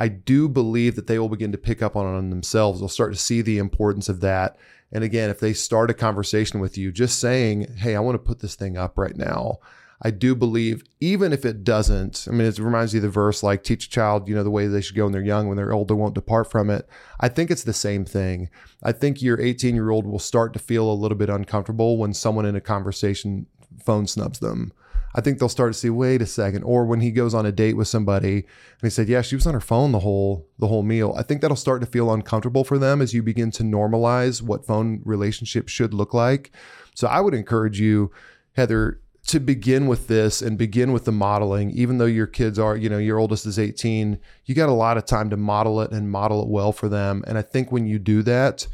I 0.00 0.06
do 0.06 0.48
believe 0.48 0.94
that 0.94 1.08
they 1.08 1.18
will 1.18 1.28
begin 1.28 1.50
to 1.52 1.58
pick 1.58 1.82
up 1.82 1.96
on 1.96 2.06
it 2.06 2.30
themselves. 2.30 2.78
They'll 2.78 2.88
start 2.88 3.12
to 3.12 3.18
see 3.18 3.42
the 3.42 3.58
importance 3.58 4.08
of 4.08 4.20
that. 4.20 4.56
And 4.92 5.02
again, 5.02 5.28
if 5.28 5.40
they 5.40 5.52
start 5.52 5.90
a 5.90 5.94
conversation 5.94 6.60
with 6.60 6.78
you, 6.78 6.92
just 6.92 7.18
saying, 7.18 7.74
Hey, 7.76 7.96
I 7.96 8.00
want 8.00 8.14
to 8.14 8.20
put 8.20 8.38
this 8.38 8.54
thing 8.54 8.78
up 8.78 8.96
right 8.96 9.16
now. 9.16 9.58
I 10.00 10.12
do 10.12 10.36
believe, 10.36 10.84
even 11.00 11.32
if 11.32 11.44
it 11.44 11.64
doesn't, 11.64 12.28
I 12.28 12.30
mean, 12.30 12.46
it 12.46 12.60
reminds 12.60 12.94
me 12.94 12.98
of 12.98 13.02
the 13.02 13.08
verse 13.08 13.42
like, 13.42 13.64
teach 13.64 13.86
a 13.86 13.90
child, 13.90 14.28
you 14.28 14.34
know, 14.36 14.44
the 14.44 14.50
way 14.50 14.68
they 14.68 14.80
should 14.80 14.94
go 14.94 15.02
when 15.02 15.12
they're 15.12 15.20
young, 15.20 15.48
when 15.48 15.56
they're 15.56 15.72
old, 15.72 15.88
they 15.88 15.94
won't 15.94 16.14
depart 16.14 16.48
from 16.48 16.70
it. 16.70 16.88
I 17.18 17.28
think 17.28 17.50
it's 17.50 17.64
the 17.64 17.72
same 17.72 18.04
thing. 18.04 18.48
I 18.80 18.92
think 18.92 19.20
your 19.20 19.40
18 19.40 19.74
year 19.74 19.90
old 19.90 20.06
will 20.06 20.20
start 20.20 20.52
to 20.52 20.60
feel 20.60 20.88
a 20.88 20.94
little 20.94 21.18
bit 21.18 21.28
uncomfortable 21.28 21.96
when 21.96 22.14
someone 22.14 22.46
in 22.46 22.54
a 22.54 22.60
conversation 22.60 23.46
phone 23.84 24.06
snubs 24.06 24.38
them. 24.38 24.72
I 25.14 25.20
think 25.20 25.38
they'll 25.38 25.48
start 25.48 25.72
to 25.72 25.78
see, 25.78 25.90
wait 25.90 26.22
a 26.22 26.26
second. 26.26 26.64
Or 26.64 26.84
when 26.84 27.00
he 27.00 27.10
goes 27.10 27.34
on 27.34 27.46
a 27.46 27.52
date 27.52 27.76
with 27.76 27.88
somebody 27.88 28.36
and 28.36 28.82
he 28.82 28.90
said, 28.90 29.08
yeah, 29.08 29.22
she 29.22 29.36
was 29.36 29.46
on 29.46 29.54
her 29.54 29.60
phone 29.60 29.92
the 29.92 30.00
whole 30.00 30.46
the 30.58 30.68
whole 30.68 30.82
meal. 30.82 31.14
I 31.16 31.22
think 31.22 31.40
that'll 31.40 31.56
start 31.56 31.80
to 31.80 31.86
feel 31.86 32.12
uncomfortable 32.12 32.64
for 32.64 32.78
them 32.78 33.00
as 33.00 33.14
you 33.14 33.22
begin 33.22 33.50
to 33.52 33.62
normalize 33.62 34.42
what 34.42 34.66
phone 34.66 35.00
relationships 35.04 35.72
should 35.72 35.94
look 35.94 36.12
like. 36.12 36.52
So 36.94 37.08
I 37.08 37.20
would 37.20 37.34
encourage 37.34 37.80
you, 37.80 38.10
Heather, 38.52 39.00
to 39.28 39.40
begin 39.40 39.86
with 39.86 40.08
this 40.08 40.40
and 40.40 40.56
begin 40.56 40.92
with 40.92 41.04
the 41.04 41.12
modeling, 41.12 41.70
even 41.72 41.98
though 41.98 42.06
your 42.06 42.26
kids 42.26 42.58
are, 42.58 42.76
you 42.76 42.88
know, 42.88 42.98
your 42.98 43.18
oldest 43.18 43.44
is 43.44 43.58
18, 43.58 44.18
you 44.46 44.54
got 44.54 44.70
a 44.70 44.72
lot 44.72 44.96
of 44.96 45.04
time 45.04 45.28
to 45.30 45.36
model 45.36 45.82
it 45.82 45.90
and 45.90 46.10
model 46.10 46.42
it 46.42 46.48
well 46.48 46.72
for 46.72 46.88
them. 46.88 47.22
And 47.26 47.36
I 47.36 47.42
think 47.42 47.70
when 47.70 47.86
you 47.86 47.98
do 47.98 48.22
that, 48.22 48.66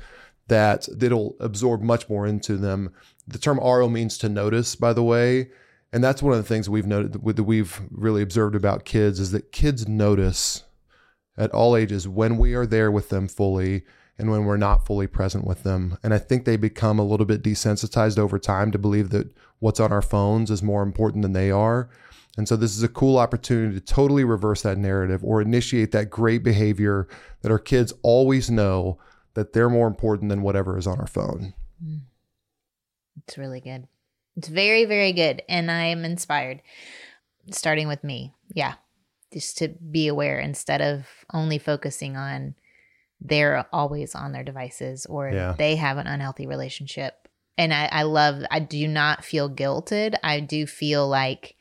that 0.46 0.88
it'll 1.00 1.36
absorb 1.40 1.82
much 1.82 2.08
more 2.08 2.26
into 2.26 2.56
them. 2.56 2.92
The 3.26 3.38
term 3.38 3.58
Aro 3.58 3.90
means 3.90 4.16
to 4.18 4.28
notice, 4.28 4.76
by 4.76 4.92
the 4.92 5.02
way. 5.02 5.50
And 5.94 6.02
that's 6.02 6.24
one 6.24 6.32
of 6.32 6.38
the 6.40 6.48
things 6.48 6.68
we've 6.68 6.88
noted 6.88 7.12
that 7.12 7.44
we've 7.44 7.80
really 7.88 8.20
observed 8.20 8.56
about 8.56 8.84
kids 8.84 9.20
is 9.20 9.30
that 9.30 9.52
kids 9.52 9.86
notice 9.86 10.64
at 11.38 11.52
all 11.52 11.76
ages 11.76 12.08
when 12.08 12.36
we 12.36 12.54
are 12.54 12.66
there 12.66 12.90
with 12.90 13.10
them 13.10 13.28
fully 13.28 13.84
and 14.18 14.28
when 14.28 14.44
we're 14.44 14.56
not 14.56 14.84
fully 14.84 15.06
present 15.06 15.46
with 15.46 15.62
them. 15.62 15.96
And 16.02 16.12
I 16.12 16.18
think 16.18 16.44
they 16.44 16.56
become 16.56 16.98
a 16.98 17.04
little 17.04 17.26
bit 17.26 17.44
desensitized 17.44 18.18
over 18.18 18.40
time 18.40 18.72
to 18.72 18.78
believe 18.78 19.10
that 19.10 19.32
what's 19.60 19.78
on 19.78 19.92
our 19.92 20.02
phones 20.02 20.50
is 20.50 20.64
more 20.64 20.82
important 20.82 21.22
than 21.22 21.32
they 21.32 21.52
are. 21.52 21.88
And 22.36 22.48
so 22.48 22.56
this 22.56 22.76
is 22.76 22.82
a 22.82 22.88
cool 22.88 23.16
opportunity 23.16 23.78
to 23.78 23.80
totally 23.80 24.24
reverse 24.24 24.62
that 24.62 24.78
narrative 24.78 25.22
or 25.22 25.40
initiate 25.40 25.92
that 25.92 26.10
great 26.10 26.42
behavior 26.42 27.06
that 27.42 27.52
our 27.52 27.60
kids 27.60 27.92
always 28.02 28.50
know 28.50 28.98
that 29.34 29.52
they're 29.52 29.70
more 29.70 29.86
important 29.86 30.28
than 30.28 30.42
whatever 30.42 30.76
is 30.76 30.88
on 30.88 30.98
our 30.98 31.06
phone. 31.06 31.54
Mm. 31.80 32.00
It's 33.28 33.38
really 33.38 33.60
good. 33.60 33.86
It's 34.36 34.48
very, 34.48 34.84
very 34.84 35.12
good. 35.12 35.42
And 35.48 35.70
I 35.70 35.84
am 35.86 36.04
inspired, 36.04 36.62
starting 37.50 37.88
with 37.88 38.02
me. 38.02 38.34
Yeah. 38.52 38.74
Just 39.32 39.58
to 39.58 39.68
be 39.68 40.08
aware 40.08 40.38
instead 40.38 40.80
of 40.80 41.06
only 41.32 41.58
focusing 41.58 42.16
on 42.16 42.54
they're 43.20 43.64
always 43.72 44.14
on 44.14 44.32
their 44.32 44.44
devices 44.44 45.06
or 45.06 45.30
yeah. 45.30 45.54
they 45.56 45.76
have 45.76 45.96
an 45.96 46.06
unhealthy 46.06 46.46
relationship. 46.46 47.28
And 47.56 47.72
I, 47.72 47.88
I 47.90 48.02
love, 48.02 48.42
I 48.50 48.58
do 48.58 48.86
not 48.86 49.24
feel 49.24 49.48
guilted. 49.48 50.16
I 50.22 50.40
do 50.40 50.66
feel 50.66 51.08
like 51.08 51.56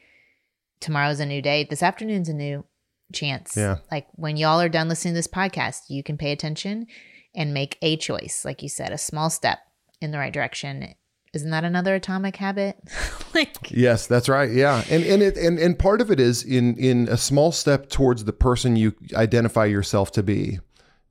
tomorrow's 0.80 1.20
a 1.20 1.26
new 1.26 1.42
day. 1.42 1.66
This 1.70 1.84
afternoon's 1.84 2.30
a 2.30 2.34
new 2.34 2.66
chance. 3.14 3.56
Yeah. 3.56 3.78
Like 3.92 4.08
when 4.16 4.36
y'all 4.36 4.60
are 4.60 4.70
done 4.70 4.90
listening 4.90 5.14
to 5.14 5.20
this 5.20 5.28
podcast, 5.28 5.84
you 5.90 6.04
can 6.04 6.18
pay 6.18 6.32
attention 6.32 6.88
and 7.36 7.54
make 7.54 7.78
a 7.82 7.96
choice. 7.96 8.44
Like 8.44 8.62
you 8.62 8.70
said, 8.70 8.92
a 8.92 8.98
small 8.98 9.30
step 9.30 9.60
in 10.02 10.12
the 10.12 10.18
right 10.18 10.34
direction 10.34 10.96
isn't 11.34 11.50
that 11.50 11.64
another 11.64 11.96
atomic 11.96 12.36
habit? 12.36 12.78
like 13.34 13.72
Yes, 13.72 14.06
that's 14.08 14.30
right. 14.30 14.52
Yeah. 14.52 14.84
And 14.90 15.04
and 15.04 15.22
it 15.22 15.36
and, 15.36 15.58
and 15.60 15.78
part 15.78 16.00
of 16.00 16.12
it 16.12 16.20
is 16.20 16.44
in 16.44 16.78
in 16.78 17.08
a 17.10 17.18
small 17.18 17.52
step 17.52 17.90
towards 17.90 18.26
the 18.26 18.34
person 18.34 18.76
you 18.76 18.94
identify 19.16 19.66
yourself 19.66 20.12
to 20.14 20.24
be. 20.24 20.60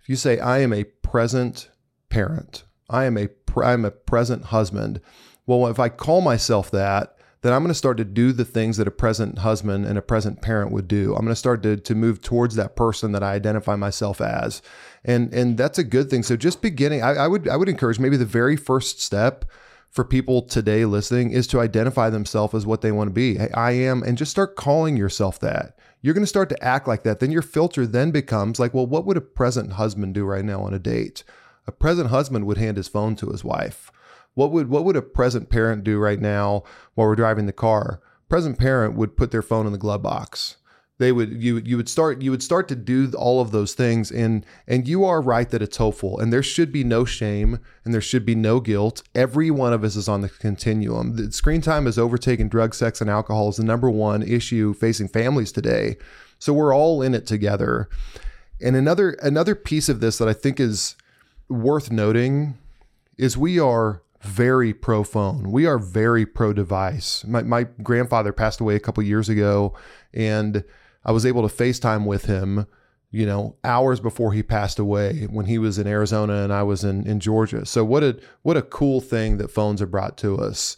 If 0.00 0.08
you 0.08 0.16
say 0.16 0.38
I 0.38 0.60
am 0.60 0.72
a 0.72 0.84
present 0.84 1.70
parent, 2.08 2.64
I 2.88 3.04
am 3.04 3.18
a 3.18 3.28
I'm 3.62 3.84
a 3.84 3.90
present 3.90 4.46
husband. 4.46 5.00
Well, 5.44 5.66
if 5.66 5.80
I 5.80 5.88
call 5.88 6.20
myself 6.20 6.70
that, 6.70 7.16
then 7.40 7.52
I'm 7.52 7.62
going 7.62 7.68
to 7.68 7.74
start 7.74 7.96
to 7.96 8.04
do 8.04 8.32
the 8.32 8.44
things 8.44 8.76
that 8.76 8.86
a 8.86 8.92
present 8.92 9.38
husband 9.38 9.84
and 9.84 9.98
a 9.98 10.02
present 10.02 10.40
parent 10.40 10.70
would 10.70 10.86
do. 10.86 11.14
I'm 11.14 11.22
going 11.22 11.32
to 11.32 11.36
start 11.36 11.64
to, 11.64 11.76
to 11.76 11.94
move 11.96 12.22
towards 12.22 12.54
that 12.54 12.76
person 12.76 13.10
that 13.12 13.24
I 13.24 13.32
identify 13.32 13.74
myself 13.74 14.20
as. 14.20 14.62
And 15.04 15.34
and 15.34 15.58
that's 15.58 15.78
a 15.78 15.84
good 15.84 16.08
thing. 16.08 16.22
So 16.22 16.36
just 16.36 16.62
beginning, 16.62 17.02
I, 17.02 17.14
I 17.14 17.26
would 17.26 17.48
I 17.48 17.56
would 17.56 17.68
encourage 17.68 17.98
maybe 17.98 18.16
the 18.16 18.24
very 18.24 18.56
first 18.56 19.02
step 19.02 19.44
for 19.92 20.04
people 20.04 20.40
today 20.40 20.86
listening 20.86 21.30
is 21.30 21.46
to 21.46 21.60
identify 21.60 22.08
themselves 22.08 22.54
as 22.54 22.64
what 22.66 22.80
they 22.80 22.90
want 22.90 23.08
to 23.08 23.14
be. 23.14 23.36
Hey, 23.36 23.50
I 23.54 23.72
am, 23.72 24.02
and 24.02 24.16
just 24.16 24.30
start 24.30 24.56
calling 24.56 24.96
yourself 24.96 25.38
that. 25.40 25.78
You're 26.00 26.14
going 26.14 26.22
to 26.22 26.28
start 26.28 26.48
to 26.48 26.64
act 26.64 26.88
like 26.88 27.02
that. 27.02 27.20
Then 27.20 27.30
your 27.30 27.42
filter 27.42 27.86
then 27.86 28.10
becomes 28.10 28.58
like, 28.58 28.72
well, 28.72 28.86
what 28.86 29.04
would 29.04 29.18
a 29.18 29.20
present 29.20 29.74
husband 29.74 30.14
do 30.14 30.24
right 30.24 30.44
now 30.44 30.62
on 30.62 30.72
a 30.72 30.78
date? 30.78 31.24
A 31.66 31.72
present 31.72 32.08
husband 32.08 32.46
would 32.46 32.56
hand 32.56 32.78
his 32.78 32.88
phone 32.88 33.14
to 33.16 33.28
his 33.28 33.44
wife. 33.44 33.92
What 34.34 34.50
would 34.50 34.70
what 34.70 34.84
would 34.86 34.96
a 34.96 35.02
present 35.02 35.50
parent 35.50 35.84
do 35.84 35.98
right 35.98 36.18
now 36.18 36.64
while 36.94 37.06
we're 37.06 37.14
driving 37.14 37.44
the 37.44 37.52
car? 37.52 38.00
Present 38.30 38.58
parent 38.58 38.96
would 38.96 39.16
put 39.16 39.30
their 39.30 39.42
phone 39.42 39.66
in 39.66 39.72
the 39.72 39.78
glove 39.78 40.02
box 40.02 40.56
they 41.02 41.12
would 41.12 41.42
you 41.42 41.58
you 41.58 41.76
would 41.76 41.88
start 41.88 42.22
you 42.22 42.30
would 42.30 42.42
start 42.42 42.68
to 42.68 42.76
do 42.76 43.10
all 43.16 43.40
of 43.40 43.50
those 43.50 43.74
things. 43.74 44.10
And 44.10 44.46
and 44.68 44.86
you 44.86 45.04
are 45.04 45.20
right 45.20 45.50
that 45.50 45.62
it's 45.62 45.76
hopeful. 45.76 46.18
And 46.18 46.32
there 46.32 46.42
should 46.42 46.72
be 46.72 46.84
no 46.84 47.04
shame 47.04 47.58
and 47.84 47.92
there 47.92 48.00
should 48.00 48.24
be 48.24 48.34
no 48.34 48.60
guilt. 48.60 49.02
Every 49.14 49.50
one 49.50 49.72
of 49.72 49.84
us 49.84 49.96
is 49.96 50.08
on 50.08 50.20
the 50.20 50.28
continuum. 50.28 51.16
The 51.16 51.32
screen 51.32 51.60
time 51.60 51.86
has 51.86 51.98
overtaken 51.98 52.48
drug 52.48 52.74
sex 52.74 53.00
and 53.00 53.10
alcohol 53.10 53.48
is 53.48 53.56
the 53.56 53.64
number 53.64 53.90
one 53.90 54.22
issue 54.22 54.74
facing 54.74 55.08
families 55.08 55.52
today. 55.52 55.96
So 56.38 56.52
we're 56.52 56.74
all 56.74 57.02
in 57.02 57.14
it 57.14 57.26
together. 57.26 57.88
And 58.60 58.76
another 58.76 59.10
another 59.22 59.54
piece 59.54 59.88
of 59.88 60.00
this 60.00 60.18
that 60.18 60.28
i 60.28 60.32
think 60.32 60.60
is 60.60 60.94
worth 61.48 61.90
noting 61.90 62.58
is 63.18 63.36
we 63.36 63.58
are 63.58 64.02
very 64.22 64.72
pro 64.72 65.02
phone. 65.02 65.50
We 65.50 65.66
are 65.66 65.78
very 65.78 66.24
pro 66.24 66.52
device. 66.52 67.24
My, 67.26 67.42
my 67.42 67.64
grandfather 67.82 68.32
passed 68.32 68.60
away 68.60 68.76
a 68.76 68.80
couple 68.80 69.02
years 69.02 69.28
ago, 69.28 69.74
and 70.14 70.64
I 71.04 71.12
was 71.12 71.26
able 71.26 71.46
to 71.48 71.54
FaceTime 71.54 72.06
with 72.06 72.26
him, 72.26 72.66
you 73.10 73.26
know, 73.26 73.56
hours 73.64 74.00
before 74.00 74.32
he 74.32 74.42
passed 74.42 74.78
away 74.78 75.26
when 75.30 75.46
he 75.46 75.58
was 75.58 75.78
in 75.78 75.86
Arizona 75.86 76.44
and 76.44 76.52
I 76.52 76.62
was 76.62 76.84
in, 76.84 77.06
in 77.06 77.20
Georgia. 77.20 77.66
So 77.66 77.84
what 77.84 78.02
a 78.02 78.18
what 78.42 78.56
a 78.56 78.62
cool 78.62 79.00
thing 79.00 79.38
that 79.38 79.50
phones 79.50 79.80
have 79.80 79.90
brought 79.90 80.16
to 80.18 80.38
us. 80.38 80.76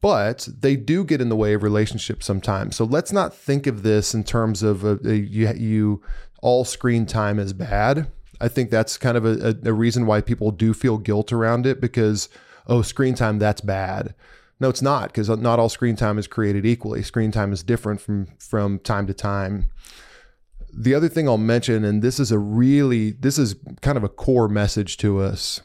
But 0.00 0.48
they 0.58 0.74
do 0.74 1.04
get 1.04 1.20
in 1.20 1.28
the 1.28 1.36
way 1.36 1.54
of 1.54 1.62
relationships 1.62 2.26
sometimes. 2.26 2.74
So 2.74 2.84
let's 2.84 3.12
not 3.12 3.32
think 3.32 3.68
of 3.68 3.84
this 3.84 4.14
in 4.14 4.24
terms 4.24 4.64
of 4.64 4.82
a, 4.82 4.98
a, 5.04 5.14
you, 5.14 5.48
you 5.52 6.02
all 6.40 6.64
screen 6.64 7.06
time 7.06 7.38
is 7.38 7.52
bad. 7.52 8.08
I 8.40 8.48
think 8.48 8.70
that's 8.70 8.98
kind 8.98 9.16
of 9.16 9.24
a, 9.24 9.56
a 9.64 9.72
reason 9.72 10.04
why 10.04 10.20
people 10.20 10.50
do 10.50 10.74
feel 10.74 10.98
guilt 10.98 11.32
around 11.32 11.66
it 11.66 11.80
because 11.80 12.28
oh 12.66 12.82
screen 12.82 13.14
time 13.14 13.38
that's 13.38 13.60
bad 13.60 14.14
no, 14.62 14.68
it's 14.68 14.80
not 14.80 15.08
because 15.08 15.28
not 15.28 15.58
all 15.58 15.68
screen 15.68 15.96
time 15.96 16.18
is 16.18 16.28
created 16.28 16.64
equally. 16.64 17.02
Screen 17.02 17.32
time 17.32 17.52
is 17.52 17.64
different 17.64 18.00
from 18.00 18.28
from 18.38 18.78
time 18.78 19.08
to 19.08 19.12
time. 19.12 19.66
The 20.72 20.94
other 20.94 21.08
thing 21.08 21.28
I'll 21.28 21.36
mention, 21.36 21.84
and 21.84 22.00
this 22.00 22.20
is 22.20 22.30
a 22.30 22.38
really 22.38 23.10
this 23.10 23.38
is 23.38 23.56
kind 23.80 23.98
of 23.98 24.04
a 24.04 24.08
core 24.08 24.48
message 24.48 24.98
to 24.98 25.20
us, 25.20 25.62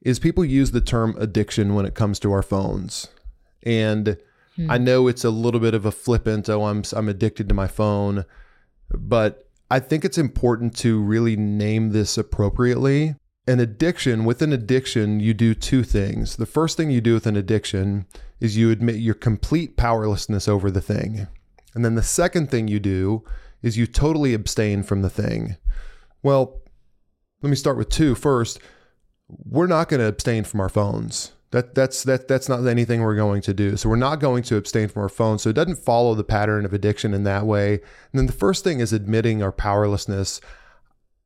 is 0.00 0.18
people 0.18 0.46
use 0.46 0.70
the 0.70 0.80
term 0.80 1.14
addiction 1.18 1.74
when 1.74 1.84
it 1.84 1.94
comes 1.94 2.18
to 2.20 2.32
our 2.32 2.42
phones. 2.42 3.08
And 3.64 4.16
hmm. 4.56 4.70
I 4.70 4.78
know 4.78 5.08
it's 5.08 5.24
a 5.24 5.30
little 5.30 5.60
bit 5.60 5.74
of 5.74 5.84
a 5.84 5.92
flippant, 5.92 6.48
oh, 6.48 6.64
I'm 6.64 6.84
I'm 6.94 7.10
addicted 7.10 7.50
to 7.50 7.54
my 7.54 7.68
phone, 7.68 8.24
but 8.88 9.46
I 9.70 9.78
think 9.78 10.06
it's 10.06 10.16
important 10.16 10.74
to 10.78 11.02
really 11.02 11.36
name 11.36 11.90
this 11.90 12.16
appropriately 12.16 13.14
an 13.46 13.60
addiction, 13.60 14.24
with 14.24 14.40
an 14.42 14.52
addiction, 14.52 15.20
you 15.20 15.34
do 15.34 15.54
two 15.54 15.82
things. 15.82 16.36
The 16.36 16.46
first 16.46 16.76
thing 16.76 16.90
you 16.90 17.00
do 17.00 17.14
with 17.14 17.26
an 17.26 17.36
addiction 17.36 18.06
is 18.40 18.56
you 18.56 18.70
admit 18.70 18.96
your 18.96 19.14
complete 19.14 19.76
powerlessness 19.76 20.46
over 20.46 20.70
the 20.70 20.80
thing. 20.80 21.26
And 21.74 21.84
then 21.84 21.94
the 21.94 22.02
second 22.02 22.50
thing 22.50 22.68
you 22.68 22.78
do 22.78 23.24
is 23.62 23.76
you 23.76 23.86
totally 23.86 24.34
abstain 24.34 24.82
from 24.82 25.02
the 25.02 25.10
thing. 25.10 25.56
Well, 26.22 26.60
let 27.42 27.50
me 27.50 27.56
start 27.56 27.76
with 27.76 27.88
two 27.88 28.14
first. 28.14 28.60
We're 29.28 29.66
not 29.66 29.88
going 29.88 30.00
to 30.00 30.06
abstain 30.06 30.44
from 30.44 30.60
our 30.60 30.68
phones. 30.68 31.32
That 31.50 31.74
that's 31.74 32.02
that 32.04 32.28
that's 32.28 32.48
not 32.48 32.66
anything 32.66 33.02
we're 33.02 33.16
going 33.16 33.42
to 33.42 33.52
do. 33.52 33.76
So 33.76 33.88
we're 33.88 33.96
not 33.96 34.20
going 34.20 34.42
to 34.44 34.56
abstain 34.56 34.88
from 34.88 35.02
our 35.02 35.08
phones. 35.08 35.42
So 35.42 35.50
it 35.50 35.56
doesn't 35.56 35.76
follow 35.76 36.14
the 36.14 36.24
pattern 36.24 36.64
of 36.64 36.72
addiction 36.72 37.12
in 37.12 37.24
that 37.24 37.44
way. 37.44 37.74
And 37.74 38.18
then 38.18 38.26
the 38.26 38.32
first 38.32 38.64
thing 38.64 38.80
is 38.80 38.92
admitting 38.92 39.42
our 39.42 39.52
powerlessness. 39.52 40.40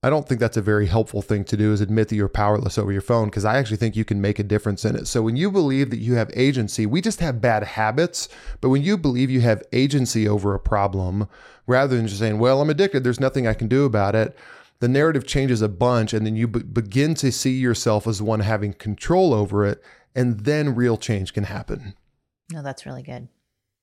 I 0.03 0.11
don't 0.11 0.29
think 0.29 0.41
that's 0.41 0.57
a 0.57 0.63
very 0.63 0.87
helpful 0.87 1.23
thing 1.23 1.45
to 1.45 1.57
do 1.57 1.73
is 1.73 1.81
admit 1.81 2.09
that 2.09 2.17
you're 2.17 2.29
powerless 2.29 2.79
over 2.79 2.93
your 2.93 3.01
phone 3.01 3.27
because 3.27 3.45
I 3.45 3.57
actually 3.57 3.79
think 3.79 3.97
you 3.97 4.05
can 4.05 4.21
make 4.21 4.39
a 4.39 4.45
difference 4.45 4.85
in 4.85 4.95
it. 4.95 5.07
So 5.07 5.23
when 5.23 5.37
you 5.37 5.51
believe 5.51 5.91
that 5.91 5.99
you 5.99 6.15
have 6.15 6.31
agency, 6.35 6.87
we 6.87 7.01
just 7.01 7.21
have 7.21 7.41
bad 7.41 7.65
habits, 7.65 8.29
but 8.61 8.69
when 8.69 8.83
you 8.83 8.97
believe 8.97 9.31
you 9.31 9.41
have 9.41 9.65
agency 9.73 10.29
over 10.29 10.55
a 10.55 10.61
problem 10.61 11.29
rather 11.67 11.97
than 11.97 12.07
just 12.07 12.21
saying, 12.21 12.39
"Well, 12.39 12.61
I'm 12.61 12.71
addicted, 12.71 13.03
there's 13.03 13.21
nothing 13.21 13.47
I 13.47 13.55
can 13.55 13.69
do 13.69 13.85
about 13.85 14.15
it." 14.15 14.37
The 14.79 14.89
narrative 14.89 15.27
changes 15.27 15.63
a 15.63 15.69
bunch 15.69 16.13
and 16.13 16.27
then 16.27 16.37
you 16.37 16.47
be- 16.47 16.63
begin 16.63 17.15
to 17.15 17.33
see 17.33 17.59
yourself 17.59 18.07
as 18.07 18.21
one 18.21 18.41
having 18.41 18.75
control 18.75 19.33
over 19.33 19.65
it 19.65 19.83
and 20.15 20.41
then 20.41 20.75
real 20.75 20.97
change 20.97 21.33
can 21.33 21.45
happen. 21.45 21.95
No, 22.53 22.63
that's 22.63 22.87
really 22.87 23.03
good. 23.03 23.29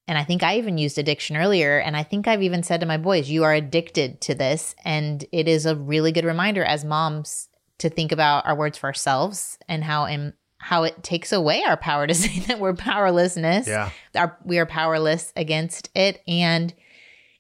And 0.08 0.18
I 0.18 0.24
think 0.24 0.44
I 0.44 0.58
even 0.58 0.78
used 0.78 0.98
addiction 0.98 1.38
earlier. 1.38 1.80
And 1.80 1.96
I 1.96 2.04
think 2.04 2.28
I've 2.28 2.44
even 2.44 2.64
said 2.64 2.82
to 2.82 2.86
my 2.86 2.98
boys, 2.98 3.30
you 3.30 3.44
are 3.44 3.54
addicted 3.54 4.20
to 4.22 4.36
this. 4.36 4.76
And 4.84 5.24
it 5.32 5.48
is 5.48 5.66
a 5.66 5.76
really 5.76 6.12
good 6.12 6.26
reminder 6.26 6.64
as 6.64 6.84
moms 6.84 7.48
to 7.78 7.90
think 7.90 8.12
about 8.12 8.46
our 8.46 8.56
words 8.56 8.78
for 8.78 8.88
ourselves 8.88 9.58
and 9.68 9.84
how 9.84 10.06
in, 10.06 10.34
how 10.58 10.84
it 10.84 11.04
takes 11.04 11.32
away 11.32 11.64
our 11.66 11.78
power 11.78 12.06
to 12.06 12.14
say 12.14 12.40
that 12.48 12.60
we're 12.60 12.74
powerlessness. 12.74 13.68
Yeah. 13.68 13.92
Our, 14.16 14.38
we 14.44 14.60
are 14.60 14.66
powerless 14.66 15.32
against 15.36 15.90
it. 15.96 16.22
And 16.28 16.74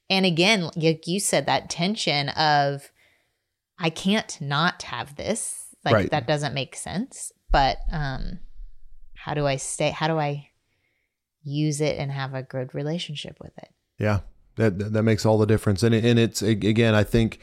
and 0.09 0.26
again, 0.26 0.70
like 0.76 1.07
you 1.07 1.20
said, 1.20 1.45
that 1.45 1.70
tension 1.70 2.30
of 2.30 2.91
I 3.80 3.89
can't 3.89 4.39
not 4.39 4.84
have 4.84 5.16
this. 5.16 5.68
Like 5.84 5.93
Right. 5.93 6.11
that 6.11 6.28
doesn't 6.28 6.53
make 6.53 6.76
sense. 6.76 7.32
But 7.51 7.78
um 7.91 8.39
how 9.16 9.34
do 9.34 9.45
I 9.45 9.55
stay 9.57 9.89
how 9.89 10.07
do 10.07 10.18
I 10.18 10.49
use 11.44 11.82
it 11.82 11.98
and 11.98 12.12
have 12.12 12.34
a 12.34 12.44
good 12.44 12.74
relationship 12.76 13.38
with 13.41 13.58
it? 13.58 13.70
Yeah, 14.00 14.20
that 14.56 14.94
that 14.94 15.04
makes 15.04 15.26
all 15.26 15.38
the 15.38 15.46
difference. 15.46 15.84
And 15.84 15.94
it, 15.96 16.04
and 16.06 16.18
it's 16.20 16.41
again, 16.41 16.96
I 16.96 17.04
think 17.04 17.39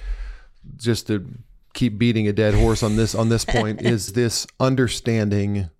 just 0.76 1.06
to 1.08 1.26
keep 1.72 1.98
beating 1.98 2.26
a 2.28 2.32
dead 2.32 2.54
horse 2.54 2.82
on 2.82 2.96
this 2.96 3.14
on 3.14 3.28
this 3.28 3.44
point 3.44 3.80
is 3.86 4.12
this 4.12 4.46
understanding 4.58 5.70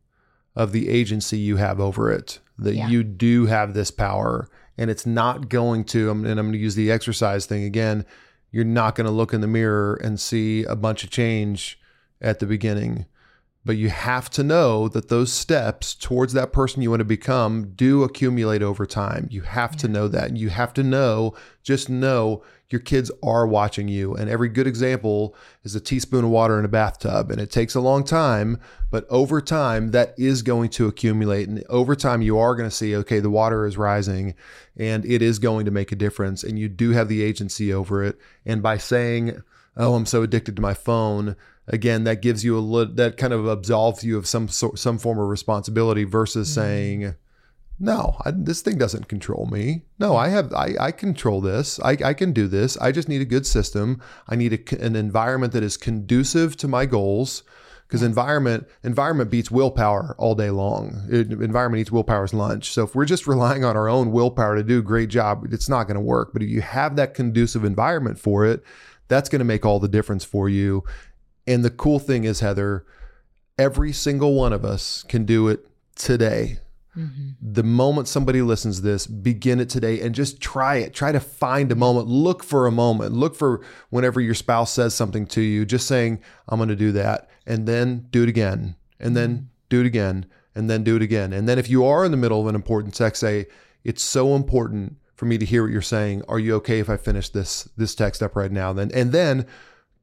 of 0.55 0.73
the 0.73 0.89
agency 0.89 1.39
you 1.39 1.57
have 1.57 1.81
over 1.81 2.11
it 2.13 2.39
that 2.59 2.75
Yeah. 2.75 2.89
you 2.89 3.03
do 3.03 3.47
have 3.47 3.75
this 3.75 3.91
power 3.91 4.49
and 4.79 4.91
it's 4.91 5.07
not 5.07 5.49
going 5.49 5.85
to 5.87 6.11
and 6.11 6.27
I'm 6.27 6.37
going 6.37 6.53
to 6.53 6.59
use 6.59 6.75
the 6.75 6.91
exercise 6.93 7.47
thing 7.47 7.65
again 7.65 8.05
you're 8.53 8.65
not 8.65 8.95
going 8.95 9.07
to 9.07 9.11
look 9.13 9.33
in 9.33 9.41
the 9.41 9.47
mirror 9.47 9.95
and 10.03 10.19
see 10.21 10.65
a 10.65 10.77
bunch 10.77 11.03
of 11.05 11.11
change 11.11 11.79
at 12.21 12.39
the 12.41 12.47
beginning 12.47 13.07
but 13.65 13.77
you 13.77 13.91
have 13.91 14.31
to 14.31 14.43
know 14.43 14.89
that 14.89 15.09
those 15.09 15.33
steps 15.33 15.95
towards 15.95 16.33
that 16.33 16.53
person 16.53 16.81
you 16.81 16.91
want 16.91 17.01
to 17.01 17.05
become 17.05 17.73
do 17.75 18.03
accumulate 18.03 18.63
over 18.63 18.87
time. 18.87 19.29
You 19.31 19.43
have 19.43 19.77
to 19.79 19.89
know 19.89 20.09
that. 20.09 20.29
And 20.29 20.39
you 20.39 20.49
have 20.49 20.73
to 20.75 20.83
know, 20.83 21.35
just 21.63 21.91
know 21.91 22.43
your 22.71 22.81
kids 22.81 23.11
are 23.23 23.47
watching 23.47 23.89
you. 23.89 24.15
And 24.15 24.31
every 24.31 24.49
good 24.49 24.67
example 24.67 25.35
is 25.63 25.75
a 25.75 25.81
teaspoon 25.81 26.25
of 26.25 26.31
water 26.31 26.59
in 26.59 26.65
a 26.65 26.69
bathtub. 26.69 27.31
And 27.31 27.39
it 27.39 27.51
takes 27.51 27.75
a 27.75 27.81
long 27.81 28.03
time, 28.03 28.59
but 28.91 29.05
over 29.11 29.43
time, 29.43 29.91
that 29.91 30.15
is 30.17 30.41
going 30.41 30.71
to 30.71 30.87
accumulate. 30.87 31.49
And 31.49 31.63
over 31.69 31.95
time, 31.95 32.23
you 32.23 32.39
are 32.39 32.55
going 32.55 32.69
to 32.69 32.75
see, 32.75 32.97
okay, 32.97 33.21
the 33.21 33.29
water 33.29 33.67
is 33.67 33.77
rising 33.77 34.35
and 34.79 35.05
it 35.05 35.21
is 35.21 35.39
going 35.39 35.67
to 35.67 35.71
make 35.71 35.93
a 35.93 35.97
difference. 35.97 36.43
And 36.45 36.59
you 36.59 36.69
do 36.69 36.93
have 36.93 37.09
the 37.09 37.23
agency 37.23 37.75
over 37.75 38.03
it. 38.05 38.17
And 38.47 38.63
by 38.63 38.79
saying, 38.79 39.43
oh, 39.77 39.95
I'm 39.95 40.07
so 40.07 40.23
addicted 40.23 40.57
to 40.57 40.63
my 40.63 40.75
phone, 40.75 41.37
again 41.71 42.05
that 42.05 42.21
gives 42.21 42.45
you 42.45 42.59
a 42.59 42.61
little 42.61 42.95
that 42.95 43.17
kind 43.17 43.33
of 43.33 43.47
absolves 43.49 44.05
you 44.05 44.19
of 44.19 44.27
some 44.27 44.49
sort 44.49 44.79
some 44.79 44.99
form 44.99 45.19
of 45.19 45.29
responsibility 45.29 46.05
versus 46.05 46.49
mm-hmm. 46.49 46.61
saying 46.61 47.15
no 47.79 48.17
I, 48.25 48.33
this 48.33 48.61
thing 48.61 48.77
doesn't 48.77 49.09
control 49.09 49.47
me. 49.47 49.83
No 49.99 50.17
i 50.17 50.29
have 50.29 50.53
i, 50.53 50.75
I 50.79 50.93
control 50.93 51.41
this. 51.41 51.81
I, 51.81 51.97
I 52.05 52.15
can 52.15 52.33
do 52.33 52.47
this. 52.47 52.77
I 52.77 52.93
just 52.93 53.09
need 53.09 53.23
a 53.23 53.27
good 53.27 53.47
system. 53.47 54.03
I 54.29 54.37
need 54.37 54.53
a, 54.53 54.85
an 54.85 54.97
environment 54.97 55.53
that 55.55 55.63
is 55.63 55.77
conducive 55.77 56.57
to 56.59 56.69
my 56.69 56.85
goals. 56.85 57.43
Because 57.87 58.05
environment 58.05 58.69
environment 58.85 59.31
beats 59.31 59.51
willpower 59.51 60.15
all 60.17 60.37
day 60.37 60.51
long. 60.51 61.09
It- 61.11 61.33
environment 61.33 61.81
eats 61.81 61.91
willpower's 61.91 62.33
lunch. 62.33 62.71
So 62.71 62.85
if 62.85 62.95
we're 62.95 63.05
just 63.05 63.27
relying 63.27 63.65
on 63.65 63.77
our 63.77 63.89
own 63.89 64.13
willpower 64.13 64.55
to 64.55 64.63
do 64.63 64.79
a 64.79 64.83
great 64.83 65.09
job 65.09 65.45
it's 65.51 65.69
not 65.69 65.85
going 65.85 65.97
to 65.97 66.01
work. 66.01 66.33
But 66.33 66.43
if 66.43 66.49
you 66.49 66.61
have 66.61 66.97
that 66.97 67.15
conducive 67.15 67.65
environment 67.65 68.19
for 68.19 68.45
it 68.45 68.63
that's 69.11 69.29
going 69.29 69.41
to 69.41 69.45
make 69.45 69.67
all 69.67 69.79
the 69.79 69.89
difference 69.89 70.25
for 70.25 70.49
you 70.49 70.85
and 71.51 71.65
the 71.65 71.71
cool 71.71 71.99
thing 71.99 72.25
is, 72.25 72.41
Heather, 72.41 72.85
every 73.59 73.93
single 73.93 74.35
one 74.35 74.53
of 74.53 74.65
us 74.65 75.05
can 75.09 75.25
do 75.25 75.49
it 75.49 75.67
today. 75.97 76.59
Mm-hmm. 76.97 77.31
The 77.41 77.63
moment 77.63 78.09
somebody 78.09 78.43
listens 78.43 78.77
to 78.77 78.83
this, 78.83 79.07
begin 79.07 79.61
it 79.61 79.69
today 79.69 80.01
and 80.01 80.15
just 80.15 80.41
try 80.41 80.77
it. 80.77 80.95
Try 80.95 81.13
to 81.13 81.21
find 81.21 81.71
a 81.71 81.77
moment. 81.77 82.09
Look 82.09 82.43
for 82.43 82.67
a 82.67 82.73
moment. 82.73 83.13
Look 83.13 83.35
for 83.35 83.61
whenever 83.91 84.21
your 84.21 84.35
spouse 84.35 84.73
says 84.73 84.95
something 84.95 85.27
to 85.29 85.41
you, 85.41 85.65
just 85.65 85.87
saying, 85.87 86.21
I'm 86.49 86.59
going 86.59 86.69
to 86.69 86.77
do 86.77 86.93
that. 86.93 87.29
And 87.47 87.67
then 87.67 88.07
do 88.11 88.23
it 88.23 88.29
again. 88.29 88.77
And 88.99 89.17
then 89.17 89.31
mm-hmm. 89.31 89.45
do 89.69 89.81
it 89.81 89.87
again. 89.87 90.27
And 90.55 90.69
then 90.69 90.85
do 90.85 90.97
it 90.97 91.03
again. 91.03 91.33
And 91.33 91.49
then 91.49 91.59
if 91.59 91.71
you 91.71 91.85
are 91.85 92.05
in 92.05 92.11
the 92.11 92.17
middle 92.17 92.41
of 92.41 92.47
an 92.47 92.55
important 92.55 92.95
text, 92.95 93.21
say, 93.21 93.47
It's 93.85 94.03
so 94.03 94.35
important 94.35 94.97
for 95.15 95.27
me 95.27 95.39
to 95.39 95.45
hear 95.45 95.63
what 95.63 95.73
you're 95.73 95.83
saying. 95.83 96.23
Are 96.29 96.39
you 96.39 96.55
okay 96.57 96.81
if 96.81 96.89
I 96.89 96.97
finish 96.97 97.29
this 97.29 97.69
this 97.77 97.95
text 97.95 98.23
up 98.23 98.35
right 98.35 98.51
now? 98.51 98.73
Then 98.73 98.91
and 98.93 99.13
then 99.13 99.47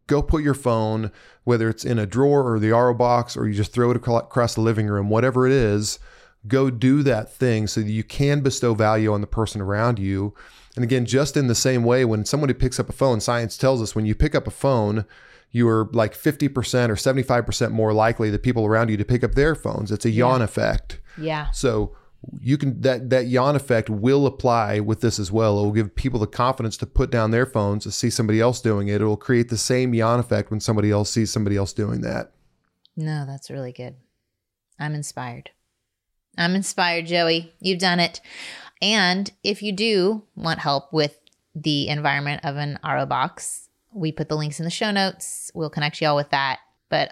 go 0.07 0.21
put 0.21 0.43
your 0.43 0.53
phone, 0.53 1.11
whether 1.43 1.69
it's 1.69 1.85
in 1.85 1.99
a 1.99 2.05
drawer 2.05 2.51
or 2.51 2.59
the 2.59 2.69
Aro 2.69 2.97
box, 2.97 3.37
or 3.37 3.47
you 3.47 3.53
just 3.53 3.73
throw 3.73 3.91
it 3.91 3.97
across 3.97 4.55
the 4.55 4.61
living 4.61 4.87
room, 4.87 5.09
whatever 5.09 5.45
it 5.45 5.53
is, 5.53 5.99
go 6.47 6.69
do 6.69 7.03
that 7.03 7.31
thing 7.31 7.67
so 7.67 7.81
that 7.81 7.91
you 7.91 8.03
can 8.03 8.41
bestow 8.41 8.73
value 8.73 9.13
on 9.13 9.21
the 9.21 9.27
person 9.27 9.61
around 9.61 9.99
you. 9.99 10.33
And 10.75 10.83
again, 10.83 11.05
just 11.05 11.35
in 11.35 11.47
the 11.47 11.55
same 11.55 11.83
way, 11.83 12.05
when 12.05 12.25
somebody 12.25 12.53
picks 12.53 12.79
up 12.79 12.89
a 12.89 12.93
phone, 12.93 13.19
science 13.19 13.57
tells 13.57 13.81
us 13.81 13.95
when 13.95 14.05
you 14.05 14.15
pick 14.15 14.35
up 14.35 14.47
a 14.47 14.51
phone, 14.51 15.05
you 15.51 15.67
are 15.67 15.89
like 15.91 16.13
50% 16.13 16.49
or 16.89 16.95
75% 16.95 17.71
more 17.71 17.93
likely 17.93 18.29
the 18.29 18.39
people 18.39 18.65
around 18.65 18.89
you 18.89 18.97
to 18.97 19.05
pick 19.05 19.23
up 19.23 19.33
their 19.33 19.55
phones. 19.55 19.91
It's 19.91 20.05
a 20.05 20.11
yawn 20.11 20.41
effect. 20.41 20.99
Yeah. 21.17 21.49
So 21.51 21.96
you 22.39 22.57
can 22.57 22.81
that 22.81 23.09
that 23.09 23.27
yawn 23.27 23.55
effect 23.55 23.89
will 23.89 24.25
apply 24.25 24.79
with 24.79 25.01
this 25.01 25.19
as 25.19 25.31
well. 25.31 25.59
It 25.59 25.63
will 25.63 25.71
give 25.71 25.95
people 25.95 26.19
the 26.19 26.27
confidence 26.27 26.77
to 26.77 26.85
put 26.85 27.11
down 27.11 27.31
their 27.31 27.45
phones 27.45 27.83
to 27.83 27.91
see 27.91 28.09
somebody 28.09 28.41
else 28.41 28.61
doing 28.61 28.87
it. 28.87 29.01
It 29.01 29.05
will 29.05 29.17
create 29.17 29.49
the 29.49 29.57
same 29.57 29.93
yawn 29.93 30.19
effect 30.19 30.49
when 30.51 30.59
somebody 30.59 30.91
else 30.91 31.11
sees 31.11 31.31
somebody 31.31 31.57
else 31.57 31.73
doing 31.73 32.01
that. 32.01 32.31
No, 32.95 33.25
that's 33.25 33.49
really 33.49 33.71
good. 33.71 33.95
I'm 34.79 34.95
inspired. 34.95 35.51
I'm 36.37 36.55
inspired, 36.55 37.07
Joey. 37.07 37.53
You've 37.59 37.79
done 37.79 37.99
it. 37.99 38.21
And 38.81 39.31
if 39.43 39.63
you 39.63 39.71
do 39.71 40.23
want 40.35 40.59
help 40.59 40.93
with 40.93 41.19
the 41.55 41.87
environment 41.87 42.41
of 42.43 42.57
an 42.57 42.79
Aro 42.83 43.07
box, 43.07 43.69
we 43.91 44.11
put 44.11 44.29
the 44.29 44.35
links 44.35 44.59
in 44.59 44.65
the 44.65 44.71
show 44.71 44.91
notes. 44.91 45.51
We'll 45.55 45.71
connect 45.71 46.01
y'all 46.01 46.15
with 46.15 46.29
that. 46.29 46.59
But 46.89 47.11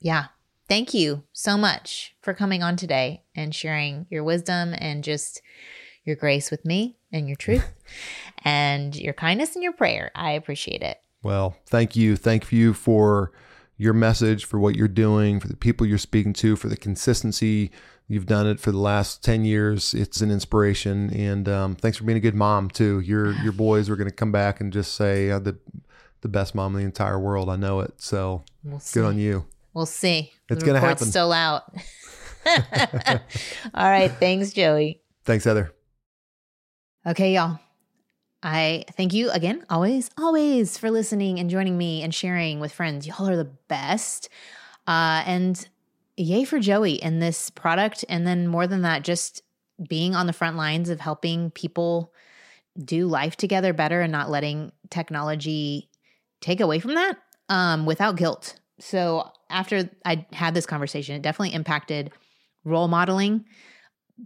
yeah, 0.00 0.26
thank 0.68 0.94
you 0.94 1.24
so 1.32 1.56
much 1.56 2.14
for 2.20 2.34
coming 2.34 2.62
on 2.62 2.76
today 2.76 3.24
and 3.34 3.54
sharing 3.54 4.06
your 4.10 4.24
wisdom 4.24 4.74
and 4.78 5.04
just 5.04 5.42
your 6.04 6.16
grace 6.16 6.50
with 6.50 6.64
me 6.64 6.96
and 7.12 7.28
your 7.28 7.36
truth 7.36 7.72
and 8.44 8.96
your 8.96 9.14
kindness 9.14 9.54
and 9.54 9.62
your 9.62 9.72
prayer. 9.72 10.10
I 10.14 10.32
appreciate 10.32 10.82
it. 10.82 10.98
Well, 11.22 11.56
thank 11.66 11.94
you. 11.94 12.16
Thank 12.16 12.50
you 12.50 12.74
for 12.74 13.32
your 13.76 13.92
message, 13.92 14.44
for 14.44 14.58
what 14.58 14.76
you're 14.76 14.88
doing, 14.88 15.40
for 15.40 15.48
the 15.48 15.56
people 15.56 15.86
you're 15.86 15.98
speaking 15.98 16.32
to, 16.34 16.56
for 16.56 16.68
the 16.68 16.76
consistency. 16.76 17.70
You've 18.08 18.26
done 18.26 18.46
it 18.46 18.60
for 18.60 18.72
the 18.72 18.78
last 18.78 19.24
10 19.24 19.44
years. 19.44 19.94
It's 19.94 20.20
an 20.20 20.30
inspiration. 20.30 21.10
And 21.14 21.48
um, 21.48 21.76
thanks 21.76 21.98
for 21.98 22.04
being 22.04 22.18
a 22.18 22.20
good 22.20 22.34
mom, 22.34 22.68
too. 22.68 23.00
Your 23.00 23.32
your 23.42 23.52
boys 23.52 23.88
are 23.88 23.96
going 23.96 24.08
to 24.08 24.14
come 24.14 24.32
back 24.32 24.60
and 24.60 24.72
just 24.72 24.94
say, 24.94 25.30
uh, 25.30 25.38
the, 25.38 25.56
the 26.20 26.28
best 26.28 26.54
mom 26.54 26.74
in 26.74 26.80
the 26.80 26.86
entire 26.86 27.18
world. 27.18 27.48
I 27.48 27.56
know 27.56 27.80
it. 27.80 28.00
So 28.00 28.44
We'll 28.64 28.82
good 28.92 29.04
on 29.04 29.18
you. 29.18 29.46
We'll 29.74 29.86
see. 29.86 30.32
It's 30.48 30.62
gonna 30.62 30.74
report's 30.74 31.00
happen. 31.00 31.10
Still 31.10 31.32
out. 31.32 31.62
All 33.74 33.88
right. 33.88 34.10
Thanks, 34.10 34.52
Joey. 34.52 35.00
Thanks, 35.24 35.44
Heather. 35.44 35.72
Okay, 37.06 37.34
y'all. 37.34 37.58
I 38.42 38.84
thank 38.96 39.12
you 39.12 39.30
again, 39.30 39.64
always, 39.70 40.10
always 40.18 40.76
for 40.76 40.90
listening 40.90 41.38
and 41.38 41.48
joining 41.48 41.78
me 41.78 42.02
and 42.02 42.12
sharing 42.12 42.58
with 42.58 42.72
friends. 42.72 43.06
Y'all 43.06 43.28
are 43.28 43.36
the 43.36 43.52
best. 43.68 44.28
Uh, 44.86 45.22
and 45.26 45.68
yay 46.16 46.44
for 46.44 46.58
Joey 46.58 47.00
and 47.02 47.22
this 47.22 47.50
product. 47.50 48.04
And 48.08 48.26
then 48.26 48.48
more 48.48 48.66
than 48.66 48.82
that, 48.82 49.04
just 49.04 49.42
being 49.88 50.16
on 50.16 50.26
the 50.26 50.32
front 50.32 50.56
lines 50.56 50.90
of 50.90 51.00
helping 51.00 51.50
people 51.52 52.12
do 52.84 53.06
life 53.06 53.36
together 53.36 53.72
better 53.72 54.00
and 54.00 54.10
not 54.10 54.30
letting 54.30 54.72
technology 54.90 55.88
take 56.40 56.60
away 56.60 56.80
from 56.80 56.94
that 56.94 57.18
um, 57.48 57.86
without 57.86 58.16
guilt. 58.16 58.58
So 58.82 59.30
after 59.48 59.88
I 60.04 60.26
had 60.32 60.54
this 60.54 60.66
conversation, 60.66 61.14
it 61.14 61.22
definitely 61.22 61.54
impacted 61.54 62.10
role 62.64 62.88
modeling 62.88 63.44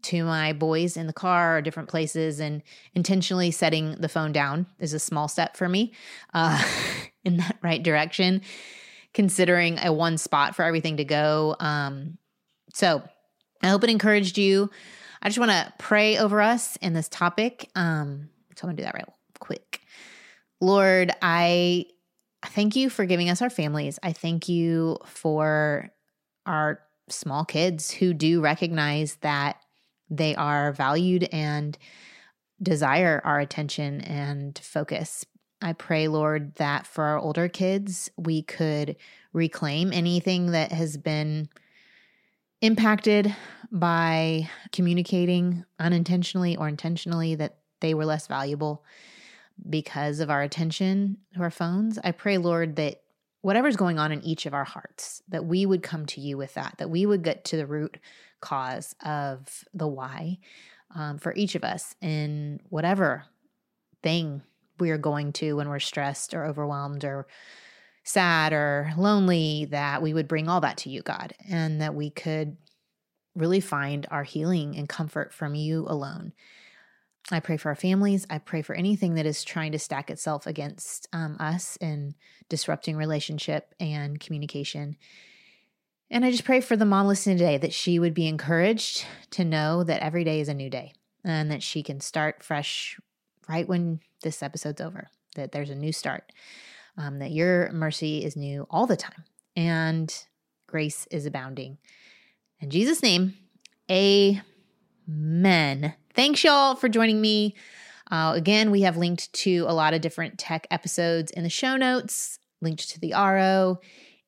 to 0.05 0.25
my 0.25 0.55
boys 0.55 0.97
in 0.97 1.07
the 1.07 1.13
car 1.13 1.59
or 1.59 1.63
different 1.63 1.91
places 1.91 2.41
and 2.41 2.63
intentionally 2.95 3.51
setting 3.51 3.97
the 4.01 4.09
phone 4.09 4.33
down 4.33 4.67
is 4.79 4.95
a 4.95 4.99
small 4.99 5.29
step 5.29 5.59
for 5.59 5.69
me 5.69 5.93
uh, 6.33 6.63
in 7.25 7.37
that 7.37 7.59
right 7.63 7.83
direction 7.83 8.41
considering 9.13 9.79
a 9.83 9.93
one 9.93 10.17
spot 10.17 10.57
for 10.57 10.63
everything 10.63 10.97
to 10.97 11.05
go. 11.05 11.55
Um, 11.61 12.17
so 12.73 13.03
I 13.63 13.69
hope 13.69 13.85
it 13.85 13.91
encouraged 13.91 14.39
you. 14.39 14.71
I 15.21 15.29
just 15.29 15.39
want 15.39 15.51
to 15.51 15.73
pray 15.79 16.17
over 16.17 16.41
us 16.41 16.77
in 16.77 16.95
this 16.95 17.11
topic. 17.11 17.69
Um, 17.75 18.31
so 18.55 18.63
I'm 18.63 18.69
gonna 18.69 18.77
do 18.77 18.85
that 18.85 18.95
right 18.95 19.05
quick. 19.39 19.83
Lord, 20.63 21.11
I 21.21 21.87
thank 22.47 22.77
you 22.77 22.91
for 22.91 23.05
giving 23.05 23.31
us 23.31 23.43
our 23.43 23.51
families. 23.51 23.99
I 24.03 24.13
thank 24.13 24.49
you 24.49 24.99
for 25.05 25.91
our 26.45 26.81
small 27.09 27.45
kids 27.45 27.91
who 27.91 28.15
do 28.15 28.41
recognize 28.41 29.17
that 29.17 29.61
they 30.11 30.35
are 30.35 30.73
valued 30.73 31.29
and 31.33 31.77
desire 32.63 33.21
our 33.25 33.39
attention 33.39 34.01
and 34.01 34.59
focus. 34.59 35.25
I 35.63 35.73
pray, 35.73 36.09
Lord, 36.09 36.55
that 36.57 36.87
for 36.87 37.05
our 37.05 37.19
older 37.19 37.49
kids, 37.49 38.11
we 38.17 38.43
could 38.43 38.97
reclaim 39.33 39.93
anything 39.93 40.53
that 40.53 40.73
has 40.73 40.97
been 40.97 41.49
impacted 42.61 43.35
by 43.71 44.49
communicating 44.73 45.65
unintentionally 45.79 46.57
or 46.57 46.69
intentionally 46.69 47.35
that 47.35 47.59
they 47.81 47.95
were 47.95 48.07
less 48.07 48.27
valuable 48.27 48.85
because 49.69 50.21
of 50.21 50.31
our 50.31 50.43
attention 50.43 51.19
to 51.35 51.41
our 51.41 51.51
phones. 51.51 51.99
I 52.03 52.13
pray, 52.13 52.39
Lord, 52.39 52.77
that 52.77 53.01
whatever's 53.43 53.77
going 53.77 53.99
on 53.99 54.13
in 54.13 54.25
each 54.25 54.47
of 54.47 54.55
our 54.55 54.65
hearts, 54.65 55.23
that 55.29 55.45
we 55.45 55.67
would 55.67 55.83
come 55.83 56.07
to 56.07 56.21
you 56.21 56.37
with 56.37 56.55
that, 56.55 56.75
that 56.79 56.91
we 56.91 57.07
would 57.07 57.23
get 57.23 57.45
to 57.47 57.57
the 57.57 57.67
root 57.67 57.99
cause 58.41 58.95
of 59.05 59.65
the 59.73 59.87
why 59.87 60.39
um, 60.95 61.19
for 61.19 61.35
each 61.35 61.55
of 61.55 61.65
us 61.65 61.95
in 62.01 62.61
whatever 62.69 63.25
thing 64.03 64.43
we 64.79 64.91
are 64.91 64.99
going 64.99 65.33
to 65.33 65.55
when 65.55 65.69
we're 65.69 65.79
stressed 65.79 66.35
or 66.35 66.45
overwhelmed 66.45 67.05
or 67.05 67.27
sad 68.05 68.53
or 68.53 68.93
lonely, 68.97 69.67
that 69.71 70.03
we 70.03 70.15
would 70.15 70.29
bring 70.29 70.49
all 70.49 70.61
that 70.61 70.79
to 70.79 70.91
you, 70.91 71.03
God, 71.03 71.35
and 71.49 71.81
that 71.81 71.95
we 71.95 72.11
could 72.11 72.57
really 73.35 73.61
find 73.61 74.07
our 74.11 74.23
healing 74.23 74.77
and 74.77 74.89
comfort 74.89 75.33
from 75.33 75.55
you 75.55 75.87
alone. 75.89 76.33
I 77.33 77.41
pray 77.41 77.57
for 77.57 77.70
our 77.70 77.74
families. 77.74 78.24
I 78.31 78.39
pray 78.39 78.62
for 78.62 78.74
anything 78.74 79.14
that 79.14 79.27
is 79.27 79.43
trying 79.43 79.72
to 79.72 79.79
stack 79.79 80.11
itself 80.11 80.47
against 80.47 81.09
um, 81.12 81.37
us 81.41 81.77
and 81.81 82.14
disrupting 82.49 82.97
relationship 82.97 83.74
and 83.81 84.20
communication. 84.20 84.97
And 86.09 86.24
I 86.24 86.31
just 86.31 86.45
pray 86.45 86.61
for 86.61 86.77
the 86.77 86.85
mom 86.85 87.09
listening 87.09 87.37
today 87.37 87.59
that 87.59 87.72
she 87.72 87.99
would 87.99 88.14
be 88.14 88.29
encouraged 88.29 89.05
to 89.31 89.45
know 89.45 89.83
that 89.83 90.03
every 90.03 90.22
day 90.22 90.39
is 90.39 90.49
a 90.49 90.55
new 90.55 90.70
day 90.70 90.93
and 91.24 91.51
that 91.51 91.64
she 91.64 91.83
can 91.83 91.99
start 92.01 92.45
fresh 92.45 92.97
right 93.49 93.66
when 93.66 93.99
this 94.22 94.41
episode's 94.41 94.81
over, 94.81 95.09
that 95.35 95.51
there's 95.51 95.70
a 95.70 95.74
new 95.74 95.93
start, 95.93 96.31
um, 96.97 97.18
that 97.18 97.33
your 97.33 97.72
mercy 97.72 98.24
is 98.24 98.37
new 98.37 98.68
all 98.70 98.87
the 98.87 98.97
time 98.97 99.24
and 99.57 100.27
grace 100.68 101.09
is 101.11 101.27
abounding. 101.27 101.79
In 102.61 102.70
Jesus' 102.70 103.03
name, 103.03 103.35
amen. 103.91 104.35
Thanks, 106.17 106.43
y'all, 106.43 106.77
for 106.77 106.89
joining 106.89 107.21
me. 107.21 107.55
Uh, 108.11 108.33
again, 108.35 108.71
we 108.71 108.81
have 108.81 108.97
linked 108.97 109.31
to 109.35 109.67
a 109.69 109.75
lot 109.75 109.93
of 109.93 110.01
different 110.01 110.39
tech 110.39 110.67
episodes 110.71 111.31
in 111.31 111.43
the 111.43 111.51
show 111.51 111.77
notes, 111.77 112.39
linked 112.62 112.89
to 112.89 112.99
the 112.99 113.11
Aro. 113.11 113.77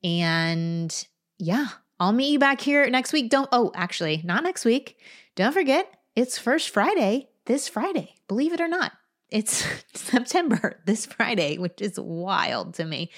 And 0.05 1.07
yeah, 1.39 1.68
I'll 1.99 2.12
meet 2.12 2.30
you 2.30 2.39
back 2.39 2.61
here 2.61 2.91
next 2.91 3.14
week. 3.14 3.30
Don't, 3.30 3.49
oh, 3.53 3.72
actually, 3.74 4.20
not 4.22 4.45
next 4.45 4.66
week. 4.66 4.99
Don't 5.34 5.53
forget, 5.53 5.91
it's 6.14 6.36
First 6.36 6.68
Friday 6.68 7.30
this 7.47 7.70
Friday, 7.70 8.16
believe 8.28 8.53
it 8.53 8.61
or 8.61 8.68
not. 8.68 8.93
It's 9.30 9.64
September 9.95 10.82
this 10.84 11.07
Friday, 11.07 11.57
which 11.57 11.80
is 11.80 11.99
wild 11.99 12.74
to 12.74 12.84
me. 12.84 13.11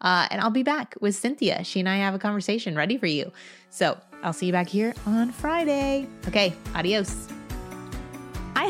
Uh, 0.00 0.28
and 0.30 0.40
I'll 0.40 0.50
be 0.50 0.62
back 0.62 0.94
with 1.00 1.16
Cynthia. 1.16 1.64
She 1.64 1.80
and 1.80 1.88
I 1.88 1.96
have 1.96 2.14
a 2.14 2.20
conversation 2.20 2.76
ready 2.76 2.98
for 2.98 3.06
you. 3.08 3.32
So 3.70 3.98
I'll 4.22 4.32
see 4.32 4.46
you 4.46 4.52
back 4.52 4.68
here 4.68 4.94
on 5.06 5.32
Friday. 5.32 6.06
Okay, 6.28 6.54
adios. 6.76 7.26